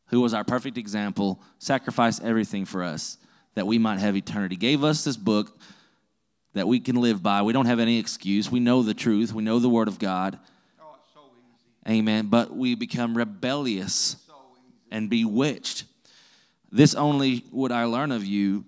Who 0.06 0.20
was 0.20 0.32
our 0.32 0.44
perfect 0.44 0.78
example, 0.78 1.40
sacrificed 1.58 2.22
everything 2.24 2.64
for 2.64 2.82
us 2.82 3.18
that 3.58 3.66
we 3.66 3.76
might 3.76 3.98
have 3.98 4.16
eternity. 4.16 4.54
Gave 4.54 4.84
us 4.84 5.02
this 5.02 5.16
book 5.16 5.58
that 6.54 6.68
we 6.68 6.78
can 6.78 6.96
live 6.96 7.22
by. 7.22 7.42
We 7.42 7.52
don't 7.52 7.66
have 7.66 7.80
any 7.80 7.98
excuse. 7.98 8.50
We 8.50 8.60
know 8.60 8.82
the 8.82 8.94
truth. 8.94 9.32
We 9.32 9.42
know 9.42 9.58
the 9.58 9.68
Word 9.68 9.88
of 9.88 9.98
God. 9.98 10.38
Oh, 10.80 10.94
so 11.12 11.20
Amen. 11.88 12.28
But 12.28 12.56
we 12.56 12.76
become 12.76 13.16
rebellious 13.16 14.16
so 14.26 14.34
and 14.92 15.10
bewitched. 15.10 15.84
This 16.70 16.94
only 16.94 17.44
would 17.50 17.72
I 17.72 17.84
learn 17.84 18.12
of 18.12 18.24
you. 18.24 18.64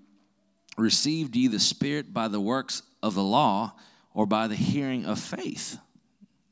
Received 0.77 1.37
ye 1.37 1.49
the 1.49 1.61
Spirit 1.61 2.15
by 2.15 2.29
the 2.29 2.41
works 2.41 2.83
of 3.03 3.15
the 3.15 3.23
law 3.23 3.73
or 4.15 4.25
by 4.27 4.47
the 4.47 4.57
hearing 4.57 5.05
of 5.05 5.19
faith? 5.19 5.79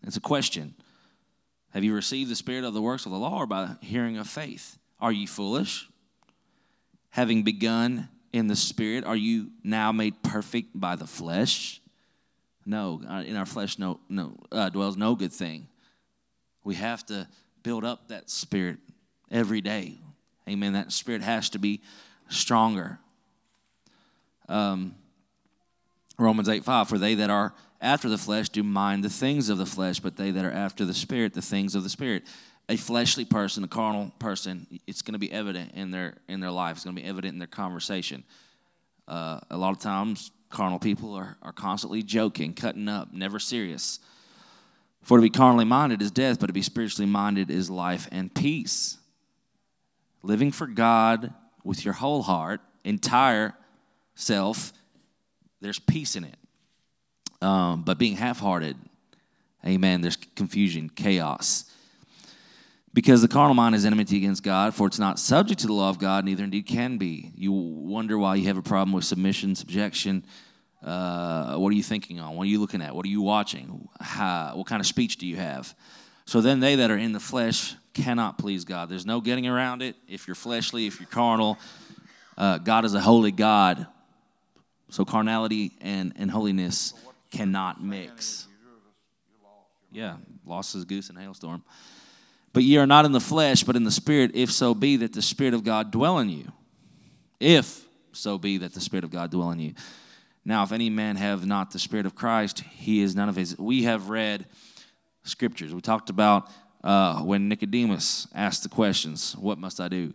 It's 0.02 0.16
a 0.16 0.20
question. 0.20 0.74
Have 1.72 1.84
you 1.84 1.94
received 1.94 2.30
the 2.30 2.36
Spirit 2.36 2.64
of 2.64 2.74
the 2.74 2.82
works 2.82 3.06
of 3.06 3.12
the 3.12 3.18
law 3.18 3.38
or 3.38 3.46
by 3.46 3.76
hearing 3.80 4.18
of 4.18 4.28
faith? 4.28 4.78
Are 5.00 5.12
ye 5.12 5.26
foolish? 5.26 5.88
Having 7.10 7.44
begun 7.44 8.08
in 8.32 8.46
the 8.48 8.56
spirit? 8.56 9.04
Are 9.04 9.16
you 9.16 9.50
now 9.62 9.92
made 9.92 10.22
perfect 10.22 10.78
by 10.78 10.96
the 10.96 11.06
flesh? 11.06 11.80
No, 12.66 13.00
uh, 13.08 13.22
in 13.22 13.36
our 13.36 13.46
flesh 13.46 13.78
no, 13.78 14.00
no, 14.08 14.36
uh, 14.52 14.68
dwells 14.68 14.96
no 14.96 15.14
good 15.14 15.32
thing. 15.32 15.68
We 16.64 16.74
have 16.74 17.04
to 17.06 17.26
build 17.62 17.84
up 17.84 18.08
that 18.08 18.28
spirit 18.28 18.78
every 19.30 19.60
day. 19.60 19.98
Amen. 20.48 20.72
That 20.72 20.92
spirit 20.92 21.22
has 21.22 21.50
to 21.50 21.58
be 21.58 21.82
stronger. 22.28 22.98
Um, 24.48 24.94
Romans 26.18 26.48
8 26.48 26.64
5, 26.64 26.88
for 26.88 26.98
they 26.98 27.14
that 27.16 27.30
are 27.30 27.54
after 27.80 28.08
the 28.08 28.18
flesh 28.18 28.48
do 28.48 28.62
mind 28.62 29.04
the 29.04 29.10
things 29.10 29.48
of 29.48 29.58
the 29.58 29.66
flesh, 29.66 30.00
but 30.00 30.16
they 30.16 30.30
that 30.30 30.44
are 30.44 30.50
after 30.50 30.84
the 30.84 30.94
spirit, 30.94 31.34
the 31.34 31.42
things 31.42 31.74
of 31.74 31.82
the 31.82 31.90
spirit. 31.90 32.24
A 32.68 32.76
fleshly 32.76 33.24
person, 33.24 33.64
a 33.64 33.68
carnal 33.68 34.12
person, 34.18 34.66
it's 34.86 35.00
going 35.00 35.14
to 35.14 35.18
be 35.18 35.32
evident 35.32 35.72
in 35.74 35.90
their 35.90 36.16
in 36.28 36.40
their 36.40 36.50
life. 36.50 36.76
It's 36.76 36.84
going 36.84 36.96
to 36.96 37.02
be 37.02 37.08
evident 37.08 37.34
in 37.34 37.38
their 37.38 37.48
conversation. 37.48 38.24
Uh, 39.06 39.40
a 39.50 39.56
lot 39.56 39.70
of 39.70 39.78
times, 39.78 40.30
carnal 40.50 40.78
people 40.78 41.14
are, 41.14 41.36
are 41.42 41.52
constantly 41.52 42.02
joking, 42.02 42.52
cutting 42.52 42.88
up, 42.88 43.12
never 43.12 43.38
serious. 43.38 44.00
For 45.02 45.16
to 45.16 45.22
be 45.22 45.30
carnally 45.30 45.64
minded 45.64 46.02
is 46.02 46.10
death, 46.10 46.38
but 46.38 46.48
to 46.48 46.52
be 46.52 46.60
spiritually 46.60 47.10
minded 47.10 47.50
is 47.50 47.70
life 47.70 48.08
and 48.12 48.34
peace. 48.34 48.98
Living 50.22 50.52
for 50.52 50.66
God 50.66 51.32
with 51.64 51.84
your 51.84 51.94
whole 51.94 52.22
heart, 52.22 52.60
entire 52.84 53.54
self, 54.14 54.72
there's 55.60 55.78
peace 55.78 56.16
in 56.16 56.24
it. 56.24 56.36
Um, 57.40 57.82
but 57.82 57.98
being 57.98 58.16
half 58.16 58.40
hearted, 58.40 58.76
amen, 59.64 60.00
there's 60.00 60.16
confusion, 60.16 60.88
chaos. 60.88 61.64
Because 62.94 63.22
the 63.22 63.28
carnal 63.28 63.54
mind 63.54 63.74
is 63.74 63.84
enmity 63.84 64.16
against 64.16 64.42
God, 64.42 64.74
for 64.74 64.86
it's 64.86 64.98
not 64.98 65.18
subject 65.18 65.60
to 65.60 65.66
the 65.66 65.72
law 65.72 65.90
of 65.90 65.98
God, 65.98 66.24
neither 66.24 66.42
indeed 66.42 66.66
can 66.66 66.96
be. 66.96 67.30
You 67.36 67.52
wonder 67.52 68.18
why 68.18 68.36
you 68.36 68.46
have 68.46 68.56
a 68.56 68.62
problem 68.62 68.92
with 68.92 69.04
submission, 69.04 69.54
subjection. 69.54 70.24
Uh, 70.82 71.56
what 71.56 71.68
are 71.68 71.76
you 71.76 71.82
thinking 71.82 72.18
on? 72.18 72.34
What 72.34 72.44
are 72.44 72.50
you 72.50 72.60
looking 72.60 72.82
at? 72.82 72.94
What 72.94 73.04
are 73.04 73.10
you 73.10 73.22
watching? 73.22 73.88
How, 74.00 74.52
what 74.54 74.66
kind 74.66 74.80
of 74.80 74.86
speech 74.86 75.16
do 75.16 75.26
you 75.26 75.36
have? 75.36 75.74
So 76.24 76.40
then 76.40 76.60
they 76.60 76.76
that 76.76 76.90
are 76.90 76.96
in 76.96 77.12
the 77.12 77.20
flesh 77.20 77.74
cannot 78.02 78.38
please 78.38 78.64
God. 78.64 78.88
There's 78.88 79.06
no 79.06 79.20
getting 79.20 79.46
around 79.46 79.82
it. 79.82 79.96
If 80.08 80.28
you're 80.28 80.36
fleshly, 80.36 80.86
if 80.86 81.00
you're 81.00 81.08
carnal, 81.08 81.58
uh, 82.36 82.58
God 82.58 82.84
is 82.84 82.94
a 82.94 83.00
holy 83.00 83.32
God. 83.32 83.86
So 84.90 85.04
carnality 85.04 85.72
and, 85.80 86.12
and 86.16 86.30
holiness 86.30 86.94
cannot 87.30 87.82
mix. 87.82 88.46
Yeah, 89.90 90.16
lost 90.46 90.74
as 90.74 90.84
goose 90.84 91.10
in 91.10 91.16
a 91.16 91.20
hailstorm. 91.20 91.64
But 92.52 92.62
ye 92.62 92.78
are 92.78 92.86
not 92.86 93.04
in 93.04 93.12
the 93.12 93.20
flesh, 93.20 93.64
but 93.64 93.76
in 93.76 93.84
the 93.84 93.90
spirit, 93.90 94.32
if 94.34 94.50
so 94.50 94.74
be 94.74 94.96
that 94.98 95.12
the 95.12 95.22
spirit 95.22 95.54
of 95.54 95.64
God 95.64 95.90
dwell 95.90 96.18
in 96.18 96.28
you. 96.28 96.52
If 97.40 97.84
so 98.12 98.38
be 98.38 98.58
that 98.58 98.74
the 98.74 98.80
spirit 98.80 99.04
of 99.04 99.10
God 99.10 99.30
dwell 99.30 99.50
in 99.50 99.58
you. 99.58 99.74
Now, 100.44 100.62
if 100.62 100.72
any 100.72 100.88
man 100.88 101.16
have 101.16 101.44
not 101.46 101.72
the 101.72 101.78
spirit 101.78 102.06
of 102.06 102.14
Christ, 102.14 102.60
he 102.60 103.02
is 103.02 103.14
none 103.14 103.28
of 103.28 103.36
his. 103.36 103.58
We 103.58 103.82
have 103.84 104.08
read 104.08 104.46
scriptures. 105.24 105.74
We 105.74 105.80
talked 105.80 106.10
about 106.10 106.48
uh, 106.84 107.20
when 107.20 107.48
Nicodemus 107.48 108.28
asked 108.34 108.62
the 108.62 108.68
questions, 108.68 109.36
What 109.36 109.58
must 109.58 109.80
I 109.80 109.88
do? 109.88 110.14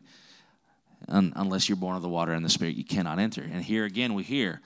Un- 1.09 1.34
unless 1.36 1.68
you're 1.68 1.76
born 1.76 1.95
of 1.95 2.01
the 2.01 2.09
water 2.09 2.32
and 2.32 2.45
the 2.45 2.49
spirit, 2.49 2.76
you 2.76 2.86
cannot 2.86 3.20
enter. 3.20 3.41
And 3.41 3.61
here 3.61 3.86
again, 3.86 4.14
we 4.14 4.24
hear, 4.24 4.61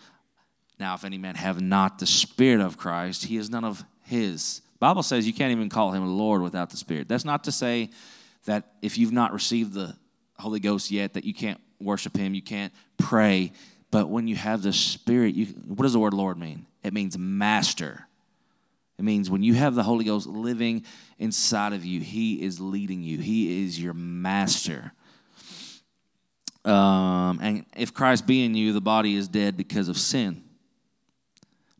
Now, 0.79 0.93
if 0.93 1.03
any 1.03 1.17
man 1.17 1.35
have 1.35 1.61
not 1.61 1.99
the 1.99 2.05
spirit 2.05 2.61
of 2.61 2.77
Christ, 2.77 3.25
he 3.25 3.37
is 3.37 3.49
none 3.49 3.63
of 3.63 3.83
his. 4.03 4.61
Bible 4.79 5.03
says 5.03 5.25
you 5.25 5.33
can't 5.33 5.51
even 5.51 5.69
call 5.69 5.91
him 5.91 6.05
Lord 6.05 6.41
without 6.41 6.69
the 6.69 6.77
Spirit. 6.77 7.07
That's 7.07 7.25
not 7.25 7.45
to 7.45 7.51
say 7.51 7.89
that 8.45 8.73
if 8.81 8.97
you've 8.97 9.11
not 9.11 9.33
received 9.33 9.73
the 9.73 9.95
Holy 10.37 10.59
Ghost 10.59 10.91
yet, 10.91 11.13
that 11.13 11.23
you 11.23 11.33
can't 11.33 11.59
worship 11.79 12.15
him, 12.15 12.33
you 12.33 12.41
can't 12.41 12.73
pray. 12.97 13.51
But 13.89 14.09
when 14.09 14.27
you 14.27 14.35
have 14.35 14.61
the 14.61 14.73
Spirit, 14.73 15.35
you, 15.35 15.45
what 15.45 15.83
does 15.83 15.93
the 15.93 15.99
word 15.99 16.13
Lord 16.13 16.37
mean? 16.37 16.67
It 16.83 16.93
means 16.93 17.17
master. 17.17 18.07
It 18.97 19.03
means 19.03 19.29
when 19.29 19.43
you 19.43 19.53
have 19.53 19.75
the 19.75 19.83
Holy 19.83 20.05
Ghost 20.05 20.27
living 20.27 20.83
inside 21.19 21.73
of 21.73 21.85
you, 21.85 22.01
He 22.01 22.41
is 22.41 22.59
leading 22.59 23.03
you, 23.03 23.19
He 23.19 23.63
is 23.63 23.81
your 23.81 23.93
master. 23.93 24.91
Um, 26.65 27.39
and 27.41 27.65
if 27.75 27.93
Christ 27.93 28.27
be 28.27 28.43
in 28.43 28.55
you, 28.55 28.73
the 28.73 28.81
body 28.81 29.15
is 29.15 29.27
dead 29.27 29.55
because 29.55 29.87
of 29.87 29.97
sin, 29.97 30.43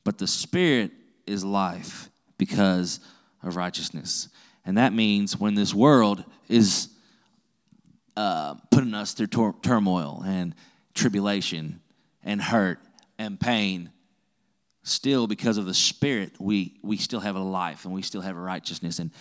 but 0.04 0.18
the 0.18 0.28
Spirit 0.28 0.92
is 1.26 1.44
life 1.44 2.10
because 2.38 3.00
of 3.44 3.56
righteousness. 3.56 4.30
And 4.66 4.78
that 4.78 4.94
means 4.94 5.38
when 5.38 5.56
this 5.56 5.74
world 5.74 6.24
is 6.48 6.90
uh, 8.16 8.56
putting 8.72 8.94
us 8.94 9.14
through 9.14 9.28
tor- 9.28 9.56
turmoil 9.62 10.24
and 10.26 10.56
tribulation 10.94 11.82
and 12.24 12.42
hurt 12.42 12.80
and 13.18 13.40
pain, 13.40 13.92
still 14.88 15.28
because 15.28 15.58
of 15.58 15.66
the 15.66 15.74
Spirit, 15.74 16.34
we, 16.40 16.80
we 16.82 16.98
still 16.98 17.20
have 17.20 17.36
a 17.36 17.42
life 17.42 17.86
and 17.86 17.94
we 17.94 18.02
still 18.02 18.22
have 18.22 18.36
a 18.36 18.40
righteousness 18.40 19.00
and 19.00 19.12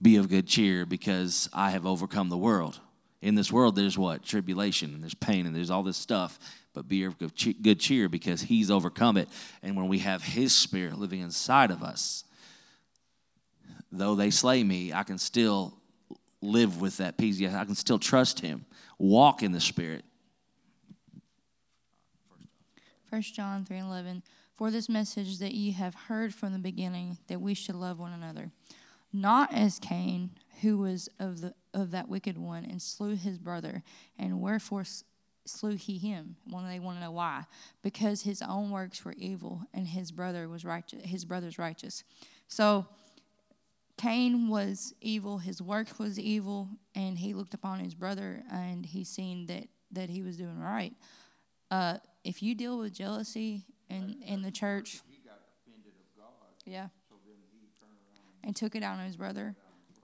be 0.00 0.16
of 0.16 0.28
good 0.28 0.46
cheer 0.46 0.86
because 0.86 1.48
I 1.52 1.70
have 1.70 1.86
overcome 1.86 2.28
the 2.28 2.36
world. 2.36 2.80
In 3.22 3.34
this 3.34 3.50
world, 3.50 3.76
there's 3.76 3.96
what? 3.96 4.24
Tribulation 4.24 4.94
and 4.94 5.02
there's 5.02 5.14
pain 5.14 5.46
and 5.46 5.54
there's 5.56 5.70
all 5.70 5.82
this 5.82 5.96
stuff. 5.96 6.38
But 6.74 6.88
be 6.88 7.04
of 7.04 7.16
good 7.18 7.80
cheer 7.80 8.08
because 8.08 8.42
He's 8.42 8.70
overcome 8.70 9.16
it. 9.16 9.28
And 9.62 9.76
when 9.76 9.88
we 9.88 10.00
have 10.00 10.22
His 10.22 10.54
Spirit 10.54 10.98
living 10.98 11.20
inside 11.20 11.70
of 11.70 11.82
us, 11.82 12.24
though 13.90 14.14
they 14.14 14.30
slay 14.30 14.62
me, 14.62 14.92
I 14.92 15.02
can 15.02 15.16
still 15.16 15.78
live 16.42 16.80
with 16.80 16.98
that 16.98 17.16
peace. 17.16 17.40
I 17.40 17.64
can 17.64 17.74
still 17.74 17.98
trust 17.98 18.40
Him, 18.40 18.66
walk 18.98 19.42
in 19.42 19.52
the 19.52 19.60
Spirit. 19.60 20.04
1 23.08 23.22
John 23.22 23.64
3 23.64 23.78
11. 23.78 24.22
For 24.56 24.70
this 24.70 24.88
message 24.88 25.38
that 25.40 25.52
ye 25.52 25.72
have 25.72 25.94
heard 25.94 26.34
from 26.34 26.54
the 26.54 26.58
beginning, 26.58 27.18
that 27.26 27.42
we 27.42 27.52
should 27.52 27.74
love 27.74 27.98
one 27.98 28.14
another. 28.14 28.50
Not 29.12 29.52
as 29.52 29.78
Cain, 29.78 30.30
who 30.62 30.78
was 30.78 31.10
of, 31.18 31.42
the, 31.42 31.54
of 31.74 31.90
that 31.90 32.08
wicked 32.08 32.38
one, 32.38 32.64
and 32.64 32.80
slew 32.80 33.16
his 33.16 33.36
brother. 33.36 33.82
And 34.18 34.40
wherefore 34.40 34.84
slew 35.44 35.76
he 35.76 35.98
him? 35.98 36.36
When 36.48 36.66
they 36.66 36.78
want 36.78 36.96
to 36.96 37.04
know 37.04 37.10
why. 37.10 37.44
Because 37.82 38.22
his 38.22 38.40
own 38.40 38.70
works 38.70 39.04
were 39.04 39.12
evil, 39.18 39.60
and 39.74 39.86
his 39.86 40.10
brother 40.10 40.48
was 40.48 40.64
righteous. 40.64 41.02
His 41.04 41.26
brother's 41.26 41.58
righteous. 41.58 42.02
So 42.48 42.86
Cain 43.98 44.48
was 44.48 44.94
evil, 45.02 45.36
his 45.36 45.60
work 45.60 45.98
was 45.98 46.18
evil, 46.18 46.70
and 46.94 47.18
he 47.18 47.34
looked 47.34 47.52
upon 47.52 47.80
his 47.80 47.94
brother 47.94 48.42
and 48.50 48.86
he 48.86 49.04
seen 49.04 49.46
that, 49.48 49.68
that 49.92 50.08
he 50.08 50.22
was 50.22 50.38
doing 50.38 50.58
right. 50.58 50.94
Uh, 51.70 51.98
if 52.24 52.42
you 52.42 52.54
deal 52.54 52.78
with 52.78 52.94
jealousy 52.94 53.64
in, 53.88 54.16
in 54.26 54.42
the 54.42 54.50
church, 54.50 55.00
yeah, 56.64 56.88
and 58.44 58.54
took 58.54 58.74
it 58.74 58.82
out 58.82 58.98
on 58.98 59.06
his 59.06 59.16
brother. 59.16 59.54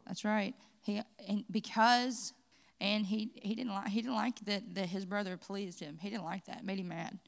That's 0.07 0.24
right. 0.24 0.55
He 0.83 1.01
and 1.28 1.45
because 1.51 2.33
and 2.80 3.07
he 3.07 3.30
he 3.35 3.55
didn't 3.55 3.72
like 3.72 3.89
he 3.89 4.03
didn't 4.03 4.16
like 4.16 4.41
that 4.47 4.74
that 4.74 4.87
his 4.87 5.05
brother 5.05 5.37
pleased 5.37 5.80
him. 5.80 5.99
He 6.01 6.11
didn't 6.11 6.24
like 6.24 6.47
that. 6.47 6.64
Made 6.64 6.78
him 6.78 6.89
mad. 6.89 7.18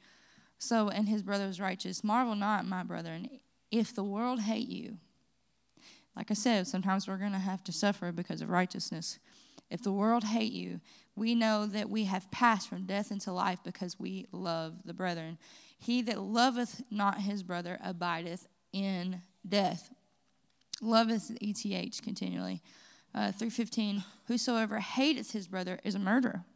So 0.59 0.89
and 0.89 1.09
his 1.09 1.23
brother 1.23 1.47
was 1.47 1.61
righteous. 1.61 2.03
Marvel 2.03 2.35
not, 2.35 2.67
my 2.67 2.83
brethren, 2.83 3.29
if 3.71 3.95
the 3.95 4.05
world 4.05 4.41
hate 4.41 4.69
you, 4.69 4.99
like 6.17 6.31
I 6.31 6.35
said, 6.35 6.67
sometimes 6.67 7.09
we're 7.09 7.19
to 7.19 7.39
have 7.39 7.65
to 7.65 7.73
suffer 7.73 8.13
because 8.13 8.41
of 8.41 8.51
righteousness. 8.51 9.19
If 9.71 9.83
the 9.83 9.93
world 9.93 10.25
hate 10.25 10.53
you, 10.53 10.81
we 11.17 11.35
know 11.35 11.67
that 11.67 11.91
we 11.91 12.05
have 12.05 12.31
passed 12.31 12.69
from 12.69 12.87
death 12.87 13.11
into 13.11 13.33
life 13.33 13.59
because 13.65 13.99
we 13.99 14.27
love 14.31 14.75
the 14.85 14.95
brethren. 14.95 15.39
He 15.85 16.01
that 16.01 16.19
loveth 16.19 16.81
not 16.91 17.21
his 17.21 17.43
brother 17.43 17.79
abideth 17.85 18.49
in 18.73 19.21
death. 19.47 19.91
Loveth 20.81 21.31
ETH 21.43 22.03
continually. 22.03 22.63
Uh, 23.15 23.33
315, 23.33 24.03
whosoever 24.27 24.79
hateth 24.79 25.33
his 25.33 25.47
brother 25.47 25.79
is 25.85 25.95
a 25.95 25.99
murderer. 25.99 26.47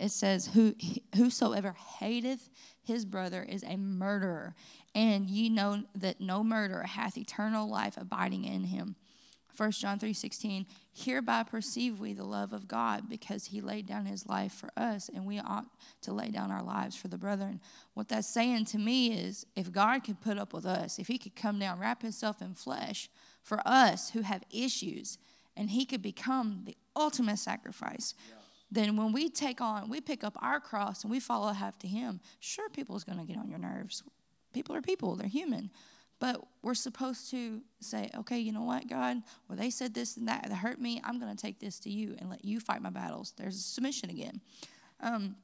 It 0.00 0.10
says, 0.10 0.46
Who, 0.46 0.74
whosoever 1.14 1.76
hateth 2.00 2.50
his 2.82 3.04
brother 3.04 3.44
is 3.44 3.62
a 3.62 3.76
murderer, 3.76 4.56
and 4.92 5.30
ye 5.30 5.48
know 5.50 5.84
that 5.94 6.20
no 6.20 6.42
murderer 6.42 6.82
hath 6.82 7.16
eternal 7.16 7.68
life 7.68 7.96
abiding 7.96 8.44
in 8.44 8.64
him. 8.64 8.96
1 9.56 9.72
John 9.72 9.98
3:16 9.98 10.66
Hereby 10.94 11.42
perceive 11.42 11.98
we 11.98 12.12
the 12.12 12.24
love 12.24 12.52
of 12.52 12.68
God 12.68 13.08
because 13.08 13.46
he 13.46 13.60
laid 13.60 13.86
down 13.86 14.06
his 14.06 14.26
life 14.26 14.52
for 14.52 14.70
us 14.76 15.08
and 15.08 15.26
we 15.26 15.38
ought 15.38 15.66
to 16.02 16.12
lay 16.12 16.30
down 16.30 16.50
our 16.50 16.62
lives 16.62 16.96
for 16.96 17.08
the 17.08 17.16
brethren. 17.16 17.60
What 17.94 18.08
that's 18.08 18.28
saying 18.28 18.66
to 18.66 18.78
me 18.78 19.12
is 19.12 19.46
if 19.56 19.72
God 19.72 20.04
could 20.04 20.20
put 20.20 20.38
up 20.38 20.52
with 20.52 20.66
us, 20.66 20.98
if 20.98 21.08
he 21.08 21.18
could 21.18 21.34
come 21.34 21.58
down 21.58 21.78
wrap 21.78 22.02
himself 22.02 22.42
in 22.42 22.54
flesh 22.54 23.08
for 23.42 23.60
us 23.66 24.10
who 24.10 24.20
have 24.22 24.42
issues 24.50 25.18
and 25.56 25.70
he 25.70 25.84
could 25.84 26.02
become 26.02 26.62
the 26.64 26.76
ultimate 26.96 27.38
sacrifice. 27.38 28.14
Yeah. 28.28 28.36
Then 28.70 28.96
when 28.96 29.12
we 29.12 29.28
take 29.28 29.60
on, 29.60 29.90
we 29.90 30.00
pick 30.00 30.24
up 30.24 30.36
our 30.40 30.58
cross 30.58 31.02
and 31.02 31.10
we 31.10 31.20
follow 31.20 31.48
after 31.48 31.86
him, 31.86 32.20
sure 32.40 32.70
people's 32.70 33.04
going 33.04 33.18
to 33.18 33.24
get 33.24 33.36
on 33.36 33.48
your 33.48 33.58
nerves. 33.58 34.02
People 34.54 34.74
are 34.74 34.82
people, 34.82 35.14
they're 35.16 35.28
human. 35.28 35.70
But 36.22 36.40
we're 36.62 36.74
supposed 36.74 37.32
to 37.32 37.62
say, 37.80 38.08
okay, 38.16 38.38
you 38.38 38.52
know 38.52 38.62
what, 38.62 38.88
God? 38.88 39.24
Well, 39.48 39.58
they 39.58 39.70
said 39.70 39.92
this 39.92 40.16
and 40.16 40.28
that 40.28 40.44
that 40.48 40.54
hurt 40.54 40.80
me. 40.80 41.00
I'm 41.02 41.18
going 41.18 41.34
to 41.34 41.36
take 41.36 41.58
this 41.58 41.80
to 41.80 41.90
you 41.90 42.14
and 42.16 42.30
let 42.30 42.44
you 42.44 42.60
fight 42.60 42.80
my 42.80 42.90
battles. 42.90 43.34
There's 43.36 43.56
a 43.56 43.60
submission 43.60 44.08
again. 44.08 44.40
Um, 45.00 45.34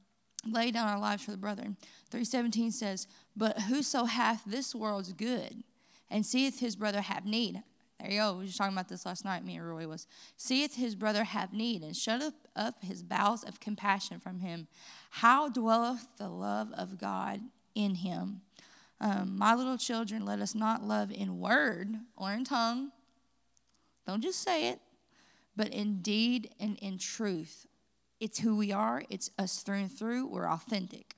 lay 0.47 0.70
down 0.70 0.87
our 0.87 1.01
lives 1.01 1.24
for 1.24 1.33
the 1.33 1.37
brethren. 1.37 1.76
317 2.11 2.70
says, 2.70 3.09
But 3.37 3.62
whoso 3.62 4.05
hath 4.05 4.45
this 4.47 4.72
world's 4.72 5.12
good 5.12 5.64
and 6.12 6.24
seeth 6.24 6.61
his 6.61 6.76
brother 6.76 7.01
have 7.01 7.26
need, 7.26 7.61
There 7.99 8.12
you 8.12 8.20
go. 8.20 8.35
We 8.35 8.39
were 8.39 8.45
just 8.45 8.59
talking 8.59 8.74
about 8.74 8.89
this 8.89 9.05
last 9.05 9.24
night, 9.24 9.45
me 9.45 9.57
and 9.57 9.68
Roy 9.68 9.89
was. 9.89 10.07
Seeth 10.37 10.76
his 10.76 10.95
brother 10.95 11.24
have 11.24 11.53
need, 11.53 11.83
and 11.83 11.97
shut 11.97 12.22
up 12.55 12.85
his 12.85 13.03
bowels 13.03 13.43
of 13.43 13.59
compassion 13.59 14.20
from 14.20 14.39
him. 14.39 14.68
How 15.11 15.49
dwelleth 15.49 16.07
the 16.18 16.29
love 16.29 16.70
of 16.72 16.99
God 16.99 17.41
in 17.74 17.97
him? 17.97 18.43
Um, 19.01 19.37
my 19.39 19.55
little 19.55 19.79
children, 19.79 20.25
let 20.25 20.41
us 20.41 20.55
not 20.55 20.83
love 20.83 21.13
in 21.13 21.39
word 21.39 21.95
or 22.17 22.33
in 22.33 22.45
tongue. 22.45 22.91
Don't 24.07 24.23
just 24.23 24.43
say 24.43 24.69
it, 24.69 24.81
but 25.57 25.69
in 25.69 26.01
deed 26.03 26.51
and 26.59 26.77
in 26.79 26.99
truth. 26.99 27.67
It's 28.21 28.41
who 28.41 28.57
we 28.57 28.73
are, 28.73 29.05
it's 29.11 29.31
us 29.39 29.63
through 29.63 29.77
and 29.77 29.93
through. 29.93 30.27
We're 30.27 30.49
authentic. 30.51 31.15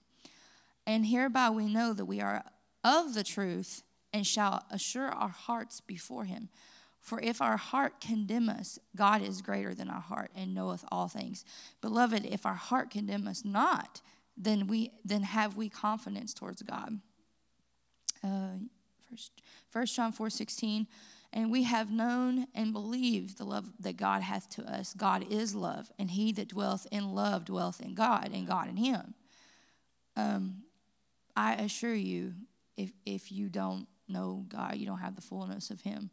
And 0.87 1.07
hereby 1.07 1.51
we 1.51 1.73
know 1.73 1.93
that 1.95 2.05
we 2.05 2.21
are 2.21 2.45
of 2.85 3.15
the 3.15 3.25
truth 3.25 3.83
and 4.13 4.27
shall 4.27 4.65
assure 4.71 5.09
our 5.09 5.29
hearts 5.29 5.81
before 5.81 6.25
him. 6.25 6.49
For 7.01 7.21
if 7.21 7.41
our 7.41 7.57
heart 7.57 8.01
condemn 8.01 8.49
us, 8.49 8.79
God 8.95 9.23
is 9.23 9.41
greater 9.41 9.75
than 9.75 9.89
our 9.89 10.01
heart 10.01 10.31
and 10.35 10.55
knoweth 10.55 10.85
all 10.93 11.09
things. 11.09 11.45
Beloved, 11.81 12.27
if 12.27 12.45
our 12.45 12.55
heart 12.55 12.91
condemn 12.91 13.27
us 13.27 13.45
not, 13.45 14.03
then 14.37 14.67
we 14.67 14.91
then 15.05 15.23
have 15.23 15.57
we 15.57 15.69
confidence 15.69 16.35
towards 16.35 16.63
God. 16.63 17.01
Uh, 18.23 18.59
first, 19.09 19.33
First 19.71 19.97
John 19.97 20.13
four 20.13 20.31
sixteen, 20.31 20.87
and 21.33 21.51
we 21.51 21.63
have 21.63 21.91
known 21.91 22.47
and 22.55 22.73
believed 22.73 23.39
the 23.39 23.45
love 23.45 23.71
that 23.81 23.97
God 23.97 24.23
hath 24.23 24.49
to 24.51 24.63
us. 24.65 24.95
God 24.95 25.27
is 25.31 25.55
love, 25.55 25.91
and 25.99 26.11
he 26.11 26.33
that 26.33 26.49
dwelleth 26.49 26.87
in 26.91 27.15
love 27.15 27.45
dwelleth 27.45 27.81
in 27.81 27.95
God, 27.95 28.31
and 28.33 28.47
God 28.47 28.69
in 28.69 28.77
him. 28.77 29.15
Um, 30.17 30.63
I 31.37 31.55
assure 31.55 31.95
you, 31.95 32.35
if 32.77 32.93
if 33.07 33.33
you 33.33 33.49
don't 33.49 33.87
know 34.09 34.45
God, 34.49 34.77
you 34.77 34.87
don't 34.87 34.99
have 34.99 35.15
the 35.15 35.23
fullness 35.23 35.71
of 35.71 35.81
Him. 35.83 36.11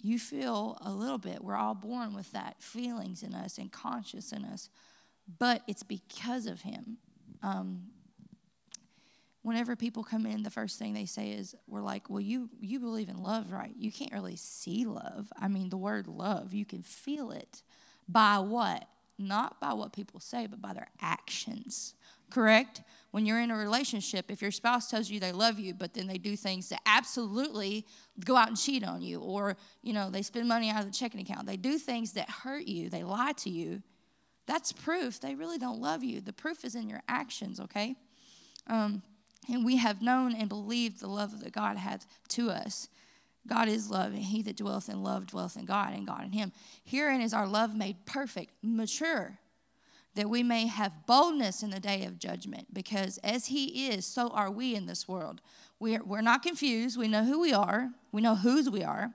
You 0.00 0.18
feel 0.18 0.78
a 0.80 0.90
little 0.90 1.18
bit. 1.18 1.42
We're 1.42 1.56
all 1.56 1.74
born 1.74 2.14
with 2.14 2.30
that 2.32 2.62
feelings 2.62 3.22
in 3.22 3.34
us 3.34 3.58
and 3.58 3.72
conscious 3.72 4.32
in 4.32 4.44
us, 4.44 4.70
but 5.38 5.62
it's 5.66 5.82
because 5.82 6.46
of 6.46 6.60
Him. 6.60 6.98
Um, 7.42 7.88
whenever 9.44 9.76
people 9.76 10.02
come 10.02 10.26
in, 10.26 10.42
the 10.42 10.50
first 10.50 10.78
thing 10.78 10.92
they 10.92 11.06
say 11.06 11.30
is, 11.30 11.54
"We're 11.68 11.80
like, 11.80 12.10
well, 12.10 12.20
you 12.20 12.50
you 12.60 12.80
believe 12.80 13.08
in 13.08 13.22
love, 13.22 13.52
right? 13.52 13.72
You 13.76 13.92
can't 13.92 14.12
really 14.12 14.36
see 14.36 14.84
love. 14.84 15.32
I 15.38 15.46
mean, 15.46 15.68
the 15.68 15.76
word 15.76 16.08
love, 16.08 16.52
you 16.52 16.64
can 16.64 16.82
feel 16.82 17.30
it 17.30 17.62
by 18.08 18.40
what? 18.40 18.88
Not 19.16 19.60
by 19.60 19.72
what 19.74 19.92
people 19.92 20.18
say, 20.18 20.46
but 20.46 20.60
by 20.60 20.72
their 20.72 20.88
actions. 21.00 21.94
Correct? 22.30 22.80
when 23.14 23.26
you're 23.26 23.38
in 23.38 23.52
a 23.52 23.56
relationship, 23.56 24.28
if 24.28 24.42
your 24.42 24.50
spouse 24.50 24.90
tells 24.90 25.08
you 25.08 25.20
they 25.20 25.30
love 25.30 25.60
you, 25.60 25.72
but 25.72 25.94
then 25.94 26.08
they 26.08 26.18
do 26.18 26.34
things 26.34 26.68
that 26.70 26.80
absolutely 26.84 27.86
go 28.24 28.34
out 28.34 28.48
and 28.48 28.58
cheat 28.58 28.82
on 28.82 29.02
you, 29.02 29.20
or 29.20 29.56
you 29.84 29.92
know 29.92 30.10
they 30.10 30.20
spend 30.20 30.48
money 30.48 30.68
out 30.68 30.80
of 30.80 30.86
the 30.86 30.92
checking 30.92 31.20
account, 31.20 31.46
they 31.46 31.56
do 31.56 31.78
things 31.78 32.14
that 32.14 32.28
hurt 32.28 32.66
you, 32.66 32.88
they 32.90 33.04
lie 33.04 33.30
to 33.36 33.50
you. 33.50 33.84
That's 34.46 34.72
proof 34.72 35.20
they 35.20 35.36
really 35.36 35.58
don't 35.58 35.80
love 35.80 36.02
you. 36.02 36.20
The 36.20 36.32
proof 36.32 36.64
is 36.64 36.74
in 36.74 36.88
your 36.88 37.02
actions, 37.06 37.60
okay? 37.60 37.94
Um, 38.66 39.00
and 39.48 39.64
we 39.64 39.76
have 39.76 40.02
known 40.02 40.34
and 40.34 40.48
believed 40.48 41.00
the 41.00 41.06
love 41.06 41.40
that 41.40 41.52
God 41.52 41.76
hath 41.76 42.06
to 42.28 42.50
us. 42.50 42.88
God 43.46 43.68
is 43.68 43.90
love, 43.90 44.12
and 44.12 44.22
he 44.22 44.42
that 44.42 44.56
dwelleth 44.56 44.88
in 44.88 45.02
love 45.02 45.26
dwelleth 45.26 45.56
in 45.56 45.66
God, 45.66 45.92
and 45.92 46.06
God 46.06 46.24
in 46.24 46.32
him. 46.32 46.52
Herein 46.84 47.20
is 47.20 47.34
our 47.34 47.46
love 47.46 47.74
made 47.74 48.06
perfect, 48.06 48.52
mature 48.62 49.38
that 50.14 50.30
we 50.30 50.42
may 50.42 50.66
have 50.66 51.06
boldness 51.06 51.62
in 51.62 51.70
the 51.70 51.80
day 51.80 52.04
of 52.04 52.18
judgment, 52.18 52.72
because 52.72 53.18
as 53.18 53.46
He 53.46 53.88
is, 53.88 54.06
so 54.06 54.28
are 54.28 54.50
we 54.50 54.74
in 54.74 54.86
this 54.86 55.08
world. 55.08 55.40
We're, 55.80 56.02
we're 56.04 56.20
not 56.20 56.42
confused. 56.42 56.96
We 56.96 57.08
know 57.08 57.24
who 57.24 57.40
we 57.40 57.52
are, 57.52 57.90
we 58.12 58.22
know 58.22 58.36
whose 58.36 58.70
we 58.70 58.84
are. 58.84 59.12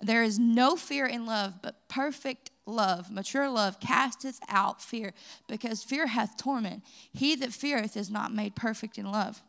There 0.00 0.22
is 0.22 0.38
no 0.38 0.76
fear 0.76 1.06
in 1.06 1.26
love, 1.26 1.62
but 1.62 1.88
perfect 1.88 2.50
love, 2.66 3.10
mature 3.10 3.48
love, 3.48 3.80
casteth 3.80 4.40
out 4.48 4.82
fear, 4.82 5.12
because 5.48 5.82
fear 5.82 6.08
hath 6.08 6.36
torment. 6.36 6.82
He 7.12 7.36
that 7.36 7.52
feareth 7.52 7.96
is 7.96 8.10
not 8.10 8.34
made 8.34 8.56
perfect 8.56 8.98
in 8.98 9.10
love. 9.10 9.42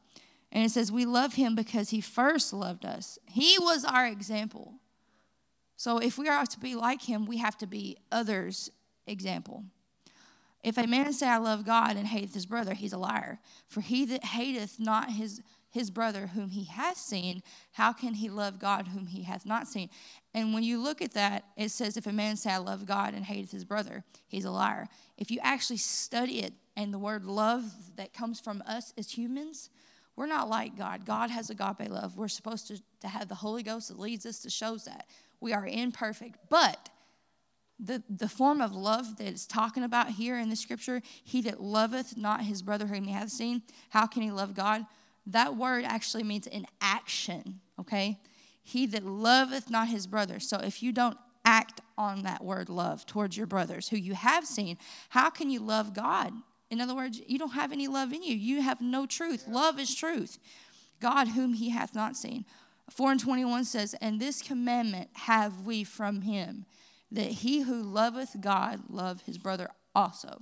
And 0.51 0.63
it 0.63 0.71
says, 0.71 0.91
We 0.91 1.05
love 1.05 1.33
him 1.33 1.55
because 1.55 1.89
he 1.89 2.01
first 2.01 2.53
loved 2.53 2.85
us. 2.85 3.19
He 3.25 3.57
was 3.59 3.83
our 3.83 4.07
example. 4.07 4.75
So 5.75 5.99
if 5.99 6.17
we 6.17 6.27
are 6.27 6.45
to 6.45 6.59
be 6.59 6.75
like 6.75 7.03
him, 7.03 7.25
we 7.25 7.37
have 7.37 7.57
to 7.59 7.67
be 7.67 7.97
others' 8.11 8.71
example. 9.05 9.63
If 10.63 10.77
a 10.77 10.87
man 10.87 11.13
say, 11.13 11.27
I 11.27 11.37
love 11.37 11.65
God 11.65 11.95
and 11.95 12.07
hateth 12.07 12.33
his 12.33 12.45
brother, 12.45 12.73
he's 12.73 12.93
a 12.93 12.97
liar. 12.97 13.39
For 13.67 13.81
he 13.81 14.05
that 14.05 14.23
hateth 14.23 14.79
not 14.79 15.11
his, 15.11 15.41
his 15.69 15.91
brother 15.91 16.27
whom 16.27 16.49
he 16.49 16.63
hath 16.63 16.97
seen, 16.97 17.43
how 17.73 17.93
can 17.93 18.15
he 18.15 18.29
love 18.29 18.59
God 18.59 18.87
whom 18.87 19.05
he 19.05 19.23
hath 19.23 19.45
not 19.45 19.67
seen? 19.67 19.89
And 20.37 20.53
when 20.53 20.61
you 20.61 20.79
look 20.79 21.01
at 21.01 21.13
that, 21.13 21.45
it 21.55 21.69
says, 21.69 21.97
If 21.97 22.05
a 22.05 22.13
man 22.13 22.37
say, 22.37 22.51
I 22.51 22.57
love 22.57 22.85
God 22.85 23.15
and 23.15 23.25
hateth 23.25 23.51
his 23.51 23.65
brother, 23.65 24.03
he's 24.27 24.45
a 24.45 24.51
liar. 24.51 24.87
If 25.17 25.31
you 25.31 25.39
actually 25.41 25.77
study 25.77 26.43
it 26.43 26.53
and 26.75 26.93
the 26.93 26.99
word 26.99 27.25
love 27.25 27.63
that 27.95 28.13
comes 28.13 28.39
from 28.39 28.61
us 28.67 28.93
as 28.99 29.09
humans, 29.09 29.71
we're 30.15 30.27
not 30.27 30.47
like 30.47 30.77
God. 30.77 31.07
God 31.07 31.31
has 31.31 31.49
agape 31.49 31.89
love. 31.89 32.19
We're 32.19 32.27
supposed 32.27 32.67
to, 32.67 32.79
to 33.01 33.07
have 33.07 33.29
the 33.29 33.35
Holy 33.35 33.63
Ghost 33.63 33.87
that 33.87 33.97
leads 33.97 34.27
us 34.27 34.37
to 34.41 34.51
shows 34.51 34.85
that. 34.85 35.07
We 35.39 35.53
are 35.53 35.65
imperfect. 35.65 36.37
But 36.51 36.89
the, 37.79 38.03
the 38.07 38.29
form 38.29 38.61
of 38.61 38.75
love 38.75 39.17
that 39.17 39.25
it's 39.25 39.47
talking 39.47 39.81
about 39.81 40.11
here 40.11 40.37
in 40.37 40.51
the 40.51 40.55
scripture, 40.55 41.01
he 41.23 41.41
that 41.41 41.63
loveth 41.63 42.15
not 42.15 42.41
his 42.41 42.61
brother 42.61 42.85
whom 42.85 43.05
he 43.05 43.11
hath 43.11 43.31
seen, 43.31 43.63
how 43.89 44.05
can 44.05 44.21
he 44.21 44.29
love 44.29 44.53
God? 44.53 44.85
That 45.25 45.55
word 45.55 45.83
actually 45.83 46.23
means 46.23 46.45
an 46.45 46.67
action, 46.79 47.59
okay? 47.79 48.19
He 48.67 48.85
that 48.87 49.05
loveth 49.05 49.69
not 49.69 49.87
his 49.87 50.07
brother. 50.07 50.41
So 50.41 50.57
if 50.57 50.83
you 50.83 50.91
don't 50.91 51.17
act 51.45 51.79
on 51.97 52.23
that 52.23 52.43
word 52.43 52.67
love 52.67 53.05
towards 53.05 53.37
your 53.37 53.47
brothers 53.47 53.87
who 53.87 53.95
you 53.95 54.13
have 54.13 54.45
seen, 54.45 54.77
how 55.07 55.29
can 55.29 55.49
you 55.49 55.61
love 55.61 55.93
God? 55.93 56.33
In 56.69 56.81
other 56.81 56.93
words, 56.93 57.21
you 57.25 57.39
don't 57.39 57.53
have 57.53 57.71
any 57.71 57.87
love 57.87 58.11
in 58.11 58.23
you. 58.23 58.35
You 58.35 58.61
have 58.61 58.81
no 58.81 59.05
truth. 59.05 59.47
Love 59.47 59.79
is 59.79 59.95
truth. 59.95 60.37
God 60.99 61.29
whom 61.29 61.53
he 61.53 61.69
hath 61.69 61.95
not 61.95 62.17
seen. 62.17 62.43
4 62.89 63.11
and 63.11 63.21
21 63.21 63.63
says, 63.63 63.95
And 64.01 64.19
this 64.19 64.41
commandment 64.41 65.11
have 65.13 65.61
we 65.61 65.85
from 65.85 66.23
him 66.23 66.65
that 67.09 67.31
he 67.31 67.61
who 67.61 67.81
loveth 67.81 68.35
God 68.41 68.81
love 68.89 69.21
his 69.21 69.37
brother 69.37 69.69
also. 69.95 70.41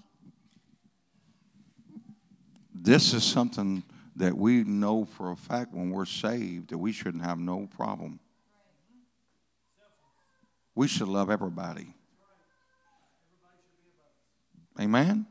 This 2.73 3.13
is 3.13 3.23
something 3.23 3.83
that 4.15 4.37
we 4.37 4.63
know 4.63 5.05
for 5.05 5.31
a 5.31 5.35
fact 5.35 5.73
when 5.73 5.89
we're 5.89 6.05
saved 6.05 6.69
that 6.69 6.77
we 6.77 6.91
shouldn't 6.91 7.23
have 7.23 7.39
no 7.39 7.67
problem. 7.75 8.19
We 10.73 10.87
should 10.87 11.07
love 11.07 11.29
everybody. 11.29 11.93
Amen. 14.79 15.25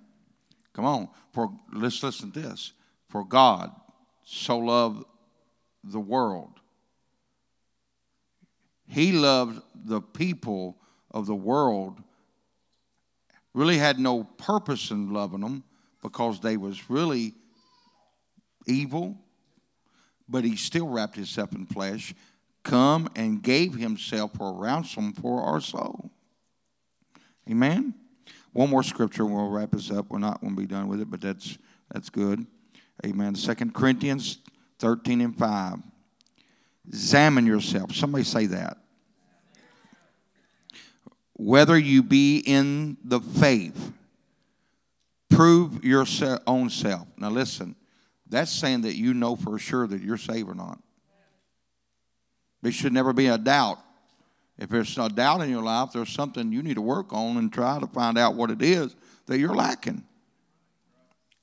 Come 0.72 0.84
on. 0.84 1.08
For 1.32 1.50
let's 1.72 2.02
listen 2.02 2.32
to 2.32 2.40
this. 2.40 2.72
For 3.08 3.24
God 3.24 3.70
so 4.24 4.58
loved 4.58 5.04
the 5.82 6.00
world. 6.00 6.60
He 8.86 9.12
loved 9.12 9.60
the 9.74 10.00
people 10.00 10.78
of 11.10 11.26
the 11.26 11.34
world 11.34 12.02
really 13.54 13.78
had 13.78 13.98
no 13.98 14.24
purpose 14.24 14.90
in 14.90 15.12
loving 15.12 15.40
them 15.40 15.62
because 16.02 16.40
they 16.40 16.56
was 16.56 16.90
really 16.90 17.34
evil 18.66 19.16
but 20.28 20.44
he 20.44 20.56
still 20.56 20.88
wrapped 20.88 21.16
himself 21.16 21.52
in 21.52 21.66
flesh 21.66 22.14
come 22.62 23.08
and 23.14 23.42
gave 23.42 23.74
himself 23.74 24.32
for 24.36 24.48
a 24.48 24.52
ransom 24.52 25.12
for 25.12 25.42
our 25.42 25.60
soul. 25.60 26.10
Amen? 27.50 27.92
One 28.52 28.70
more 28.70 28.82
scripture 28.82 29.26
we'll 29.26 29.50
wrap 29.50 29.72
this 29.72 29.90
up. 29.90 30.06
We're 30.08 30.18
not 30.18 30.40
going 30.40 30.56
to 30.56 30.60
be 30.60 30.66
done 30.66 30.88
with 30.88 31.00
it 31.00 31.10
but 31.10 31.20
that's 31.20 31.58
that's 31.90 32.08
good. 32.08 32.46
Amen. 33.04 33.34
Second 33.34 33.74
corinthians 33.74 34.38
13 34.78 35.20
and 35.20 35.36
5 35.36 35.78
examine 36.88 37.46
yourself. 37.46 37.94
Somebody 37.94 38.24
say 38.24 38.46
that. 38.46 38.78
Whether 41.34 41.76
you 41.76 42.02
be 42.02 42.38
in 42.38 42.96
the 43.02 43.20
faith, 43.20 43.92
prove 45.28 45.84
your 45.84 46.06
own 46.46 46.70
self. 46.70 47.08
Now, 47.16 47.30
listen, 47.30 47.74
that's 48.34 48.52
saying 48.52 48.82
that 48.82 48.96
you 48.96 49.14
know 49.14 49.36
for 49.36 49.58
sure 49.58 49.86
that 49.86 50.02
you're 50.02 50.18
saved 50.18 50.48
or 50.48 50.54
not. 50.54 50.78
There 52.62 52.72
should 52.72 52.92
never 52.92 53.12
be 53.12 53.26
a 53.26 53.38
doubt. 53.38 53.78
If 54.58 54.70
there's 54.70 54.96
a 54.96 55.08
doubt 55.08 55.42
in 55.42 55.50
your 55.50 55.62
life, 55.62 55.90
there's 55.92 56.10
something 56.10 56.52
you 56.52 56.62
need 56.62 56.74
to 56.74 56.82
work 56.82 57.12
on 57.12 57.36
and 57.36 57.52
try 57.52 57.78
to 57.78 57.86
find 57.86 58.16
out 58.16 58.34
what 58.34 58.50
it 58.50 58.62
is 58.62 58.94
that 59.26 59.38
you're 59.38 59.54
lacking. 59.54 60.04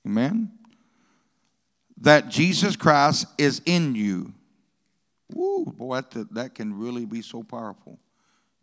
Amen? 0.05 0.51
That 1.99 2.29
Jesus 2.29 2.75
Christ 2.75 3.27
is 3.37 3.61
in 3.65 3.95
you. 3.95 4.33
Woo, 5.33 5.65
boy, 5.65 6.01
that, 6.11 6.33
that 6.33 6.55
can 6.55 6.77
really 6.77 7.05
be 7.05 7.21
so 7.21 7.43
powerful 7.43 7.99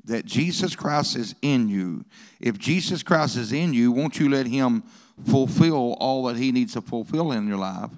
that 0.05 0.25
Jesus 0.25 0.75
Christ 0.75 1.17
is 1.17 1.35
in 1.43 1.69
you. 1.69 2.05
If 2.41 2.59
Jesus 2.59 3.03
Christ 3.03 3.37
is 3.37 3.53
in 3.53 3.73
you, 3.75 3.93
won't 3.93 4.19
you 4.19 4.29
let 4.29 4.47
Him 4.47 4.83
fulfill 5.27 5.97
all 6.01 6.25
that 6.25 6.37
He 6.37 6.51
needs 6.51 6.73
to 6.73 6.81
fulfill 6.81 7.33
in 7.33 7.47
your 7.47 7.59
life? 7.59 7.91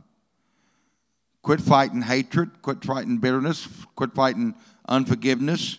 Quit 1.43 1.61
fighting 1.61 2.03
hatred, 2.03 2.63
quit 2.63 2.85
fighting 2.85 3.19
bitterness, 3.19 3.67
quit 3.97 4.15
fighting 4.15 4.55
unforgiveness. 4.89 5.79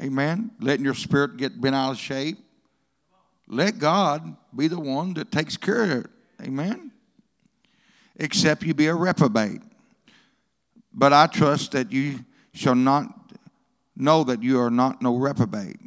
Amen. 0.00 0.50
Letting 0.60 0.84
your 0.84 0.94
spirit 0.94 1.36
get 1.36 1.60
bent 1.60 1.74
out 1.74 1.92
of 1.92 1.98
shape. 1.98 2.38
Let 3.48 3.78
God 3.78 4.36
be 4.54 4.68
the 4.68 4.80
one 4.80 5.14
that 5.14 5.30
takes 5.30 5.56
care 5.56 5.82
of 5.84 5.90
it. 5.90 6.06
Amen. 6.42 6.90
Except 8.16 8.62
you 8.62 8.74
be 8.74 8.86
a 8.86 8.94
reprobate. 8.94 9.60
But 10.92 11.12
I 11.12 11.26
trust 11.26 11.72
that 11.72 11.92
you 11.92 12.24
shall 12.52 12.74
not 12.74 13.08
know 13.96 14.24
that 14.24 14.42
you 14.42 14.60
are 14.60 14.70
not 14.70 15.02
no 15.02 15.16
reprobate. 15.16 15.78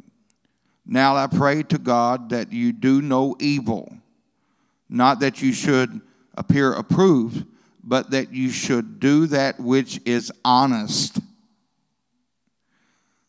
Now 0.84 1.16
I 1.16 1.26
pray 1.26 1.62
to 1.64 1.78
God 1.78 2.30
that 2.30 2.52
you 2.52 2.72
do 2.72 3.02
no 3.02 3.36
evil, 3.40 3.96
not 4.88 5.20
that 5.20 5.42
you 5.42 5.52
should 5.52 6.00
appear 6.36 6.72
approved, 6.72 7.46
but 7.82 8.10
that 8.10 8.32
you 8.32 8.50
should 8.50 9.00
do 9.00 9.26
that 9.26 9.60
which 9.60 10.00
is 10.04 10.32
honest, 10.44 11.18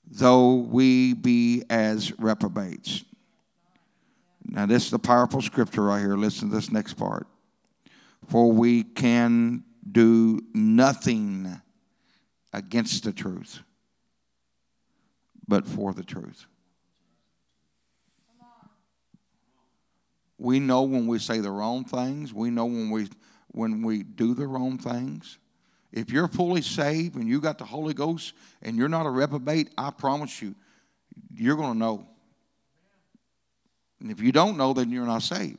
though 0.05 0.55
we 0.55 1.13
be 1.13 1.63
as 1.69 2.17
reprobates. 2.19 3.03
Now, 4.45 4.65
this 4.65 4.85
is 4.85 4.91
the 4.91 4.99
powerful 4.99 5.41
scripture 5.41 5.83
right 5.83 5.99
here. 5.99 6.15
Listen 6.15 6.49
to 6.49 6.55
this 6.55 6.71
next 6.71 6.93
part. 6.93 7.27
For 8.27 8.51
we 8.51 8.83
can 8.83 9.63
do 9.89 10.41
nothing 10.53 11.61
against 12.53 13.03
the 13.03 13.11
truth, 13.11 13.59
but 15.47 15.67
for 15.67 15.93
the 15.93 16.03
truth. 16.03 16.45
We 20.37 20.59
know 20.59 20.83
when 20.83 21.07
we 21.07 21.19
say 21.19 21.39
the 21.39 21.51
wrong 21.51 21.83
things. 21.83 22.33
We 22.33 22.49
know 22.49 22.65
when 22.65 22.89
we 22.89 23.07
when 23.51 23.81
we 23.81 24.03
do 24.03 24.33
the 24.33 24.45
wrong 24.45 24.77
things. 24.77 25.39
If 25.91 26.11
you're 26.11 26.27
fully 26.27 26.61
saved 26.61 27.15
and 27.15 27.27
you 27.27 27.41
got 27.41 27.57
the 27.57 27.65
Holy 27.65 27.93
Ghost 27.93 28.33
and 28.61 28.77
you're 28.77 28.89
not 28.89 29.05
a 29.05 29.09
reprobate, 29.09 29.71
I 29.77 29.89
promise 29.89 30.41
you, 30.41 30.53
you're 31.33 31.55
going 31.55 31.73
to 31.73 31.79
know. 31.79 32.07
And 33.99 34.11
if 34.11 34.21
you 34.21 34.31
don't 34.31 34.57
know, 34.57 34.73
then 34.73 34.91
you're 34.91 35.07
not 35.07 35.23
saved. 35.23 35.57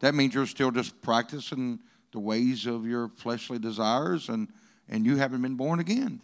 That 0.00 0.14
means 0.14 0.34
you're 0.34 0.46
still 0.46 0.72
just 0.72 1.00
practicing 1.00 1.78
the 2.12 2.18
ways 2.18 2.66
of 2.66 2.86
your 2.86 3.08
fleshly 3.16 3.58
desires 3.58 4.28
and, 4.28 4.48
and 4.88 5.06
you 5.06 5.16
haven't 5.16 5.40
been 5.40 5.54
born 5.54 5.80
again. 5.80 6.20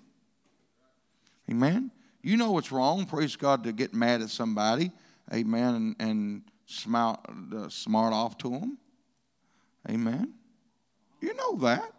Amen. 1.50 1.90
You 2.22 2.36
know 2.36 2.58
it's 2.58 2.72
wrong, 2.72 3.06
praise 3.06 3.36
God, 3.36 3.64
to 3.64 3.72
get 3.72 3.94
mad 3.94 4.20
at 4.20 4.28
somebody, 4.28 4.90
amen, 5.32 5.74
and, 5.74 5.96
and 5.98 6.42
smart, 6.68 7.20
uh, 7.56 7.68
smart 7.68 8.12
off 8.12 8.36
to 8.38 8.50
them. 8.50 8.78
Amen. 9.90 10.34
You 11.20 11.34
know 11.34 11.56
that. 11.56 11.92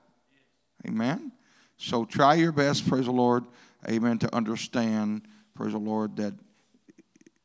Amen. 0.88 1.32
So 1.78 2.06
try 2.06 2.36
your 2.36 2.52
best, 2.52 2.88
praise 2.88 3.06
the 3.06 3.12
Lord, 3.12 3.46
amen, 3.90 4.20
to 4.20 4.34
understand, 4.36 5.24
praise 5.56 5.72
the 5.72 5.80
Lord, 5.80 6.18
that 6.18 6.34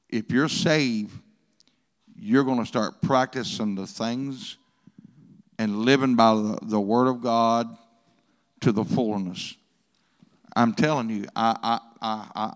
if 0.09 0.31
you're 0.31 0.49
saved, 0.49 1.19
you're 2.17 2.45
going 2.45 2.59
to 2.59 2.67
start 2.67 3.01
practicing 3.01 3.75
the 3.75 3.87
things 3.87 4.57
and 5.59 5.79
living 5.81 6.15
by 6.15 6.35
the, 6.35 6.59
the 6.63 6.81
Word 6.81 7.09
of 7.09 7.23
God 7.23 7.77
to 8.61 8.71
the 8.71 8.85
fullness. 8.85 9.57
I'm 10.55 10.75
telling 10.75 11.11
you, 11.11 11.27
I, 11.35 11.57
I, 11.63 11.81
I, 12.01 12.29
I, 12.35 12.55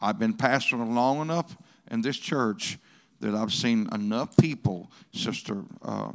I've 0.00 0.18
been 0.18 0.34
pastoring 0.34 0.94
long 0.94 1.20
enough 1.20 1.56
in 1.90 2.02
this 2.02 2.16
church 2.16 2.78
that 3.20 3.34
I've 3.34 3.52
seen 3.52 3.88
enough 3.92 4.36
people, 4.36 4.90
Sister 5.12 5.62
uh, 5.82 6.12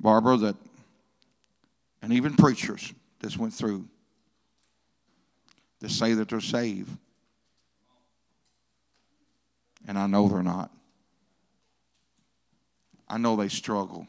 Barbara, 0.00 0.36
that, 0.38 0.56
and 2.02 2.12
even 2.12 2.34
preachers 2.34 2.92
that 3.20 3.36
went 3.36 3.52
through, 3.52 3.86
that 5.80 5.90
say 5.90 6.14
that 6.14 6.28
they're 6.28 6.40
saved. 6.40 6.90
And 9.86 9.98
I 9.98 10.06
know 10.06 10.28
they're 10.28 10.42
not. 10.42 10.70
I 13.08 13.18
know 13.18 13.36
they 13.36 13.48
struggle. 13.48 14.06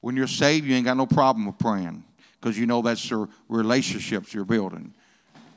When 0.00 0.16
you're 0.16 0.26
saved, 0.26 0.66
you 0.66 0.74
ain't 0.74 0.86
got 0.86 0.96
no 0.96 1.06
problem 1.06 1.46
with 1.46 1.58
praying 1.58 2.02
because 2.40 2.58
you 2.58 2.66
know 2.66 2.82
that's 2.82 3.06
the 3.08 3.28
relationships 3.48 4.32
you're 4.32 4.44
building. 4.44 4.94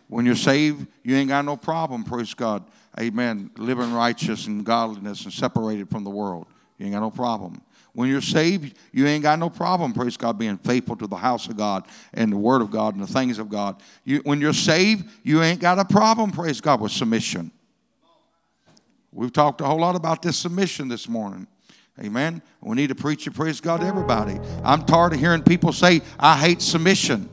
When 0.07 0.25
you're 0.25 0.35
saved, 0.35 0.85
you 1.03 1.15
ain't 1.15 1.29
got 1.29 1.45
no 1.45 1.57
problem, 1.57 2.03
praise 2.03 2.33
God. 2.33 2.63
Amen. 2.99 3.49
Living 3.57 3.93
righteous 3.93 4.47
and 4.47 4.65
godliness 4.65 5.23
and 5.23 5.33
separated 5.33 5.89
from 5.89 6.03
the 6.03 6.09
world. 6.09 6.47
You 6.77 6.85
ain't 6.85 6.93
got 6.93 7.01
no 7.01 7.11
problem. 7.11 7.61
When 7.93 8.09
you're 8.09 8.21
saved, 8.21 8.77
you 8.91 9.07
ain't 9.07 9.21
got 9.21 9.37
no 9.37 9.49
problem, 9.49 9.93
praise 9.93 10.17
God, 10.17 10.39
being 10.39 10.57
faithful 10.57 10.95
to 10.95 11.05
the 11.05 11.15
house 11.15 11.47
of 11.47 11.57
God 11.57 11.85
and 12.13 12.31
the 12.31 12.37
word 12.37 12.61
of 12.63 12.71
God 12.71 12.95
and 12.95 13.03
the 13.03 13.11
things 13.11 13.37
of 13.37 13.49
God. 13.49 13.81
You, 14.03 14.21
when 14.23 14.41
you're 14.41 14.51
saved, 14.51 15.07
you 15.23 15.43
ain't 15.43 15.59
got 15.59 15.77
a 15.77 15.85
problem, 15.85 16.31
praise 16.31 16.59
God, 16.59 16.81
with 16.81 16.91
submission. 16.91 17.51
We've 19.11 19.31
talked 19.31 19.61
a 19.61 19.65
whole 19.65 19.79
lot 19.79 19.95
about 19.95 20.23
this 20.23 20.37
submission 20.37 20.87
this 20.87 21.07
morning. 21.07 21.45
Amen. 21.99 22.41
We 22.61 22.75
need 22.75 22.87
to 22.87 22.95
preach 22.95 23.27
and 23.27 23.35
praise 23.35 23.61
God 23.61 23.81
to 23.81 23.85
everybody. 23.85 24.39
I'm 24.63 24.83
tired 24.83 25.13
of 25.13 25.19
hearing 25.19 25.43
people 25.43 25.71
say, 25.71 26.01
I 26.17 26.35
hate 26.35 26.63
submission. 26.63 27.29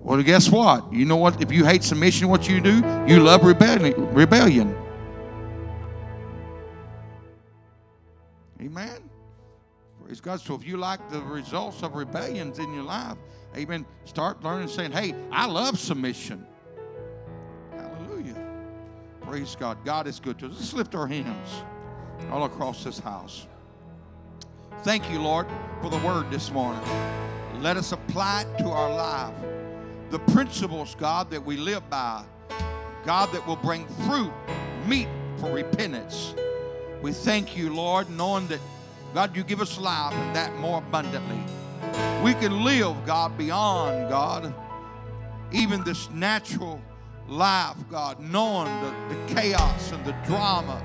Well, 0.00 0.22
guess 0.22 0.48
what? 0.48 0.92
You 0.92 1.04
know 1.04 1.16
what? 1.16 1.42
If 1.42 1.52
you 1.52 1.64
hate 1.64 1.82
submission, 1.82 2.28
what 2.28 2.48
you 2.48 2.60
do? 2.60 2.76
You 3.06 3.20
love 3.20 3.44
rebellion. 3.44 4.14
rebellion. 4.14 4.76
Amen. 8.60 9.08
Praise 10.04 10.20
God. 10.20 10.40
So 10.40 10.54
if 10.54 10.66
you 10.66 10.76
like 10.76 11.10
the 11.10 11.20
results 11.20 11.82
of 11.82 11.94
rebellions 11.94 12.58
in 12.58 12.72
your 12.72 12.84
life, 12.84 13.18
amen, 13.56 13.84
start 14.04 14.42
learning 14.42 14.68
saying, 14.68 14.92
hey, 14.92 15.14
I 15.30 15.46
love 15.46 15.78
submission. 15.78 16.46
Hallelujah. 17.76 18.36
Praise 19.20 19.56
God. 19.58 19.84
God 19.84 20.06
is 20.06 20.18
good 20.18 20.38
to 20.38 20.46
us. 20.46 20.52
Let's 20.54 20.72
lift 20.72 20.94
our 20.94 21.06
hands 21.06 21.48
all 22.30 22.44
across 22.44 22.84
this 22.84 22.98
house. 22.98 23.46
Thank 24.82 25.10
you, 25.10 25.20
Lord, 25.20 25.46
for 25.82 25.90
the 25.90 25.98
word 25.98 26.30
this 26.30 26.50
morning. 26.50 26.82
Let 27.60 27.76
us 27.76 27.92
apply 27.92 28.42
it 28.42 28.58
to 28.58 28.68
our 28.68 28.90
life. 28.90 29.34
The 30.10 30.18
principles, 30.18 30.94
God, 30.94 31.30
that 31.30 31.44
we 31.44 31.56
live 31.56 31.88
by, 31.90 32.24
God, 33.04 33.32
that 33.32 33.46
will 33.46 33.56
bring 33.56 33.86
fruit, 34.06 34.32
meet 34.86 35.08
for 35.36 35.52
repentance. 35.52 36.34
We 37.02 37.12
thank 37.12 37.56
you, 37.56 37.72
Lord, 37.72 38.10
knowing 38.10 38.46
that, 38.48 38.60
God, 39.14 39.36
you 39.36 39.42
give 39.42 39.60
us 39.60 39.78
life 39.78 40.14
and 40.14 40.36
that 40.36 40.56
more 40.56 40.78
abundantly. 40.78 41.40
We 42.22 42.34
can 42.34 42.64
live, 42.64 42.96
God, 43.06 43.36
beyond, 43.38 44.08
God, 44.08 44.52
even 45.52 45.84
this 45.84 46.10
natural 46.10 46.80
life, 47.28 47.76
God, 47.90 48.20
knowing 48.20 48.72
the, 48.82 49.14
the 49.14 49.34
chaos 49.34 49.92
and 49.92 50.04
the 50.04 50.12
drama 50.24 50.82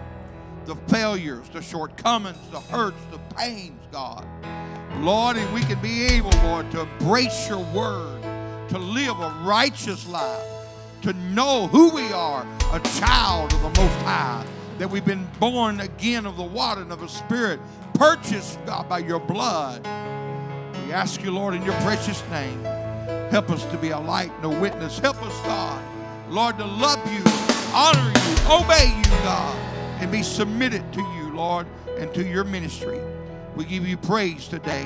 the 0.65 0.75
failures, 0.87 1.49
the 1.49 1.61
shortcomings, 1.61 2.37
the 2.51 2.59
hurts, 2.59 3.01
the 3.11 3.19
pains, 3.35 3.81
God. 3.91 4.25
Lord, 4.99 5.37
and 5.37 5.53
we 5.53 5.61
can 5.61 5.81
be 5.81 6.05
able, 6.05 6.31
Lord, 6.43 6.69
to 6.71 6.81
embrace 6.81 7.49
your 7.49 7.63
word, 7.73 8.22
to 8.73 8.79
live 8.79 9.19
a 9.19 9.29
righteous 9.43 10.07
life, 10.07 10.41
to 11.03 11.13
know 11.13 11.67
who 11.67 11.89
we 11.93 12.11
are, 12.11 12.45
a 12.73 12.79
child 12.99 13.53
of 13.53 13.61
the 13.61 13.81
Most 13.81 14.01
High, 14.01 14.45
that 14.79 14.89
we've 14.89 15.05
been 15.05 15.27
born 15.39 15.79
again 15.79 16.25
of 16.25 16.37
the 16.37 16.43
water 16.43 16.81
and 16.81 16.91
of 16.91 16.99
the 16.99 17.07
Spirit, 17.07 17.59
purchased, 17.93 18.59
by 18.89 18.97
your 18.97 19.19
blood. 19.19 19.83
We 20.85 20.91
ask 20.91 21.23
you, 21.23 21.31
Lord, 21.31 21.53
in 21.53 21.63
your 21.63 21.79
precious 21.81 22.23
name, 22.29 22.63
help 23.29 23.51
us 23.51 23.63
to 23.65 23.77
be 23.77 23.91
a 23.91 23.99
light 23.99 24.31
and 24.41 24.45
a 24.45 24.59
witness. 24.59 24.97
Help 24.97 25.21
us, 25.21 25.39
God, 25.45 25.83
Lord, 26.29 26.57
to 26.57 26.65
love 26.65 26.99
you, 27.13 27.21
honor 27.73 28.11
you, 28.11 28.63
obey 28.63 28.91
you, 28.97 29.11
God 29.23 29.73
and 30.03 30.11
be 30.11 30.21
submitted 30.21 30.91
to 30.91 30.99
you, 30.99 31.33
Lord, 31.33 31.65
and 31.97 32.13
to 32.13 32.25
your 32.25 32.43
ministry. 32.43 32.99
We 33.55 33.63
give 33.63 33.87
you 33.87 33.95
praise 33.95 34.49
today. 34.49 34.85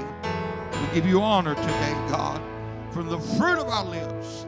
We 0.72 0.94
give 0.94 1.08
you 1.08 1.24
honor 1.24 1.56
today, 1.56 1.94
God, 2.08 2.40
from 2.92 3.10
the 3.10 3.20
fruit 3.20 3.58
of 3.58 3.68
our 3.68 3.86
lips. 3.86 4.46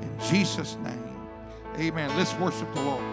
In 0.00 0.18
Jesus' 0.28 0.76
name, 0.76 1.16
amen. 1.78 2.16
Let's 2.16 2.34
worship 2.34 2.72
the 2.74 2.80
Lord. 2.80 3.04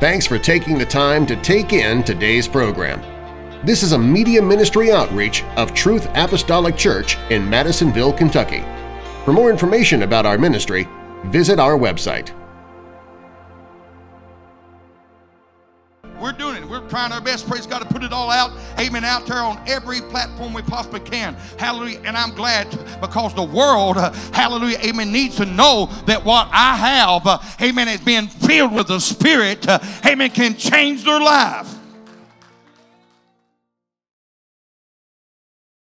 Thanks 0.00 0.26
for 0.26 0.38
taking 0.38 0.76
the 0.76 0.84
time 0.84 1.24
to 1.26 1.36
take 1.36 1.72
in 1.72 2.02
today's 2.02 2.46
program. 2.46 3.00
This 3.64 3.82
is 3.82 3.92
a 3.92 3.98
media 3.98 4.42
ministry 4.42 4.92
outreach 4.92 5.42
of 5.56 5.72
Truth 5.72 6.08
Apostolic 6.14 6.76
Church 6.76 7.16
in 7.30 7.48
Madisonville, 7.48 8.12
Kentucky. 8.12 8.62
For 9.24 9.32
more 9.32 9.50
information 9.50 10.02
about 10.02 10.26
our 10.26 10.36
ministry, 10.36 10.86
visit 11.24 11.58
our 11.58 11.78
website. 11.78 12.32
We're 16.24 16.32
doing 16.32 16.56
it. 16.56 16.66
We're 16.66 16.88
trying 16.88 17.12
our 17.12 17.20
best, 17.20 17.46
praise 17.46 17.66
God, 17.66 17.80
to 17.80 17.84
put 17.84 18.02
it 18.02 18.10
all 18.10 18.30
out, 18.30 18.50
amen, 18.80 19.04
out 19.04 19.26
there 19.26 19.40
on 19.40 19.60
every 19.66 20.00
platform 20.00 20.54
we 20.54 20.62
possibly 20.62 21.00
can. 21.00 21.34
Hallelujah. 21.58 22.00
And 22.02 22.16
I'm 22.16 22.34
glad 22.34 22.70
because 22.98 23.34
the 23.34 23.42
world, 23.42 23.98
uh, 23.98 24.10
hallelujah, 24.32 24.78
amen, 24.78 25.12
needs 25.12 25.36
to 25.36 25.44
know 25.44 25.90
that 26.06 26.24
what 26.24 26.48
I 26.50 26.76
have, 26.76 27.26
uh, 27.26 27.38
amen, 27.60 27.88
is 27.88 28.00
being 28.00 28.28
filled 28.28 28.72
with 28.72 28.86
the 28.86 29.00
Spirit, 29.00 29.68
uh, 29.68 29.78
amen, 30.06 30.30
can 30.30 30.56
change 30.56 31.04
their 31.04 31.20
life. 31.20 31.68